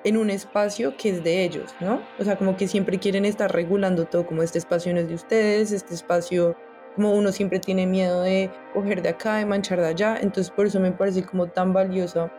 en 0.05 0.17
un 0.19 0.31
espacio 0.31 0.97
que 0.97 1.11
es 1.11 1.25
de 1.25 1.45
ellos, 1.45 1.75
¿no? 1.81 2.03
O 2.19 2.25
sea, 2.25 2.37
como 2.37 2.57
que 2.57 2.69
siempre 2.69 2.99
quieren 2.99 3.25
estar 3.25 3.51
regulando 3.53 4.05
todo, 4.05 4.27
como 4.27 4.43
este 4.43 4.59
espacio 4.59 4.93
no 4.93 5.01
es 5.01 5.09
de 5.09 5.15
ustedes, 5.15 5.73
este 5.73 5.95
espacio, 5.95 6.57
como 6.95 7.13
uno 7.13 7.33
siempre 7.33 7.59
tiene 7.59 7.87
miedo 7.87 8.21
de 8.21 8.51
coger 8.75 9.03
de 9.03 9.09
acá, 9.09 9.37
de 9.37 9.47
manchar 9.47 9.81
de 9.81 9.89
allá, 9.89 10.19
entonces 10.21 10.51
por 10.51 10.67
eso 10.67 10.79
me 10.79 10.93
parece 10.93 11.25
como 11.25 11.49
tan 11.49 11.73
valioso 11.73 12.31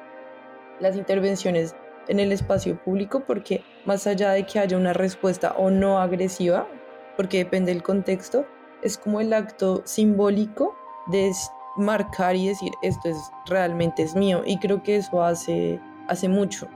las 0.79 0.95
intervenciones 0.95 1.75
en 2.07 2.19
el 2.19 2.31
espacio 2.31 2.79
público, 2.83 3.23
porque 3.25 3.63
más 3.85 4.05
allá 4.05 4.31
de 4.31 4.45
que 4.45 4.59
haya 4.59 4.77
una 4.77 4.93
respuesta 4.93 5.53
o 5.57 5.71
no 5.71 5.99
agresiva, 5.99 6.67
porque 7.17 7.39
depende 7.39 7.73
del 7.73 7.81
contexto, 7.81 8.45
es 8.83 8.97
como 8.97 9.19
el 9.21 9.33
acto 9.33 9.81
simbólico 9.85 10.75
de 11.07 11.31
marcar 11.77 12.35
y 12.35 12.47
decir 12.47 12.71
esto 12.83 13.09
es 13.09 13.17
realmente 13.47 14.03
es 14.03 14.15
mío 14.15 14.43
y 14.45 14.59
creo 14.59 14.81
que 14.81 14.97
eso 14.97 15.21
hace 15.23 15.79
hace 16.07 16.29
mucho 16.29 16.69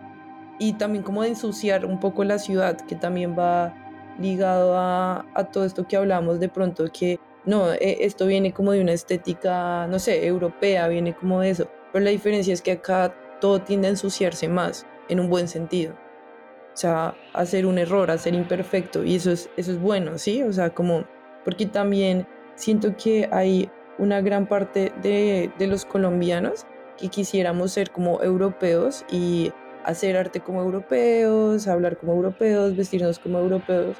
y 0.59 0.73
también 0.73 1.03
como 1.03 1.23
de 1.23 1.29
ensuciar 1.29 1.85
un 1.85 1.99
poco 1.99 2.23
la 2.23 2.37
ciudad, 2.37 2.77
que 2.81 2.95
también 2.95 3.35
va 3.37 3.73
ligado 4.19 4.77
a, 4.77 5.25
a 5.33 5.45
todo 5.45 5.65
esto 5.65 5.87
que 5.87 5.95
hablamos 5.95 6.39
de 6.39 6.49
pronto, 6.49 6.85
que 6.91 7.19
no, 7.45 7.71
e, 7.71 8.05
esto 8.05 8.27
viene 8.27 8.53
como 8.53 8.73
de 8.73 8.81
una 8.81 8.91
estética, 8.91 9.87
no 9.87 9.97
sé, 9.97 10.27
europea, 10.27 10.87
viene 10.87 11.15
como 11.15 11.39
de 11.39 11.51
eso, 11.51 11.69
pero 11.91 12.03
la 12.03 12.11
diferencia 12.11 12.53
es 12.53 12.61
que 12.61 12.73
acá 12.73 13.15
todo 13.39 13.61
tiende 13.61 13.87
a 13.87 13.91
ensuciarse 13.91 14.49
más, 14.49 14.85
en 15.07 15.19
un 15.19 15.29
buen 15.29 15.47
sentido. 15.47 15.93
O 16.73 16.77
sea, 16.79 17.15
hacer 17.33 17.65
un 17.65 17.77
error, 17.77 18.11
hacer 18.11 18.33
imperfecto, 18.33 19.03
y 19.03 19.15
eso 19.15 19.31
es, 19.31 19.49
eso 19.57 19.71
es 19.71 19.81
bueno, 19.81 20.17
¿sí? 20.17 20.43
O 20.43 20.53
sea, 20.53 20.69
como, 20.69 21.05
porque 21.43 21.65
también 21.65 22.27
siento 22.55 22.95
que 22.95 23.27
hay 23.31 23.69
una 23.97 24.21
gran 24.21 24.47
parte 24.47 24.91
de, 25.01 25.51
de 25.57 25.67
los 25.67 25.85
colombianos 25.85 26.65
que 26.97 27.07
quisiéramos 27.07 27.71
ser 27.71 27.91
como 27.91 28.21
europeos 28.21 29.05
y 29.09 29.51
hacer 29.83 30.17
arte 30.17 30.39
como 30.39 30.61
europeos, 30.61 31.67
hablar 31.67 31.97
como 31.97 32.13
europeos, 32.13 32.75
vestirnos 32.75 33.19
como 33.19 33.39
europeos 33.39 33.97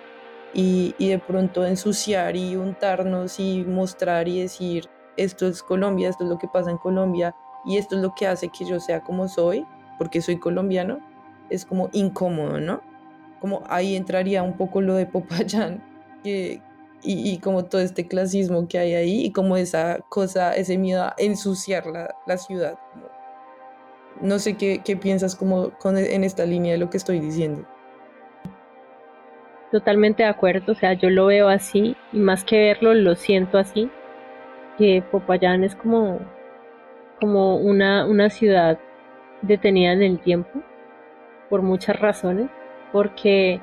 y, 0.54 0.96
y, 0.98 1.10
de 1.10 1.20
pronto 1.20 1.66
ensuciar 1.66 2.36
y 2.36 2.56
untarnos 2.56 3.40
y 3.40 3.64
mostrar 3.66 4.28
y 4.28 4.42
decir 4.42 4.90
esto 5.18 5.48
es 5.48 5.62
Colombia, 5.62 6.10
esto 6.10 6.24
es 6.24 6.30
lo 6.30 6.38
que 6.38 6.48
pasa 6.48 6.72
en 6.72 6.78
Colombia 6.78 7.36
y 7.66 7.78
esto 7.78 7.96
es 7.96 8.02
lo 8.02 8.16
que 8.16 8.28
hace 8.28 8.50
que 8.50 8.66
yo 8.66 8.80
sea 8.80 9.02
como 9.02 9.28
soy, 9.28 9.66
porque 9.98 10.22
soy 10.22 10.40
colombiano, 10.40 11.00
es 11.50 11.66
como 11.66 11.90
incómodo, 11.92 12.60
¿no? 12.60 12.82
Como 13.42 13.64
ahí 13.68 13.96
entraría 13.96 14.44
un 14.44 14.58
poco 14.58 14.82
lo 14.82 14.96
de 14.96 15.06
Popayán 15.06 15.84
que, 16.24 16.62
y, 17.02 17.38
como 17.40 17.66
todo 17.66 17.82
este 17.82 18.08
clasismo 18.08 18.68
que 18.68 18.78
hay 18.78 18.94
ahí 18.94 19.26
y 19.26 19.32
como 19.32 19.56
esa 19.56 20.00
cosa, 20.10 20.54
ese 20.56 20.78
miedo 20.78 21.04
a 21.04 21.16
ensuciar 21.18 21.86
la, 21.86 22.14
la 22.28 22.38
ciudad. 22.38 22.78
No 24.22 24.40
sé 24.40 24.58
qué, 24.58 24.82
piensas 24.98 25.36
como 25.36 25.72
con, 25.72 25.98
en 25.98 26.24
esta 26.24 26.46
línea 26.46 26.74
de 26.74 26.78
lo 26.78 26.90
que 26.90 26.98
estoy 26.98 27.20
diciendo. 27.20 27.66
Totalmente 29.72 30.24
de 30.24 30.30
acuerdo, 30.30 30.72
o 30.72 30.76
sea, 30.76 30.94
yo 30.94 31.10
lo 31.10 31.28
veo 31.28 31.48
así 31.48 31.96
y 32.12 32.18
más 32.18 32.44
que 32.44 32.58
verlo 32.58 32.94
lo 32.96 33.16
siento 33.16 33.58
así, 33.58 33.90
que 34.78 35.04
Popayán 35.12 35.64
es 35.64 35.76
como, 35.76 36.20
como 37.20 37.58
una, 37.58 38.06
una 38.06 38.30
ciudad 38.30 38.80
detenida 39.42 39.94
en 39.94 40.02
el 40.02 40.20
tiempo 40.20 40.64
por 41.50 41.62
muchas 41.62 42.00
razones, 42.00 42.50
porque 42.92 43.62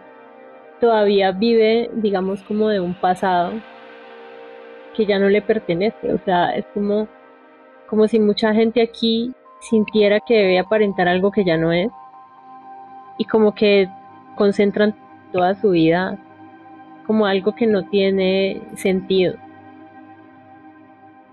todavía 0.80 1.32
vive, 1.32 1.90
digamos, 1.94 2.42
como 2.44 2.68
de 2.68 2.80
un 2.80 2.94
pasado 2.94 3.52
que 4.94 5.06
ya 5.06 5.18
no 5.18 5.28
le 5.28 5.42
pertenece, 5.42 6.12
o 6.12 6.18
sea, 6.24 6.50
es 6.56 6.64
como, 6.72 7.08
como 7.88 8.08
si 8.08 8.18
mucha 8.18 8.54
gente 8.54 8.80
aquí 8.80 9.34
sintiera 9.68 10.20
que 10.20 10.34
debe 10.34 10.58
aparentar 10.58 11.08
algo 11.08 11.30
que 11.30 11.44
ya 11.44 11.56
no 11.56 11.72
es 11.72 11.90
y 13.18 13.24
como 13.24 13.54
que 13.54 13.88
concentran 14.36 14.94
toda 15.32 15.54
su 15.54 15.70
vida 15.70 16.18
como 17.06 17.26
algo 17.26 17.54
que 17.54 17.66
no 17.66 17.84
tiene 17.84 18.62
sentido. 18.74 19.34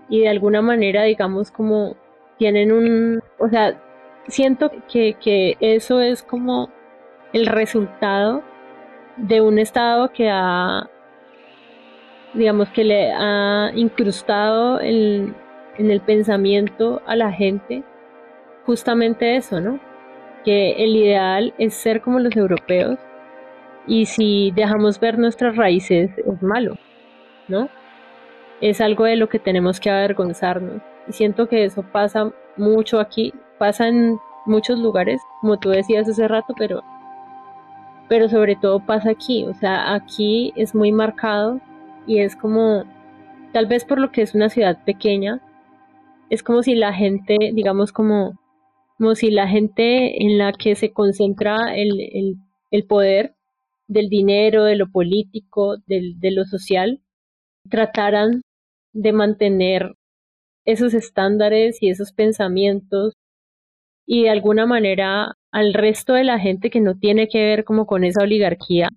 Y 0.08 0.20
de 0.20 0.28
alguna 0.28 0.62
manera, 0.62 1.02
digamos, 1.04 1.50
como 1.50 1.96
tienen 2.38 2.72
un, 2.72 3.20
o 3.38 3.48
sea, 3.48 3.80
siento 4.28 4.70
que, 4.88 5.14
que 5.14 5.56
eso 5.60 6.00
es 6.00 6.22
como 6.22 6.70
el 7.32 7.46
resultado 7.46 8.42
de 9.16 9.40
un 9.40 9.58
estado 9.58 10.12
que 10.12 10.28
ha, 10.30 10.88
digamos, 12.34 12.68
que 12.70 12.84
le 12.84 13.12
ha 13.12 13.70
incrustado 13.74 14.80
en 14.80 15.34
el 15.76 16.00
pensamiento 16.00 17.02
a 17.06 17.16
la 17.16 17.32
gente 17.32 17.82
justamente 18.66 19.36
eso, 19.36 19.60
¿no? 19.60 19.78
Que 20.44 20.72
el 20.84 20.96
ideal 20.96 21.54
es 21.58 21.74
ser 21.74 22.00
como 22.00 22.18
los 22.18 22.36
europeos 22.36 22.98
y 23.86 24.06
si 24.06 24.50
dejamos 24.54 24.98
ver 25.00 25.18
nuestras 25.18 25.56
raíces 25.56 26.10
es 26.16 26.42
malo, 26.42 26.76
¿no? 27.48 27.68
Es 28.60 28.80
algo 28.80 29.04
de 29.04 29.16
lo 29.16 29.28
que 29.28 29.38
tenemos 29.38 29.80
que 29.80 29.90
avergonzarnos. 29.90 30.80
Y 31.08 31.12
siento 31.12 31.48
que 31.48 31.64
eso 31.64 31.82
pasa 31.82 32.32
mucho 32.56 33.00
aquí, 33.00 33.32
pasa 33.58 33.88
en 33.88 34.18
muchos 34.46 34.78
lugares, 34.78 35.20
como 35.40 35.58
tú 35.58 35.70
decías 35.70 36.08
hace 36.08 36.28
rato, 36.28 36.54
pero, 36.56 36.82
pero 38.08 38.28
sobre 38.28 38.56
todo 38.56 38.80
pasa 38.80 39.10
aquí. 39.10 39.44
O 39.44 39.54
sea, 39.54 39.92
aquí 39.94 40.52
es 40.56 40.74
muy 40.74 40.92
marcado 40.92 41.60
y 42.06 42.20
es 42.20 42.36
como, 42.36 42.84
tal 43.52 43.66
vez 43.66 43.84
por 43.84 43.98
lo 43.98 44.10
que 44.12 44.22
es 44.22 44.34
una 44.34 44.48
ciudad 44.48 44.78
pequeña, 44.84 45.40
es 46.30 46.42
como 46.42 46.62
si 46.62 46.74
la 46.74 46.92
gente, 46.92 47.36
digamos, 47.52 47.92
como 47.92 48.34
como 48.34 48.43
si 49.14 49.30
la 49.30 49.48
gente 49.48 50.22
en 50.22 50.38
la 50.38 50.52
que 50.52 50.74
se 50.74 50.92
concentra 50.92 51.74
el, 51.74 52.38
el, 52.70 52.86
poder 52.86 53.34
del 53.86 54.08
dinero, 54.08 54.64
de 54.64 54.76
lo 54.76 54.90
político, 54.90 55.76
del, 55.86 56.18
de 56.20 56.30
lo 56.30 56.44
social, 56.44 57.00
trataran 57.68 58.42
de 58.92 59.12
mantener 59.12 59.94
esos 60.64 60.94
estándares 60.94 61.82
y 61.82 61.90
esos 61.90 62.12
pensamientos 62.12 63.14
y 64.06 64.24
de 64.24 64.30
alguna 64.30 64.66
manera 64.66 65.36
al 65.50 65.74
resto 65.74 66.14
de 66.14 66.24
la 66.24 66.38
gente 66.38 66.70
que 66.70 66.80
no 66.80 66.98
tiene 66.98 67.28
que 67.28 67.42
ver 67.44 67.64
como 67.64 67.86
con 67.86 68.04
esa 68.04 68.22
oligarquía, 68.22 68.90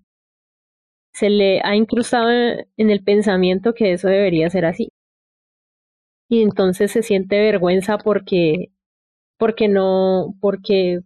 se 1.13 1.29
le 1.29 1.61
ha 1.63 1.75
incrustado 1.75 2.29
en 2.31 2.89
el 2.89 3.03
pensamiento 3.03 3.73
que 3.73 3.93
eso 3.93 4.07
debería 4.07 4.49
ser 4.49 4.65
así. 4.65 4.89
Y 6.29 6.41
entonces 6.43 6.91
se 6.91 7.03
siente 7.03 7.39
vergüenza 7.39 7.97
porque 7.97 8.71
porque 9.37 9.67
no, 9.67 10.35
porque, 10.41 11.01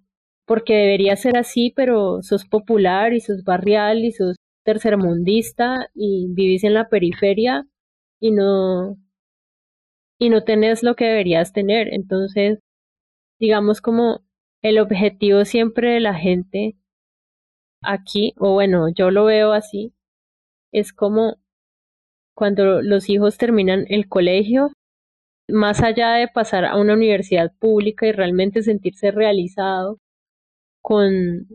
porque 0.46 0.74
debería 0.76 1.16
ser 1.16 1.38
así, 1.38 1.74
pero 1.76 2.22
sos 2.24 2.46
popular 2.46 3.14
y 3.14 3.22
sos 3.22 3.44
barrial 3.44 4.06
y 4.06 4.12
sos 4.12 4.38
tercermundista 4.64 5.90
y 5.94 6.28
vivís 6.30 6.64
en 6.64 6.74
la 6.74 6.90
periferia 6.90 7.66
y 8.20 8.32
no, 8.32 8.98
y 10.20 10.30
no 10.30 10.44
tenés 10.44 10.84
lo 10.84 10.96
que 10.96 11.06
deberías 11.06 11.54
tener. 11.54 11.94
Entonces, 11.94 12.60
digamos 13.40 13.82
como 13.82 14.22
el 14.62 14.80
objetivo 14.80 15.46
siempre 15.46 15.94
de 15.94 16.00
la 16.00 16.14
gente 16.14 16.76
aquí, 17.82 18.34
o 18.38 18.54
bueno, 18.54 18.90
yo 18.90 19.12
lo 19.12 19.26
veo 19.26 19.52
así, 19.54 19.94
es 20.72 20.94
como 20.94 21.38
cuando 22.36 22.82
los 22.82 23.10
hijos 23.10 23.38
terminan 23.38 23.86
el 23.90 24.08
colegio, 24.08 24.72
más 25.52 25.82
allá 25.84 26.14
de 26.14 26.28
pasar 26.28 26.66
a 26.66 26.78
una 26.78 26.94
universidad 26.94 27.52
pública 27.60 28.08
y 28.08 28.12
realmente 28.12 28.64
sentirse 28.64 29.12
realizado 29.12 30.00
con 30.82 31.48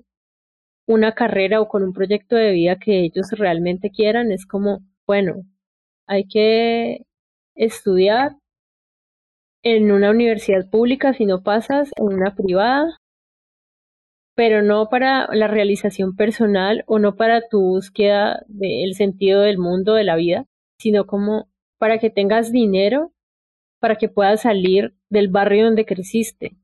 una 0.87 1.13
carrera 1.15 1.61
o 1.61 1.69
con 1.69 1.83
un 1.83 1.93
proyecto 1.93 2.37
de 2.37 2.53
vida 2.53 2.79
que 2.79 3.01
ellos 3.01 3.31
realmente 3.33 3.91
quieran, 3.91 4.31
es 4.33 4.47
como, 4.47 4.81
bueno, 5.07 5.43
hay 6.07 6.27
que 6.29 7.03
estudiar 7.57 8.37
en 9.63 9.91
una 9.91 10.11
universidad 10.11 10.69
pública 10.71 11.13
si 11.13 11.27
no 11.27 11.43
pasas 11.43 11.91
en 11.97 12.07
una 12.07 12.35
privada, 12.37 12.99
pero 14.37 14.63
no 14.63 14.89
para 14.89 15.27
la 15.35 15.49
realización 15.49 16.15
personal 16.15 16.85
o 16.87 16.99
no 16.99 17.17
para 17.17 17.49
tu 17.49 17.61
búsqueda 17.61 18.45
del 18.47 18.95
sentido 18.95 19.41
del 19.41 19.59
mundo, 19.59 19.95
de 19.95 20.05
la 20.05 20.15
vida, 20.15 20.45
sino 20.79 21.07
como 21.07 21.49
para 21.79 21.99
que 21.99 22.11
tengas 22.11 22.53
dinero, 22.53 23.13
para 23.87 23.95
que 23.95 24.09
puedas 24.09 24.43
salir 24.43 24.95
del 25.11 25.29
barrio 25.29 25.67
donde 25.67 25.87
creciste 25.87 26.57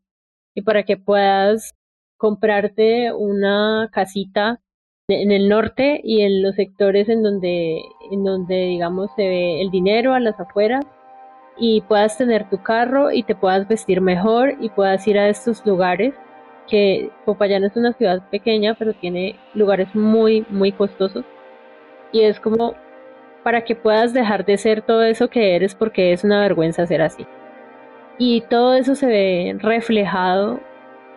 y 0.57 0.63
para 0.63 0.83
que 0.83 0.97
puedas 0.97 1.77
comprarte 2.17 3.13
una 3.13 3.89
casita 3.93 4.61
en 5.07 5.31
el 5.31 5.49
norte 5.49 6.01
y 6.03 6.23
en 6.23 6.43
los 6.43 6.57
sectores 6.57 7.09
en 7.09 7.23
donde, 7.23 7.81
en 8.11 8.25
donde 8.25 8.65
digamos 8.65 9.09
se 9.15 9.23
ve 9.23 9.63
el 9.63 9.71
dinero 9.71 10.15
a 10.15 10.19
las 10.19 10.41
afueras 10.41 10.85
y 11.57 11.83
puedas 11.83 12.19
tener 12.19 12.51
tu 12.51 12.61
carro 12.61 13.13
y 13.13 13.23
te 13.23 13.37
puedas 13.37 13.69
vestir 13.69 14.01
mejor 14.01 14.57
y 14.61 14.71
puedas 14.71 15.07
ir 15.07 15.17
a 15.17 15.29
estos 15.29 15.65
lugares 15.65 16.15
que 16.67 17.13
Popayán 17.25 17.63
es 17.63 17.77
una 17.77 17.93
ciudad 17.93 18.29
pequeña, 18.31 18.75
pero 18.77 18.95
tiene 18.95 19.37
lugares 19.55 19.95
muy, 19.95 20.45
muy 20.51 20.73
costosos. 20.73 21.25
Y 22.11 22.23
es 22.23 22.41
como 22.41 22.75
para 23.43 23.65
que 23.65 23.75
puedas 23.75 24.13
dejar 24.13 24.45
de 24.45 24.57
ser 24.57 24.83
todo 24.83 25.03
eso 25.03 25.29
que 25.29 25.57
eres 25.57 25.75
porque 25.75 26.13
es 26.13 26.25
una 26.25 26.41
vergüenza 26.41 26.87
ser 26.87 27.03
así. 27.03 27.27
Y 28.19 28.43
todo 28.43 28.75
eso 28.75 28.95
se 28.95 29.07
ve 29.07 29.57
reflejado 29.59 30.61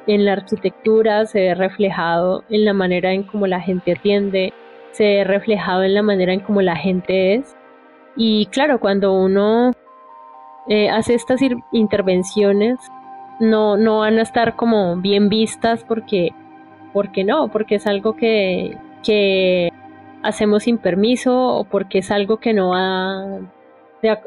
en 0.07 0.25
la 0.25 0.33
arquitectura, 0.33 1.25
se 1.25 1.41
ve 1.41 1.55
reflejado 1.55 2.43
en 2.49 2.65
la 2.65 2.73
manera 2.73 3.11
en 3.11 3.23
cómo 3.23 3.47
la 3.47 3.59
gente 3.59 3.93
atiende, 3.93 4.53
se 4.91 5.03
ve 5.03 5.23
reflejado 5.23 5.83
en 5.83 5.93
la 5.93 6.01
manera 6.01 6.33
en 6.33 6.39
cómo 6.39 6.61
la 6.61 6.75
gente 6.75 7.35
es. 7.35 7.55
Y 8.15 8.45
claro, 8.47 8.79
cuando 8.79 9.13
uno 9.13 9.73
eh, 10.67 10.89
hace 10.89 11.15
estas 11.15 11.41
intervenciones 11.71 12.79
no, 13.39 13.77
no 13.77 13.99
van 13.99 14.17
a 14.19 14.21
estar 14.21 14.55
como 14.55 14.95
bien 14.97 15.29
vistas 15.29 15.83
porque, 15.83 16.29
porque 16.93 17.23
no, 17.23 17.49
porque 17.49 17.75
es 17.75 17.87
algo 17.87 18.15
que, 18.15 18.77
que 19.03 19.71
hacemos 20.25 20.63
sin 20.63 20.77
permiso 20.77 21.55
o 21.55 21.63
porque 21.65 21.99
es 21.99 22.11
algo 22.11 22.37
que 22.37 22.53
no 22.53 22.73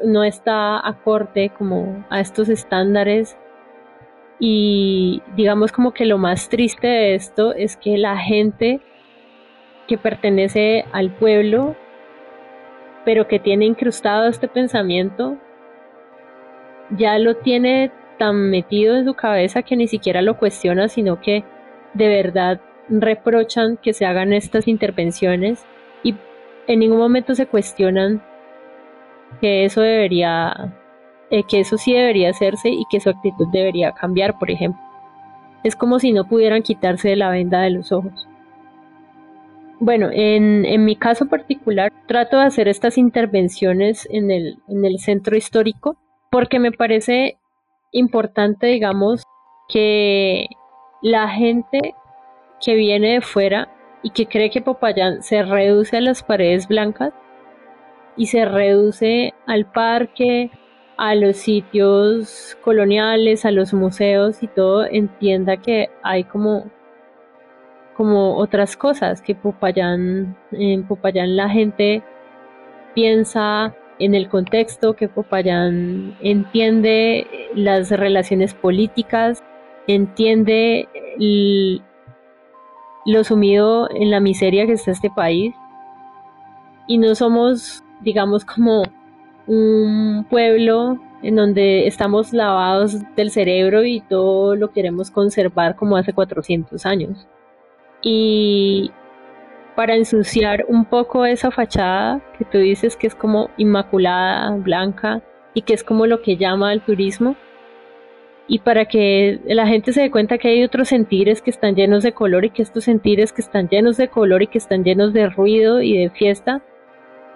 no 0.03 0.23
está 0.23 0.85
acorde 0.85 1.51
como 1.57 2.05
a 2.09 2.19
estos 2.19 2.49
estándares. 2.49 3.37
Y 4.39 5.21
digamos 5.35 5.71
como 5.71 5.91
que 5.93 6.05
lo 6.05 6.17
más 6.17 6.49
triste 6.49 6.87
de 6.87 7.15
esto 7.15 7.53
es 7.53 7.75
que 7.77 7.97
la 7.97 8.17
gente 8.17 8.79
que 9.87 9.97
pertenece 9.97 10.85
al 10.91 11.11
pueblo 11.11 11.75
pero 13.05 13.27
que 13.27 13.39
tiene 13.39 13.65
incrustado 13.65 14.27
este 14.27 14.47
pensamiento 14.47 15.37
ya 16.91 17.17
lo 17.17 17.37
tiene 17.37 17.91
tan 18.17 18.49
metido 18.49 18.95
en 18.95 19.05
su 19.05 19.13
cabeza 19.13 19.63
que 19.63 19.75
ni 19.75 19.87
siquiera 19.87 20.21
lo 20.21 20.37
cuestiona, 20.37 20.87
sino 20.89 21.19
que 21.21 21.43
de 21.93 22.07
verdad 22.07 22.61
reprochan 22.89 23.77
que 23.77 23.93
se 23.93 24.05
hagan 24.05 24.33
estas 24.33 24.67
intervenciones 24.67 25.65
y 26.03 26.15
en 26.67 26.79
ningún 26.79 26.99
momento 26.99 27.35
se 27.35 27.47
cuestionan 27.47 28.21
que 29.41 29.65
eso 29.65 29.81
debería, 29.81 30.75
eh, 31.29 31.43
que 31.43 31.59
eso 31.59 31.77
sí 31.77 31.93
debería 31.93 32.29
hacerse 32.29 32.69
y 32.69 32.83
que 32.89 32.99
su 32.99 33.09
actitud 33.09 33.47
debería 33.51 33.91
cambiar, 33.93 34.37
por 34.39 34.51
ejemplo. 34.51 34.81
Es 35.63 35.75
como 35.75 35.99
si 35.99 36.11
no 36.11 36.27
pudieran 36.27 36.61
quitarse 36.61 37.09
de 37.09 37.15
la 37.15 37.29
venda 37.29 37.61
de 37.61 37.71
los 37.71 37.91
ojos. 37.91 38.27
Bueno, 39.81 40.09
en, 40.11 40.65
en 40.65 40.83
mi 40.83 40.95
caso 40.95 41.27
particular, 41.27 41.91
trato 42.05 42.37
de 42.37 42.43
hacer 42.43 42.67
estas 42.67 42.97
intervenciones 42.97 44.07
en 44.11 44.29
el, 44.29 44.57
en 44.67 44.83
el 44.83 44.99
centro 44.99 45.37
histórico 45.37 45.97
porque 46.29 46.59
me 46.59 46.71
parece 46.71 47.37
importante, 47.91 48.67
digamos, 48.67 49.23
que 49.69 50.47
la 51.01 51.29
gente 51.29 51.95
que 52.61 52.75
viene 52.75 53.13
de 53.13 53.21
fuera 53.21 53.69
y 54.03 54.11
que 54.11 54.27
cree 54.27 54.49
que 54.49 54.61
Popayán 54.61 55.23
se 55.23 55.43
reduce 55.43 55.97
a 55.97 56.01
las 56.01 56.23
paredes 56.23 56.67
blancas 56.67 57.13
y 58.15 58.27
se 58.27 58.45
reduce 58.45 59.33
al 59.45 59.65
parque, 59.65 60.51
a 60.97 61.15
los 61.15 61.37
sitios 61.37 62.57
coloniales, 62.61 63.45
a 63.45 63.51
los 63.51 63.73
museos 63.73 64.43
y 64.43 64.47
todo, 64.47 64.85
entienda 64.85 65.57
que 65.57 65.89
hay 66.03 66.25
como, 66.25 66.69
como 67.95 68.35
otras 68.35 68.75
cosas, 68.75 69.21
que 69.21 69.35
Popayán, 69.35 70.35
en 70.51 70.85
Popayán 70.85 71.37
la 71.37 71.49
gente 71.49 72.03
piensa 72.93 73.73
en 73.99 74.15
el 74.15 74.27
contexto 74.27 74.93
que 74.93 75.07
Popayán 75.07 76.17
entiende 76.21 77.27
las 77.53 77.91
relaciones 77.91 78.53
políticas, 78.53 79.41
entiende 79.87 80.89
lo 83.05 83.23
sumido 83.23 83.89
en 83.91 84.11
la 84.11 84.19
miseria 84.19 84.65
que 84.65 84.73
está 84.73 84.91
este 84.91 85.09
país 85.09 85.55
y 86.87 86.97
no 86.97 87.15
somos, 87.15 87.83
digamos, 88.01 88.45
como 88.45 88.83
un 89.47 90.25
pueblo 90.29 90.99
en 91.21 91.35
donde 91.35 91.87
estamos 91.87 92.33
lavados 92.33 92.97
del 93.15 93.31
cerebro 93.31 93.83
y 93.83 94.01
todo 94.01 94.55
lo 94.55 94.71
queremos 94.71 95.11
conservar 95.11 95.75
como 95.75 95.97
hace 95.97 96.13
400 96.13 96.85
años. 96.85 97.27
Y 98.01 98.91
para 99.75 99.95
ensuciar 99.95 100.65
un 100.67 100.85
poco 100.85 101.25
esa 101.25 101.51
fachada 101.51 102.21
que 102.37 102.45
tú 102.45 102.57
dices 102.57 102.95
que 102.95 103.07
es 103.07 103.15
como 103.15 103.49
inmaculada, 103.57 104.55
blanca 104.57 105.21
y 105.53 105.61
que 105.61 105.73
es 105.73 105.83
como 105.83 106.05
lo 106.05 106.21
que 106.21 106.37
llama 106.37 106.73
el 106.73 106.81
turismo. 106.81 107.35
Y 108.51 108.59
para 108.59 108.85
que 108.85 109.39
la 109.45 109.67
gente 109.67 109.93
se 109.93 110.01
dé 110.01 110.09
cuenta 110.09 110.39
que 110.39 110.47
hay 110.47 110.63
otros 110.63 110.87
sentires 110.87 111.43
que 111.43 111.51
están 111.51 111.75
llenos 111.75 112.01
de 112.01 112.13
color 112.13 112.45
y 112.45 112.49
que 112.49 112.63
estos 112.63 112.83
sentires 112.83 113.31
que 113.31 113.41
están 113.41 113.69
llenos 113.69 113.95
de 113.95 114.07
color 114.07 114.41
y 114.41 114.47
que 114.47 114.57
están 114.57 114.83
llenos 114.83 115.13
de 115.13 115.29
ruido 115.29 115.83
y 115.83 115.95
de 115.95 116.09
fiesta, 116.09 116.63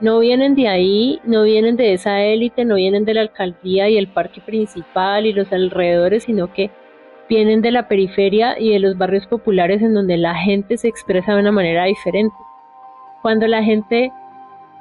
no 0.02 0.20
vienen 0.20 0.56
de 0.56 0.68
ahí, 0.68 1.20
no 1.24 1.44
vienen 1.44 1.78
de 1.78 1.94
esa 1.94 2.22
élite, 2.24 2.66
no 2.66 2.76
vienen 2.76 3.06
de 3.06 3.14
la 3.14 3.22
alcaldía 3.22 3.90
y 3.90 3.98
el 3.98 4.08
parque 4.08 4.42
principal 4.42 5.28
y 5.28 5.34
los 5.34 5.54
alrededores, 5.54 6.24
sino 6.24 6.52
que 6.52 6.72
vienen 7.30 7.62
de 7.62 7.72
la 7.72 7.88
periferia 7.88 8.60
y 8.60 8.72
de 8.72 8.80
los 8.80 8.98
barrios 8.98 9.28
populares 9.28 9.84
en 9.84 9.94
donde 9.94 10.18
la 10.18 10.34
gente 10.36 10.78
se 10.78 10.88
expresa 10.88 11.34
de 11.34 11.42
una 11.42 11.52
manera 11.52 11.86
diferente. 11.86 12.36
Cuando 13.22 13.46
la 13.48 13.64
gente 13.64 14.12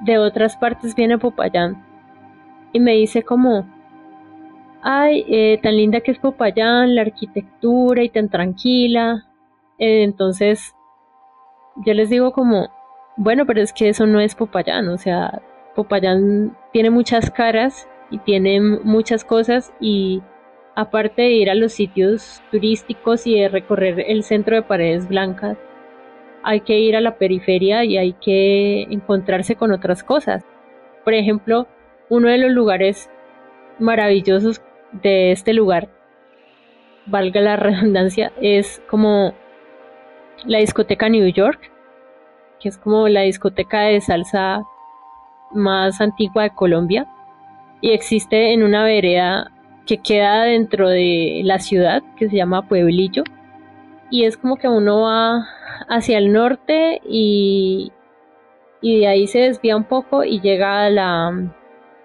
de 0.00 0.18
otras 0.18 0.56
partes 0.56 0.94
viene 0.94 1.14
a 1.14 1.18
Popayán 1.18 1.84
y 2.72 2.80
me 2.80 2.92
dice 2.92 3.22
como, 3.22 3.66
ay, 4.82 5.24
eh, 5.28 5.58
tan 5.62 5.76
linda 5.76 6.00
que 6.00 6.10
es 6.10 6.18
Popayán, 6.18 6.94
la 6.94 7.02
arquitectura 7.02 8.02
y 8.02 8.08
tan 8.08 8.28
tranquila, 8.28 9.26
eh, 9.78 10.02
entonces 10.02 10.74
yo 11.86 11.94
les 11.94 12.10
digo 12.10 12.32
como, 12.32 12.68
bueno, 13.16 13.46
pero 13.46 13.62
es 13.62 13.72
que 13.72 13.88
eso 13.88 14.06
no 14.06 14.20
es 14.20 14.34
Popayán, 14.34 14.88
o 14.88 14.98
sea, 14.98 15.40
Popayán 15.74 16.56
tiene 16.72 16.90
muchas 16.90 17.30
caras 17.30 17.88
y 18.10 18.18
tiene 18.18 18.60
muchas 18.60 19.24
cosas 19.24 19.72
y 19.80 20.22
aparte 20.74 21.22
de 21.22 21.30
ir 21.30 21.50
a 21.50 21.54
los 21.54 21.72
sitios 21.72 22.42
turísticos 22.50 23.26
y 23.26 23.38
de 23.38 23.48
recorrer 23.48 24.00
el 24.08 24.22
centro 24.24 24.56
de 24.56 24.62
Paredes 24.62 25.08
Blancas, 25.08 25.58
hay 26.42 26.60
que 26.60 26.78
ir 26.78 26.96
a 26.96 27.00
la 27.00 27.18
periferia 27.18 27.84
y 27.84 27.96
hay 27.96 28.14
que 28.14 28.82
encontrarse 28.90 29.54
con 29.54 29.72
otras 29.72 30.02
cosas. 30.02 30.44
Por 31.04 31.14
ejemplo, 31.14 31.68
uno 32.08 32.28
de 32.28 32.38
los 32.38 32.50
lugares 32.50 33.10
maravillosos 33.78 34.60
de 34.92 35.32
este 35.32 35.52
lugar, 35.52 35.88
valga 37.06 37.40
la 37.40 37.56
redundancia, 37.56 38.32
es 38.40 38.82
como 38.88 39.34
la 40.44 40.58
discoteca 40.58 41.08
New 41.08 41.28
York, 41.28 41.70
que 42.60 42.68
es 42.68 42.78
como 42.78 43.08
la 43.08 43.22
discoteca 43.22 43.80
de 43.82 44.00
salsa 44.00 44.62
más 45.52 46.00
antigua 46.00 46.44
de 46.44 46.50
Colombia 46.50 47.06
y 47.82 47.90
existe 47.90 48.52
en 48.52 48.62
una 48.62 48.84
vereda 48.84 49.50
que 49.86 49.98
queda 49.98 50.44
dentro 50.44 50.88
de 50.88 51.42
la 51.44 51.58
ciudad, 51.58 52.02
que 52.16 52.30
se 52.30 52.36
llama 52.36 52.68
Pueblillo. 52.68 53.24
Y 54.08 54.24
es 54.24 54.36
como 54.36 54.56
que 54.56 54.68
uno 54.68 55.00
va 55.00 55.48
hacia 55.88 56.18
el 56.18 56.32
norte 56.32 57.00
y, 57.04 57.92
y 58.80 59.00
de 59.00 59.08
ahí 59.08 59.26
se 59.26 59.40
desvía 59.40 59.76
un 59.76 59.84
poco 59.84 60.22
y 60.22 60.40
llega 60.40 60.84
a 60.84 60.90
la, 60.90 61.52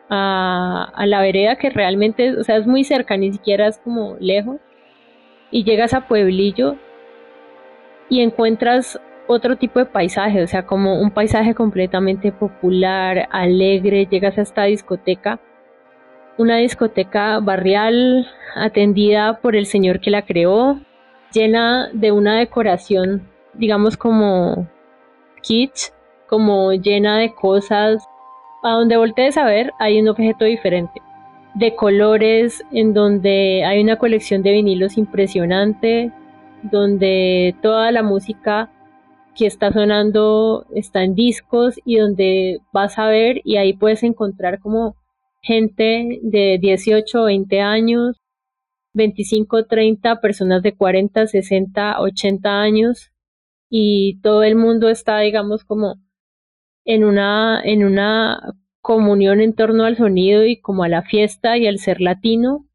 a, 0.10 1.06
la 1.06 1.22
vereda 1.22 1.56
que 1.58 1.70
realmente, 1.70 2.38
o 2.38 2.44
sea, 2.44 2.58
es 2.58 2.68
muy 2.68 2.84
cerca, 2.84 3.18
ni 3.18 3.32
siquiera 3.32 3.68
es 3.68 3.78
como 3.80 4.16
lejos. 4.20 4.58
Y 5.52 5.64
llegas 5.64 5.94
a 5.94 6.08
Pueblillo 6.08 6.76
y 8.10 8.22
encuentras 8.22 9.00
otro 9.28 9.58
tipo 9.58 9.80
de 9.80 9.86
paisaje, 9.86 10.42
o 10.42 10.48
sea, 10.48 10.66
como 10.66 11.02
un 11.02 11.12
paisaje 11.12 11.54
completamente 11.54 12.32
popular, 12.32 13.28
alegre, 13.32 14.08
llegas 14.10 14.38
a 14.38 14.42
esta 14.42 14.64
discoteca, 14.64 15.40
una 16.38 16.58
discoteca 16.58 17.40
barrial 17.40 18.28
atendida 18.56 19.40
por 19.40 19.56
el 19.56 19.66
señor 19.66 20.00
que 20.00 20.12
la 20.12 20.24
creó, 20.24 20.80
llena 21.34 21.90
de 21.94 22.12
una 22.12 22.38
decoración, 22.38 23.28
digamos 23.54 23.98
como 23.98 24.68
kitsch, 25.42 25.92
como 26.28 26.74
llena 26.74 27.18
de 27.18 27.34
cosas. 27.34 28.08
A 28.64 28.72
donde 28.72 28.98
voltees 28.98 29.38
a 29.38 29.46
ver 29.46 29.72
hay 29.80 30.00
un 30.00 30.08
objeto 30.08 30.46
diferente, 30.46 31.02
de 31.54 31.76
colores, 31.76 32.64
en 32.72 32.94
donde 32.94 33.64
hay 33.66 33.82
una 33.82 33.98
colección 33.98 34.44
de 34.44 34.52
vinilos 34.52 34.98
impresionante, 34.98 36.12
donde 36.64 37.56
toda 37.62 37.92
la 37.92 38.04
música 38.04 38.72
que 39.36 39.46
está 39.46 39.72
sonando 39.72 40.66
está 40.74 41.04
en 41.04 41.14
discos 41.14 41.80
y 41.86 41.98
donde 41.98 42.60
vas 42.74 42.98
a 42.98 43.08
ver 43.08 43.42
y 43.44 43.58
ahí 43.58 43.74
puedes 43.74 44.04
encontrar 44.04 44.60
como 44.60 44.96
gente 45.42 46.20
de 46.24 46.58
18 46.60 47.22
o 47.22 47.26
20 47.26 47.62
años, 47.62 48.18
25, 48.94 49.66
30, 49.66 50.20
personas 50.22 50.64
de 50.64 50.76
40, 50.76 51.28
60, 51.28 52.02
80 52.02 52.60
años 52.60 53.12
y 53.70 54.20
todo 54.22 54.44
el 54.44 54.56
mundo 54.56 54.90
está, 54.90 55.20
digamos, 55.20 55.64
como 55.64 55.96
en 56.88 57.04
una, 57.04 57.62
en 57.64 57.84
una 57.84 58.56
comunión 58.82 59.42
en 59.42 59.54
torno 59.54 59.84
al 59.84 59.98
sonido 59.98 60.46
y 60.46 60.62
como 60.62 60.84
a 60.84 60.88
la 60.88 61.04
fiesta 61.04 61.58
y 61.58 61.68
al 61.68 61.80
ser 61.80 62.00
latino. 62.00 62.66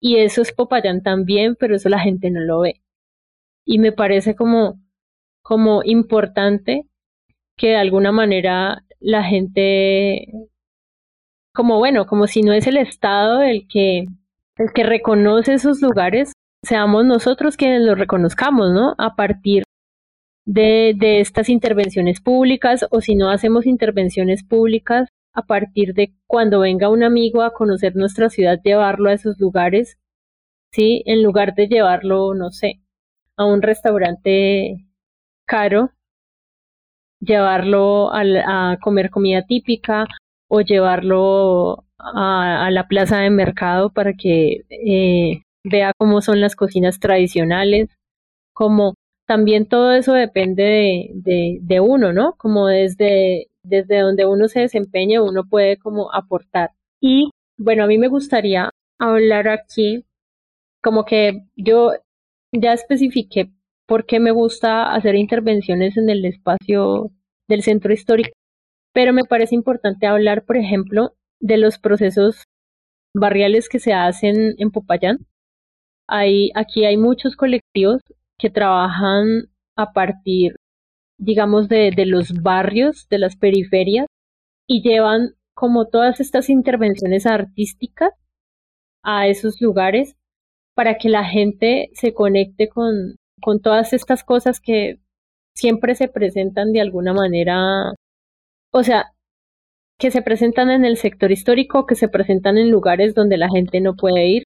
Y 0.00 0.16
eso 0.16 0.42
es 0.42 0.52
Popayán 0.52 1.02
también, 1.02 1.56
pero 1.58 1.76
eso 1.76 1.88
la 1.88 2.00
gente 2.00 2.30
no 2.30 2.40
lo 2.40 2.60
ve. 2.60 2.82
Y 3.64 3.78
me 3.78 3.92
parece 3.92 4.34
como, 4.34 4.80
como 5.42 5.82
importante 5.84 6.88
que 7.56 7.68
de 7.68 7.76
alguna 7.76 8.10
manera 8.10 8.84
la 8.98 9.22
gente, 9.22 10.26
como 11.54 11.78
bueno, 11.78 12.06
como 12.06 12.26
si 12.26 12.42
no 12.42 12.52
es 12.52 12.66
el 12.66 12.76
Estado 12.76 13.42
el 13.42 13.68
que, 13.68 14.06
el 14.56 14.72
que 14.74 14.82
reconoce 14.82 15.54
esos 15.54 15.80
lugares, 15.80 16.32
seamos 16.64 17.04
nosotros 17.04 17.56
quienes 17.56 17.82
los 17.82 17.96
reconozcamos, 17.96 18.72
¿no? 18.72 18.96
A 18.98 19.14
partir 19.14 19.62
de, 20.44 21.20
estas 21.20 21.48
intervenciones 21.48 22.20
públicas 22.20 22.86
o 22.90 23.00
si 23.00 23.14
no 23.14 23.30
hacemos 23.30 23.66
intervenciones 23.66 24.44
públicas 24.44 25.08
a 25.34 25.42
partir 25.42 25.94
de 25.94 26.14
cuando 26.26 26.60
venga 26.60 26.90
un 26.90 27.02
amigo 27.02 27.42
a 27.42 27.52
conocer 27.52 27.96
nuestra 27.96 28.28
ciudad, 28.28 28.60
llevarlo 28.62 29.08
a 29.08 29.14
esos 29.14 29.38
lugares, 29.38 29.98
¿sí? 30.72 31.02
En 31.06 31.22
lugar 31.22 31.54
de 31.54 31.68
llevarlo, 31.68 32.34
no 32.34 32.50
sé, 32.50 32.80
a 33.36 33.46
un 33.46 33.62
restaurante 33.62 34.86
caro, 35.46 35.90
llevarlo 37.20 38.10
a, 38.12 38.76
comer 38.82 39.10
comida 39.10 39.42
típica 39.46 40.06
o 40.48 40.60
llevarlo 40.60 41.84
a, 41.98 42.66
a, 42.66 42.70
la 42.70 42.88
plaza 42.88 43.18
de 43.18 43.30
mercado 43.30 43.90
para 43.90 44.12
que 44.12 44.64
eh, 44.68 45.42
vea 45.64 45.92
cómo 45.96 46.20
son 46.20 46.40
las 46.40 46.56
cocinas 46.56 46.98
tradicionales, 47.00 47.88
como 48.52 48.94
también 49.32 49.64
todo 49.64 49.92
eso 49.92 50.12
depende 50.12 51.10
de, 51.14 51.58
de, 51.62 51.80
uno, 51.80 52.12
¿no? 52.12 52.34
Como 52.36 52.66
desde, 52.66 53.46
desde 53.62 54.00
donde 54.00 54.26
uno 54.26 54.46
se 54.46 54.60
desempeña, 54.60 55.22
uno 55.22 55.48
puede 55.48 55.78
como 55.78 56.12
aportar. 56.12 56.72
Y 57.00 57.30
bueno, 57.56 57.84
a 57.84 57.86
mí 57.86 57.96
me 57.96 58.08
gustaría 58.08 58.68
hablar 58.98 59.48
aquí, 59.48 60.04
como 60.82 61.06
que 61.06 61.46
yo 61.56 61.92
ya 62.52 62.74
especifiqué 62.74 63.50
por 63.86 64.04
qué 64.04 64.20
me 64.20 64.32
gusta 64.32 64.92
hacer 64.92 65.14
intervenciones 65.14 65.96
en 65.96 66.10
el 66.10 66.26
espacio 66.26 67.10
del 67.48 67.62
centro 67.62 67.94
histórico, 67.94 68.32
pero 68.92 69.14
me 69.14 69.24
parece 69.24 69.54
importante 69.54 70.06
hablar, 70.06 70.44
por 70.44 70.58
ejemplo, 70.58 71.14
de 71.40 71.56
los 71.56 71.78
procesos 71.78 72.44
barriales 73.14 73.70
que 73.70 73.78
se 73.78 73.94
hacen 73.94 74.56
en 74.58 74.70
Popayán. 74.70 75.26
Aquí 76.06 76.84
hay 76.84 76.98
muchos 76.98 77.34
colectivos 77.34 78.02
que 78.42 78.50
trabajan 78.50 79.52
a 79.76 79.92
partir, 79.92 80.56
digamos, 81.16 81.68
de, 81.68 81.94
los 82.06 82.32
barrios, 82.42 83.06
de 83.08 83.18
las 83.18 83.36
periferias, 83.36 84.06
y 84.66 84.82
llevan 84.82 85.36
como 85.54 85.86
todas 85.86 86.18
estas 86.18 86.50
intervenciones 86.50 87.24
artísticas 87.24 88.10
a 89.04 89.28
esos 89.28 89.60
lugares 89.60 90.16
para 90.74 90.98
que 90.98 91.08
la 91.08 91.24
gente 91.24 91.90
se 91.92 92.14
conecte 92.14 92.68
con, 92.68 93.14
con 93.40 93.60
todas 93.60 93.92
estas 93.92 94.24
cosas 94.24 94.58
que 94.58 94.98
siempre 95.54 95.94
se 95.94 96.08
presentan 96.08 96.72
de 96.72 96.80
alguna 96.80 97.12
manera, 97.12 97.94
o 98.72 98.82
sea, 98.82 99.12
que 100.00 100.10
se 100.10 100.22
presentan 100.22 100.68
en 100.70 100.84
el 100.84 100.96
sector 100.96 101.30
histórico, 101.30 101.86
que 101.86 101.94
se 101.94 102.08
presentan 102.08 102.58
en 102.58 102.72
lugares 102.72 103.14
donde 103.14 103.36
la 103.36 103.48
gente 103.48 103.80
no 103.80 103.94
puede 103.94 104.26
ir 104.26 104.44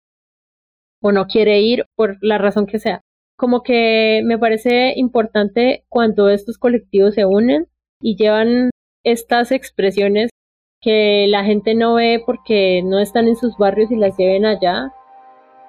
o 1.01 1.13
no 1.13 1.27
quiere 1.29 1.61
ir 1.61 1.87
por 1.97 2.19
la 2.21 2.37
razón 2.37 2.67
que 2.67 2.79
sea 2.79 3.06
como 3.37 3.63
que 3.63 4.23
me 4.25 4.39
parece 4.39 4.95
importante 4.97 5.85
cuando 5.89 6.29
estos 6.29 6.59
colectivos 6.59 7.15
se 7.15 7.27
unen 7.27 7.69
y 8.01 8.17
llevan 8.17 8.71
estas 9.05 9.53
expresiones 9.53 10.31
que 10.81 11.27
la 11.29 11.45
gente 11.45 11.75
no 11.75 11.95
ve 11.95 12.23
porque 12.25 12.83
no 12.83 12.99
están 12.99 13.29
en 13.29 13.37
sus 13.37 13.57
barrios 13.57 13.91
y 13.91 13.97
las 13.97 14.17
lleven 14.17 14.47
allá 14.47 14.93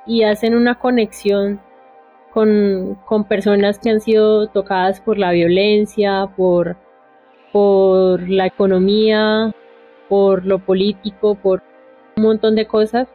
y 0.06 0.24
hacen 0.24 0.56
una 0.56 0.80
conexión 0.80 1.62
con, 2.34 2.96
con 3.06 3.26
personas 3.26 3.80
que 3.80 3.90
han 3.90 4.00
sido 4.00 4.48
tocadas 4.48 5.02
por 5.02 5.18
la 5.18 5.32
violencia, 5.32 6.28
por, 6.38 6.78
por 7.52 8.30
la 8.30 8.46
economía, 8.46 9.54
por 10.08 10.46
lo 10.46 10.60
político, 10.60 11.36
por 11.36 11.64
un 12.16 12.24
montón 12.24 12.56
de 12.56 12.68
cosas 12.68 13.08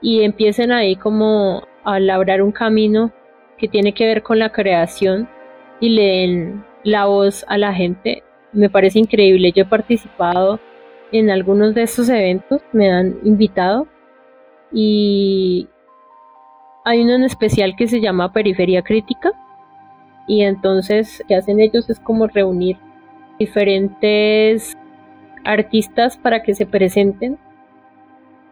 y 0.00 0.22
empiecen 0.22 0.72
ahí 0.72 0.96
como 0.96 1.62
a 1.84 2.00
labrar 2.00 2.42
un 2.42 2.52
camino 2.52 3.12
que 3.60 3.68
tiene 3.68 3.92
que 3.92 4.06
ver 4.06 4.22
con 4.22 4.38
la 4.38 4.50
creación 4.50 5.28
y 5.78 5.90
le 5.90 6.54
la 6.82 7.04
voz 7.04 7.44
a 7.48 7.58
la 7.58 7.74
gente. 7.74 8.22
Me 8.52 8.70
parece 8.70 8.98
increíble. 8.98 9.52
Yo 9.52 9.64
he 9.64 9.66
participado 9.66 10.58
en 11.12 11.30
algunos 11.30 11.74
de 11.74 11.82
estos 11.82 12.08
eventos, 12.08 12.62
me 12.72 12.90
han 12.90 13.18
invitado 13.22 13.86
y 14.72 15.68
hay 16.84 17.02
uno 17.02 17.14
en 17.14 17.24
especial 17.24 17.74
que 17.76 17.86
se 17.86 18.00
llama 18.00 18.32
Periferia 18.32 18.82
Crítica 18.82 19.32
y 20.26 20.42
entonces 20.42 21.22
que 21.28 21.34
hacen 21.34 21.60
ellos 21.60 21.90
es 21.90 22.00
como 22.00 22.28
reunir 22.28 22.76
diferentes 23.38 24.76
artistas 25.44 26.16
para 26.16 26.42
que 26.42 26.54
se 26.54 26.66
presenten 26.66 27.38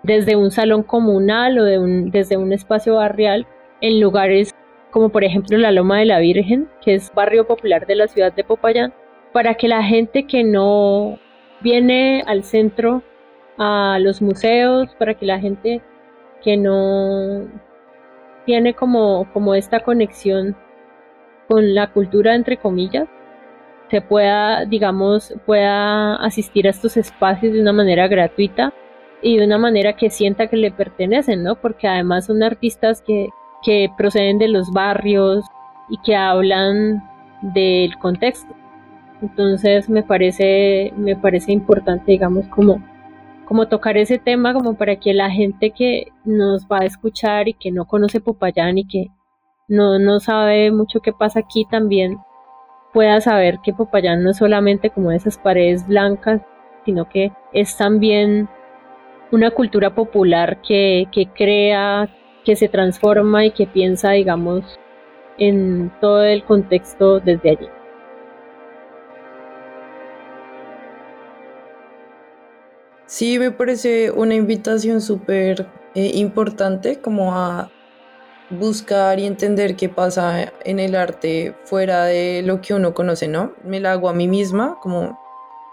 desde 0.02 0.36
un 0.36 0.50
salón 0.50 0.82
comunal 0.82 1.58
o 1.58 1.64
de 1.64 1.78
un, 1.78 2.10
desde 2.10 2.36
un 2.36 2.52
espacio 2.52 2.96
barrial 2.96 3.46
en 3.80 4.00
lugares 4.00 4.54
como 4.98 5.10
por 5.10 5.22
ejemplo 5.22 5.56
la 5.58 5.70
Loma 5.70 6.00
de 6.00 6.06
la 6.06 6.18
Virgen, 6.18 6.68
que 6.80 6.96
es 6.96 7.14
barrio 7.14 7.46
popular 7.46 7.86
de 7.86 7.94
la 7.94 8.08
ciudad 8.08 8.32
de 8.32 8.42
Popayán, 8.42 8.92
para 9.32 9.54
que 9.54 9.68
la 9.68 9.80
gente 9.84 10.26
que 10.26 10.42
no 10.42 11.20
viene 11.60 12.24
al 12.26 12.42
centro 12.42 13.04
a 13.58 13.98
los 14.00 14.20
museos, 14.20 14.92
para 14.98 15.14
que 15.14 15.24
la 15.24 15.38
gente 15.38 15.82
que 16.42 16.56
no 16.56 17.46
tiene 18.44 18.74
como, 18.74 19.32
como 19.32 19.54
esta 19.54 19.84
conexión 19.84 20.56
con 21.46 21.76
la 21.76 21.92
cultura, 21.92 22.34
entre 22.34 22.56
comillas, 22.56 23.08
se 23.92 24.00
pueda, 24.00 24.64
digamos, 24.64 25.32
pueda 25.46 26.16
asistir 26.16 26.66
a 26.66 26.70
estos 26.70 26.96
espacios 26.96 27.52
de 27.52 27.60
una 27.60 27.72
manera 27.72 28.08
gratuita 28.08 28.74
y 29.22 29.38
de 29.38 29.44
una 29.44 29.58
manera 29.58 29.92
que 29.92 30.10
sienta 30.10 30.48
que 30.48 30.56
le 30.56 30.72
pertenecen, 30.72 31.44
¿no? 31.44 31.54
Porque 31.54 31.86
además 31.86 32.26
son 32.26 32.42
artistas 32.42 33.00
que, 33.00 33.28
que 33.62 33.90
proceden 33.96 34.38
de 34.38 34.48
los 34.48 34.70
barrios 34.72 35.44
y 35.88 35.98
que 35.98 36.16
hablan 36.16 37.02
del 37.42 37.96
contexto. 37.98 38.54
Entonces 39.22 39.88
me 39.88 40.02
parece, 40.02 40.92
me 40.96 41.16
parece 41.16 41.52
importante, 41.52 42.12
digamos, 42.12 42.46
como, 42.48 42.82
como 43.46 43.66
tocar 43.68 43.96
ese 43.96 44.18
tema 44.18 44.52
como 44.52 44.74
para 44.74 44.96
que 44.96 45.14
la 45.14 45.30
gente 45.30 45.70
que 45.70 46.12
nos 46.24 46.66
va 46.66 46.80
a 46.80 46.86
escuchar 46.86 47.48
y 47.48 47.54
que 47.54 47.72
no 47.72 47.86
conoce 47.86 48.20
Popayán 48.20 48.78
y 48.78 48.86
que 48.86 49.08
no, 49.66 49.98
no 49.98 50.20
sabe 50.20 50.70
mucho 50.70 51.00
qué 51.00 51.12
pasa 51.12 51.40
aquí 51.40 51.66
también 51.70 52.18
pueda 52.92 53.20
saber 53.20 53.58
que 53.62 53.72
Popayán 53.72 54.22
no 54.22 54.30
es 54.30 54.38
solamente 54.38 54.90
como 54.90 55.12
esas 55.12 55.38
paredes 55.38 55.86
blancas, 55.86 56.40
sino 56.84 57.08
que 57.08 57.32
es 57.52 57.76
también 57.76 58.48
una 59.30 59.50
cultura 59.50 59.94
popular 59.94 60.62
que, 60.62 61.06
que 61.12 61.26
crea, 61.26 62.08
que 62.48 62.56
se 62.56 62.70
transforma 62.70 63.44
y 63.44 63.50
que 63.50 63.66
piensa, 63.66 64.12
digamos, 64.12 64.64
en 65.36 65.92
todo 66.00 66.24
el 66.24 66.42
contexto 66.44 67.20
desde 67.20 67.50
allí. 67.50 67.68
Sí, 73.04 73.38
me 73.38 73.50
parece 73.50 74.10
una 74.10 74.34
invitación 74.34 75.02
súper 75.02 75.66
eh, 75.94 76.12
importante 76.14 77.02
como 77.02 77.34
a 77.34 77.70
buscar 78.48 79.18
y 79.18 79.26
entender 79.26 79.76
qué 79.76 79.90
pasa 79.90 80.50
en 80.64 80.80
el 80.80 80.94
arte 80.94 81.54
fuera 81.64 82.04
de 82.06 82.40
lo 82.42 82.62
que 82.62 82.72
uno 82.72 82.94
conoce, 82.94 83.28
¿no? 83.28 83.52
Me 83.62 83.78
la 83.78 83.92
hago 83.92 84.08
a 84.08 84.14
mí 84.14 84.26
misma, 84.26 84.78
como, 84.80 85.20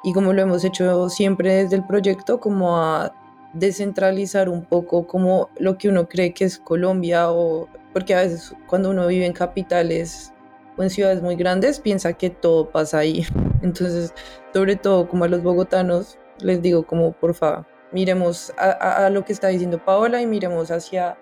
y 0.03 0.11
como 0.11 0.33
lo 0.33 0.41
hemos 0.41 0.65
hecho 0.65 1.07
siempre 1.07 1.53
desde 1.53 1.77
el 1.77 1.87
proyecto, 1.87 2.41
como 2.41 2.75
a 2.75 3.13
descentralizar 3.55 4.49
un 4.49 4.63
poco 4.63 5.07
como 5.07 5.49
lo 5.57 5.77
que 5.77 5.89
uno 5.89 6.07
cree 6.07 6.33
que 6.33 6.45
es 6.45 6.59
Colombia, 6.59 7.31
o 7.31 7.67
porque 7.93 8.13
a 8.13 8.21
veces 8.21 8.53
cuando 8.67 8.89
uno 8.91 9.07
vive 9.07 9.25
en 9.25 9.33
capitales 9.33 10.33
o 10.77 10.83
en 10.83 10.89
ciudades 10.89 11.21
muy 11.21 11.35
grandes 11.35 11.79
piensa 11.79 12.13
que 12.13 12.29
todo 12.29 12.69
pasa 12.69 12.99
ahí. 12.99 13.25
Entonces, 13.63 14.13
sobre 14.53 14.75
todo 14.75 15.07
como 15.07 15.23
a 15.23 15.27
los 15.27 15.41
bogotanos, 15.41 16.19
les 16.39 16.61
digo 16.61 16.85
como 16.85 17.13
por 17.13 17.33
favor, 17.33 17.65
miremos 17.91 18.53
a, 18.57 19.05
a 19.05 19.09
lo 19.09 19.23
que 19.25 19.33
está 19.33 19.47
diciendo 19.47 19.83
Paola 19.83 20.21
y 20.21 20.27
miremos 20.27 20.69
hacia 20.69 21.17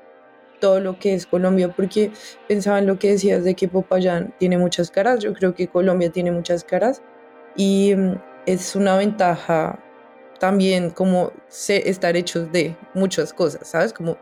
todo 0.60 0.80
lo 0.80 0.98
que 0.98 1.14
es 1.14 1.28
Colombia, 1.28 1.68
porque 1.76 2.12
pensaba 2.48 2.80
en 2.80 2.88
lo 2.88 2.98
que 2.98 3.12
decías 3.12 3.44
de 3.44 3.54
que 3.54 3.68
Popayán 3.68 4.34
tiene 4.40 4.58
muchas 4.58 4.90
caras, 4.90 5.20
yo 5.20 5.34
creo 5.34 5.54
que 5.54 5.68
Colombia 5.68 6.10
tiene 6.10 6.32
muchas 6.32 6.64
caras 6.64 7.02
y 7.56 7.94
mm, 7.96 8.16
es 8.46 8.76
una 8.76 8.98
ventaja 8.98 9.78
también 10.44 10.90
como 10.90 11.32
estar 11.70 12.18
hechos 12.18 12.52
de 12.52 12.76
muchas 12.94 13.32
cosas, 13.32 13.66
¿sabes? 13.66 13.94
Como 13.94 14.18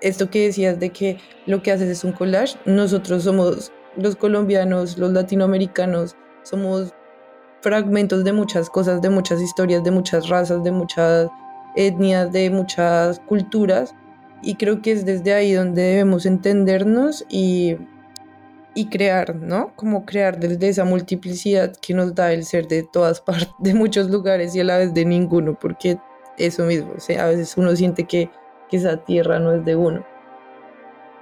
esto 0.00 0.30
que 0.30 0.46
decías 0.46 0.80
de 0.80 0.88
que 0.88 1.18
lo 1.44 1.62
que 1.62 1.70
haces 1.70 1.90
es 1.90 2.02
un 2.02 2.12
collage, 2.12 2.56
nosotros 2.64 3.24
somos 3.24 3.70
los 3.94 4.16
colombianos, 4.16 4.96
los 4.96 5.12
latinoamericanos, 5.12 6.16
somos 6.44 6.94
fragmentos 7.60 8.24
de 8.24 8.32
muchas 8.32 8.70
cosas, 8.70 9.02
de 9.02 9.10
muchas 9.10 9.42
historias, 9.42 9.84
de 9.84 9.90
muchas 9.90 10.30
razas, 10.30 10.64
de 10.64 10.72
muchas 10.72 11.28
etnias, 11.76 12.32
de 12.32 12.48
muchas 12.48 13.20
culturas 13.20 13.94
y 14.40 14.54
creo 14.54 14.80
que 14.80 14.92
es 14.92 15.04
desde 15.04 15.34
ahí 15.34 15.52
donde 15.52 15.82
debemos 15.82 16.24
entendernos 16.24 17.26
y, 17.28 17.76
y 18.74 18.88
crear, 18.88 19.34
¿no? 19.34 19.72
Como 19.76 20.04
crear 20.04 20.38
desde 20.38 20.68
esa 20.68 20.84
multiplicidad 20.84 21.74
que 21.76 21.94
nos 21.94 22.14
da 22.14 22.32
el 22.32 22.44
ser 22.44 22.68
de 22.68 22.82
todas 22.82 23.20
partes, 23.20 23.48
de 23.58 23.74
muchos 23.74 24.10
lugares 24.10 24.54
y 24.54 24.60
a 24.60 24.64
la 24.64 24.78
vez 24.78 24.94
de 24.94 25.04
ninguno, 25.04 25.58
porque 25.58 25.98
eso 26.38 26.64
mismo, 26.64 26.92
o 26.96 27.00
sea, 27.00 27.24
a 27.24 27.28
veces 27.28 27.56
uno 27.56 27.74
siente 27.76 28.04
que, 28.04 28.30
que 28.68 28.76
esa 28.76 28.96
tierra 29.04 29.38
no 29.38 29.52
es 29.52 29.64
de 29.64 29.76
uno. 29.76 30.04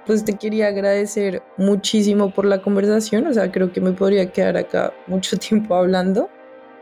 Pues 0.05 0.23
te 0.23 0.33
quería 0.33 0.67
agradecer 0.67 1.43
muchísimo 1.57 2.31
por 2.33 2.45
la 2.45 2.61
conversación, 2.61 3.27
o 3.27 3.33
sea, 3.33 3.51
creo 3.51 3.71
que 3.71 3.81
me 3.81 3.91
podría 3.91 4.31
quedar 4.31 4.57
acá 4.57 4.93
mucho 5.07 5.37
tiempo 5.37 5.75
hablando. 5.75 6.29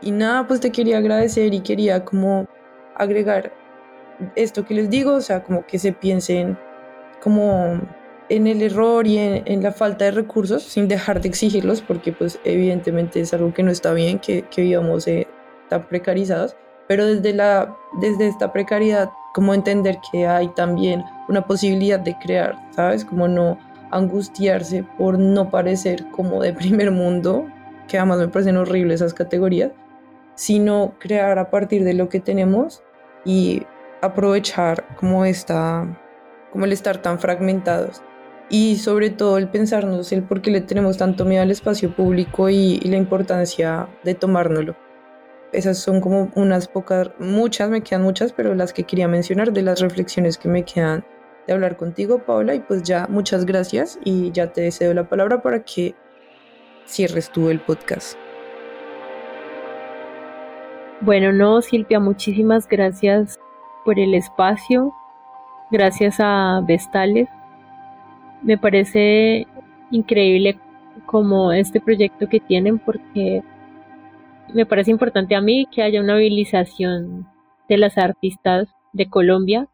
Y 0.00 0.12
nada, 0.12 0.46
pues 0.46 0.60
te 0.60 0.70
quería 0.70 0.98
agradecer 0.98 1.52
y 1.52 1.60
quería 1.60 2.04
como 2.04 2.46
agregar 2.94 3.52
esto 4.36 4.64
que 4.64 4.74
les 4.74 4.90
digo, 4.90 5.14
o 5.14 5.20
sea, 5.20 5.42
como 5.42 5.66
que 5.66 5.78
se 5.78 5.92
piensen 5.92 6.56
como 7.20 7.80
en 8.28 8.46
el 8.46 8.62
error 8.62 9.06
y 9.06 9.18
en, 9.18 9.62
la 9.62 9.72
falta 9.72 10.04
de 10.06 10.10
recursos 10.10 10.62
sin 10.62 10.88
dejar 10.88 11.20
de 11.20 11.28
exigirlos, 11.28 11.80
porque 11.80 12.12
pues 12.12 12.38
evidentemente 12.44 13.20
es 13.20 13.32
algo 13.32 13.52
que 13.52 13.62
no 13.62 13.70
está 13.70 13.92
bien, 13.92 14.18
que, 14.18 14.42
que 14.42 14.62
vivamos 14.62 15.06
eh, 15.06 15.26
tan 15.68 15.86
precarizados, 15.88 16.56
pero 16.86 17.06
desde, 17.06 17.32
la, 17.32 17.76
desde 18.00 18.28
esta 18.28 18.52
precariedad, 18.52 19.10
como 19.34 19.54
entender 19.54 19.98
que 20.10 20.26
hay 20.26 20.48
también 20.48 21.04
una 21.28 21.46
posibilidad 21.46 22.00
de 22.00 22.16
crear, 22.18 22.56
¿sabes? 22.70 23.04
Como 23.04 23.28
no 23.28 23.58
angustiarse 23.90 24.84
por 24.98 25.18
no 25.18 25.50
parecer 25.50 26.04
como 26.10 26.42
de 26.42 26.52
primer 26.52 26.90
mundo, 26.90 27.46
que 27.86 27.98
además 27.98 28.18
me 28.18 28.28
parecen 28.28 28.56
horribles 28.56 29.00
esas 29.00 29.14
categorías, 29.14 29.72
sino 30.34 30.94
crear 30.98 31.38
a 31.38 31.50
partir 31.50 31.84
de 31.84 31.94
lo 31.94 32.08
que 32.08 32.20
tenemos 32.20 32.82
y 33.24 33.62
aprovechar 34.02 34.84
como 34.96 35.24
esta, 35.24 35.86
como 36.52 36.64
el 36.66 36.72
estar 36.72 36.98
tan 36.98 37.18
fragmentados 37.18 38.02
y 38.50 38.76
sobre 38.76 39.10
todo 39.10 39.38
el 39.38 39.48
pensarnos 39.48 40.12
el 40.12 40.22
por 40.22 40.40
qué 40.40 40.50
le 40.50 40.60
tenemos 40.60 40.96
tanto 40.96 41.24
miedo 41.24 41.42
al 41.42 41.50
espacio 41.50 41.94
público 41.94 42.48
y, 42.48 42.78
la 42.80 42.96
importancia 42.96 43.88
de 44.04 44.14
tomárnoslo. 44.14 44.76
Esas 45.52 45.78
son 45.78 46.00
como 46.00 46.30
unas 46.34 46.68
pocas, 46.68 47.10
muchas, 47.18 47.70
me 47.70 47.82
quedan 47.82 48.02
muchas, 48.02 48.32
pero 48.32 48.54
las 48.54 48.72
que 48.72 48.84
quería 48.84 49.08
mencionar 49.08 49.52
de 49.52 49.62
las 49.62 49.80
reflexiones 49.80 50.36
que 50.36 50.48
me 50.48 50.64
quedan 50.64 51.04
de 51.46 51.54
hablar 51.54 51.76
contigo, 51.76 52.18
Paola, 52.18 52.54
y 52.54 52.60
pues 52.60 52.82
ya 52.82 53.06
muchas 53.08 53.46
gracias 53.46 53.98
y 54.04 54.30
ya 54.32 54.52
te 54.52 54.70
cedo 54.70 54.92
la 54.92 55.08
palabra 55.08 55.40
para 55.40 55.62
que 55.64 55.94
cierres 56.86 57.30
tú 57.30 57.48
el 57.48 57.60
podcast. 57.60 58.18
Bueno, 61.00 61.32
no, 61.32 61.62
Silvia, 61.62 62.00
muchísimas 62.00 62.68
gracias 62.68 63.38
por 63.84 63.98
el 63.98 64.14
espacio, 64.14 64.92
gracias 65.70 66.16
a 66.18 66.60
Vestales. 66.66 67.28
Me 68.42 68.58
parece 68.58 69.46
increíble 69.90 70.58
como 71.06 71.52
este 71.52 71.80
proyecto 71.80 72.28
que 72.28 72.40
tienen 72.40 72.78
porque 72.78 73.42
me 74.54 74.66
parece 74.66 74.90
importante 74.90 75.34
a 75.34 75.40
mí 75.40 75.66
que 75.70 75.82
haya 75.82 76.00
una 76.00 76.14
movilización 76.14 77.26
de 77.68 77.76
las 77.76 77.98
artistas 77.98 78.68
de 78.92 79.08
Colombia 79.08 79.68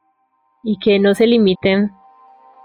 y 0.63 0.79
que 0.79 0.99
no 0.99 1.15
se 1.15 1.27
limiten 1.27 1.93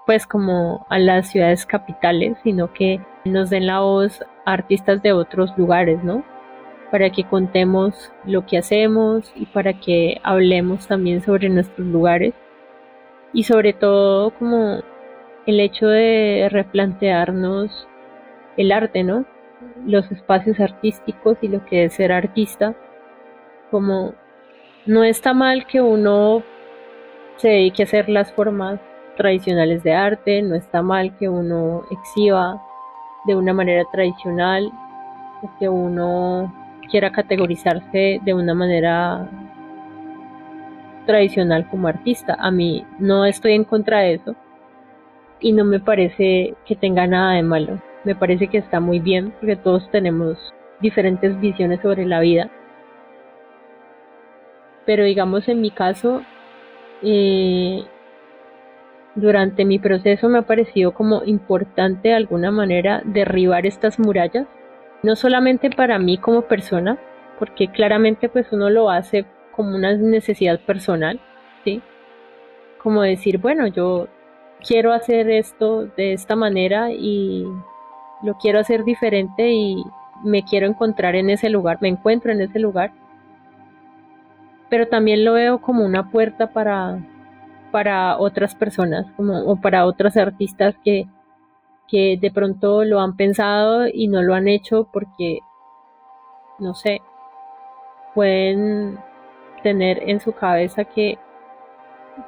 pues 0.05 0.25
como 0.25 0.87
a 0.89 0.97
las 0.97 1.29
ciudades 1.29 1.65
capitales, 1.65 2.37
sino 2.43 2.73
que 2.73 2.99
nos 3.25 3.51
den 3.51 3.67
la 3.67 3.81
voz 3.81 4.21
a 4.45 4.53
artistas 4.53 5.03
de 5.03 5.13
otros 5.13 5.55
lugares, 5.55 6.03
¿no? 6.03 6.23
para 6.91 7.09
que 7.11 7.23
contemos 7.23 8.11
lo 8.25 8.45
que 8.45 8.57
hacemos 8.57 9.31
y 9.35 9.45
para 9.45 9.73
que 9.73 10.19
hablemos 10.23 10.87
también 10.87 11.21
sobre 11.21 11.49
nuestros 11.49 11.87
lugares 11.87 12.33
y 13.33 13.43
sobre 13.43 13.73
todo 13.73 14.31
como 14.31 14.81
el 15.49 15.59
hecho 15.59 15.87
de 15.87 16.47
replantearnos 16.51 17.87
el 18.57 18.71
arte, 18.71 19.03
¿no? 19.03 19.25
Los 19.85 20.11
espacios 20.11 20.59
artísticos 20.59 21.37
y 21.41 21.47
lo 21.47 21.65
que 21.65 21.85
es 21.85 21.93
ser 21.93 22.11
artista, 22.11 22.75
como 23.71 24.13
no 24.85 25.03
está 25.03 25.33
mal 25.33 25.65
que 25.65 25.81
uno 25.81 26.43
se 27.37 27.49
dedique 27.49 27.83
a 27.83 27.85
hacer 27.85 28.09
las 28.09 28.31
formas 28.33 28.79
tradicionales 29.17 29.83
de 29.83 29.93
arte, 29.93 30.41
no 30.41 30.55
está 30.55 30.81
mal 30.81 31.15
que 31.17 31.29
uno 31.29 31.83
exhiba 31.91 32.61
de 33.25 33.35
una 33.35 33.53
manera 33.53 33.83
tradicional, 33.91 34.71
que 35.59 35.69
uno 35.69 36.53
quiera 36.89 37.11
categorizarse 37.11 38.19
de 38.23 38.33
una 38.33 38.53
manera 38.53 39.29
tradicional 41.05 41.67
como 41.69 41.87
artista. 41.87 42.35
A 42.39 42.51
mí 42.51 42.85
no 42.97 43.25
estoy 43.25 43.53
en 43.53 43.63
contra 43.63 43.99
de 43.99 44.13
eso 44.15 44.35
y 45.39 45.51
no 45.51 45.65
me 45.65 45.79
parece 45.79 46.55
que 46.65 46.75
tenga 46.75 47.07
nada 47.07 47.33
de 47.33 47.43
malo. 47.43 47.81
Me 48.03 48.15
parece 48.15 48.47
que 48.47 48.57
está 48.57 48.79
muy 48.79 48.99
bien 48.99 49.33
porque 49.39 49.55
todos 49.55 49.89
tenemos 49.91 50.37
diferentes 50.81 51.39
visiones 51.39 51.81
sobre 51.81 52.05
la 52.05 52.19
vida. 52.19 52.49
Pero 54.85 55.03
digamos 55.03 55.47
en 55.47 55.61
mi 55.61 55.71
caso, 55.71 56.21
eh, 57.03 57.83
durante 59.15 59.65
mi 59.65 59.79
proceso 59.79 60.29
me 60.29 60.39
ha 60.39 60.43
parecido 60.43 60.93
como 60.93 61.23
importante 61.25 62.09
de 62.09 62.15
alguna 62.15 62.51
manera 62.51 63.01
derribar 63.05 63.65
estas 63.65 63.99
murallas 63.99 64.47
no 65.03 65.15
solamente 65.15 65.69
para 65.69 65.97
mí 65.99 66.17
como 66.17 66.43
persona, 66.43 66.97
porque 67.37 67.69
claramente 67.69 68.29
pues 68.29 68.47
uno 68.51 68.69
lo 68.69 68.89
hace 68.89 69.25
como 69.55 69.75
una 69.75 69.93
necesidad 69.93 70.59
personal, 70.59 71.19
¿sí? 71.63 71.81
Como 72.81 73.01
decir, 73.01 73.37
bueno, 73.37 73.67
yo 73.67 74.07
quiero 74.65 74.93
hacer 74.93 75.29
esto 75.29 75.85
de 75.85 76.13
esta 76.13 76.35
manera 76.35 76.91
y 76.91 77.45
lo 78.23 78.37
quiero 78.37 78.59
hacer 78.59 78.83
diferente 78.83 79.49
y 79.51 79.83
me 80.23 80.43
quiero 80.43 80.67
encontrar 80.67 81.15
en 81.15 81.29
ese 81.29 81.49
lugar, 81.49 81.77
me 81.81 81.87
encuentro 81.87 82.31
en 82.31 82.41
ese 82.41 82.59
lugar. 82.59 82.91
Pero 84.69 84.87
también 84.87 85.25
lo 85.25 85.33
veo 85.33 85.61
como 85.61 85.83
una 85.83 86.11
puerta 86.11 86.51
para, 86.51 86.99
para 87.71 88.17
otras 88.17 88.55
personas, 88.55 89.07
como, 89.15 89.39
o 89.39 89.55
para 89.55 89.85
otras 89.85 90.17
artistas 90.17 90.75
que, 90.83 91.07
que 91.87 92.17
de 92.21 92.31
pronto 92.31 92.83
lo 92.83 92.99
han 92.99 93.15
pensado 93.15 93.87
y 93.87 94.07
no 94.07 94.21
lo 94.21 94.35
han 94.35 94.47
hecho 94.47 94.87
porque, 94.91 95.39
no 96.59 96.75
sé, 96.75 97.01
pueden 98.13 98.99
tener 99.63 100.07
en 100.07 100.19
su 100.19 100.33
cabeza 100.33 100.83
que, 100.83 101.17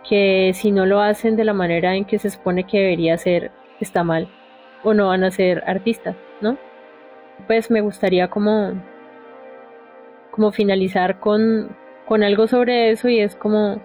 que 0.08 0.52
si 0.54 0.72
no 0.72 0.86
lo 0.86 1.02
hacen 1.02 1.36
de 1.36 1.46
la 1.46 1.54
manera 1.54 1.96
en 1.96 2.06
que 2.06 2.20
se 2.20 2.30
supone 2.30 2.66
que 2.66 2.80
debería 2.80 3.18
ser, 3.18 3.52
está 3.80 4.04
mal 4.04 4.30
o 4.84 4.94
no 4.94 5.08
van 5.08 5.24
a 5.24 5.32
ser 5.32 5.64
artistas, 5.68 6.16
¿no? 6.42 6.58
Pues 7.48 7.70
me 7.70 7.82
gustaría 7.82 8.30
como, 8.30 8.74
como 10.32 10.52
finalizar 10.52 11.20
con, 11.20 11.76
con 12.06 12.24
algo 12.24 12.48
sobre 12.48 12.92
eso 12.92 13.10
y 13.10 13.20
es 13.20 13.36
como, 13.36 13.82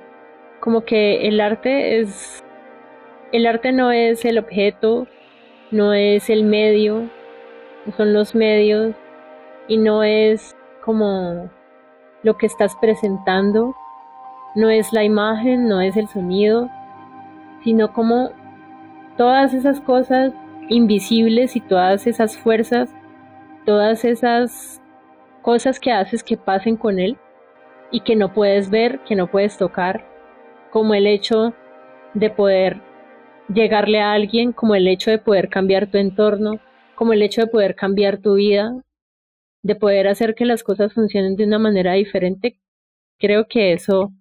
como 0.60 0.84
que 0.84 1.28
el 1.28 1.40
arte 1.40 2.00
es, 2.00 2.44
el 3.32 3.46
arte 3.46 3.72
no 3.72 3.92
es 3.92 4.24
el 4.24 4.38
objeto 4.38 5.06
no 5.70 5.92
es 5.94 6.30
el 6.30 6.44
medio, 6.44 7.08
son 7.96 8.12
los 8.12 8.34
medios 8.34 8.94
y 9.68 9.78
no 9.78 10.02
es 10.02 10.56
como 10.84 11.50
lo 12.22 12.36
que 12.36 12.46
estás 12.46 12.76
presentando, 12.76 13.74
no 14.56 14.70
es 14.70 14.92
la 14.92 15.04
imagen, 15.04 15.68
no 15.68 15.82
es 15.82 15.96
el 15.98 16.08
sonido, 16.08 16.70
sino 17.62 17.92
como 17.92 18.30
todas 19.18 19.52
esas 19.52 19.80
cosas 19.82 20.32
invisibles 20.70 21.56
y 21.56 21.60
todas 21.60 22.06
esas 22.06 22.38
fuerzas, 22.38 22.90
todas 23.66 24.04
esas 24.04 24.80
cosas 25.42 25.78
que 25.78 25.92
haces 25.92 26.24
que 26.24 26.38
pasen 26.38 26.76
con 26.76 26.98
él 26.98 27.18
y 27.90 28.00
que 28.00 28.16
no 28.16 28.32
puedes 28.32 28.70
ver, 28.70 29.00
que 29.00 29.14
no 29.14 29.30
puedes 29.30 29.58
tocar, 29.58 30.06
como 30.70 30.94
el 30.94 31.06
hecho 31.06 31.54
de 32.14 32.30
poder 32.30 32.80
llegarle 33.52 34.00
a 34.00 34.12
alguien, 34.12 34.52
como 34.52 34.74
el 34.74 34.88
hecho 34.88 35.10
de 35.10 35.18
poder 35.18 35.50
cambiar 35.50 35.90
tu 35.90 35.98
entorno, 35.98 36.60
como 36.94 37.12
el 37.12 37.20
hecho 37.20 37.42
de 37.42 37.46
poder 37.48 37.74
cambiar 37.74 38.18
tu 38.18 38.34
vida, 38.34 38.72
de 39.62 39.74
poder 39.76 40.08
hacer 40.08 40.34
que 40.34 40.46
las 40.46 40.62
cosas 40.62 40.94
funcionen 40.94 41.36
de 41.36 41.44
una 41.44 41.58
manera 41.58 41.92
diferente, 41.92 42.58
creo 43.18 43.48
que 43.48 43.74
eso 43.74 44.12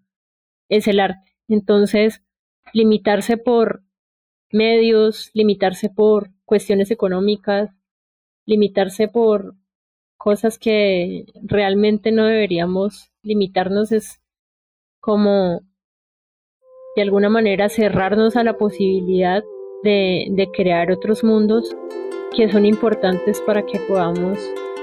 es 0.69 0.87
el 0.87 0.99
arte. 0.99 1.35
Entonces, 1.47 2.21
limitarse 2.73 3.37
por 3.37 3.83
medios, 4.51 5.31
limitarse 5.33 5.89
por 5.89 6.29
cuestiones 6.45 6.91
económicas, 6.91 7.71
limitarse 8.45 9.07
por 9.07 9.55
cosas 10.17 10.57
que 10.57 11.25
realmente 11.43 12.11
no 12.11 12.25
deberíamos 12.25 13.11
limitarnos 13.21 13.91
es 13.91 14.21
como 14.99 15.61
de 16.95 17.01
alguna 17.01 17.29
manera 17.29 17.69
cerrarnos 17.69 18.35
a 18.35 18.43
la 18.43 18.57
posibilidad 18.57 19.43
de, 19.83 20.49
crear 20.53 20.91
otros 20.91 21.23
mundos 21.23 21.75
que 22.35 22.51
son 22.51 22.65
importantes 22.65 23.41
para 23.41 23.65
que 23.65 23.79
podamos, 23.79 24.39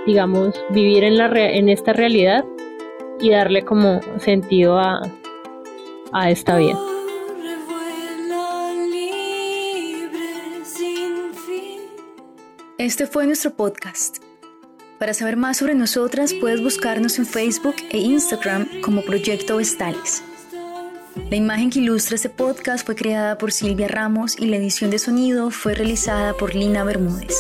digamos, 0.06 0.54
vivir 0.70 1.02
en, 1.04 1.18
la 1.18 1.26
en 1.34 1.68
esta 1.68 1.92
realidad 1.92 2.44
y 3.20 3.30
darle 3.30 3.62
como 3.62 4.00
sentido 4.18 4.78
a, 4.78 5.00
a 6.12 6.30
esta 6.30 6.56
vida. 6.56 6.78
Este 12.78 13.06
fue 13.06 13.26
nuestro 13.26 13.54
podcast. 13.54 14.18
Para 14.98 15.14
saber 15.14 15.36
más 15.36 15.56
sobre 15.56 15.74
nosotras 15.74 16.34
puedes 16.34 16.62
buscarnos 16.62 17.18
en 17.18 17.26
Facebook 17.26 17.76
e 17.90 17.98
Instagram 17.98 18.68
como 18.82 19.02
Proyecto 19.02 19.56
Vestales. 19.56 20.22
La 21.30 21.36
imagen 21.36 21.70
que 21.70 21.80
ilustra 21.80 22.16
este 22.16 22.28
podcast 22.28 22.84
fue 22.84 22.94
creada 22.94 23.36
por 23.38 23.52
Silvia 23.52 23.88
Ramos 23.88 24.38
y 24.38 24.46
la 24.46 24.56
edición 24.56 24.90
de 24.90 24.98
sonido 24.98 25.50
fue 25.50 25.74
realizada 25.74 26.34
por 26.34 26.54
Lina 26.54 26.84
Bermúdez. 26.84 27.36